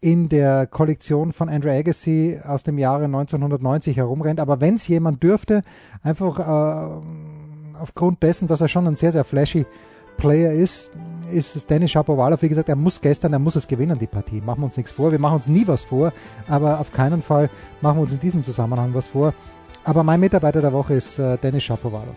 in 0.00 0.28
der 0.28 0.66
Kollektion 0.66 1.32
von 1.32 1.48
Andrew 1.48 1.70
Agassi 1.70 2.38
aus 2.44 2.62
dem 2.62 2.78
Jahre 2.78 3.04
1990 3.04 3.96
herumrennt. 3.96 4.40
Aber 4.40 4.60
wenn 4.60 4.74
es 4.74 4.86
jemand 4.88 5.22
dürfte, 5.22 5.62
einfach 6.02 6.38
äh, 6.38 7.78
aufgrund 7.80 8.22
dessen, 8.22 8.48
dass 8.48 8.60
er 8.60 8.68
schon 8.68 8.86
ein 8.86 8.94
sehr, 8.94 9.12
sehr 9.12 9.24
flashy 9.24 9.66
Player 10.16 10.52
ist, 10.52 10.90
ist 11.32 11.56
es 11.56 11.66
Dennis 11.66 11.90
Shapovalov. 11.90 12.40
Wie 12.42 12.48
gesagt, 12.48 12.68
er 12.68 12.76
muss 12.76 13.00
gestern, 13.00 13.32
er 13.32 13.38
muss 13.38 13.56
es 13.56 13.66
gewinnen, 13.66 13.98
die 13.98 14.06
Partie. 14.06 14.40
Machen 14.40 14.60
wir 14.60 14.66
uns 14.66 14.76
nichts 14.76 14.92
vor. 14.92 15.12
Wir 15.12 15.18
machen 15.18 15.36
uns 15.36 15.46
nie 15.46 15.66
was 15.66 15.84
vor, 15.84 16.12
aber 16.48 16.80
auf 16.80 16.92
keinen 16.92 17.22
Fall 17.22 17.50
machen 17.80 17.98
wir 17.98 18.02
uns 18.02 18.12
in 18.12 18.20
diesem 18.20 18.44
Zusammenhang 18.44 18.94
was 18.94 19.08
vor. 19.08 19.34
Aber 19.84 20.02
mein 20.02 20.20
Mitarbeiter 20.20 20.60
der 20.60 20.72
Woche 20.72 20.94
ist 20.94 21.18
äh, 21.18 21.36
Dennis 21.38 21.64
Shapovalov. 21.64 22.16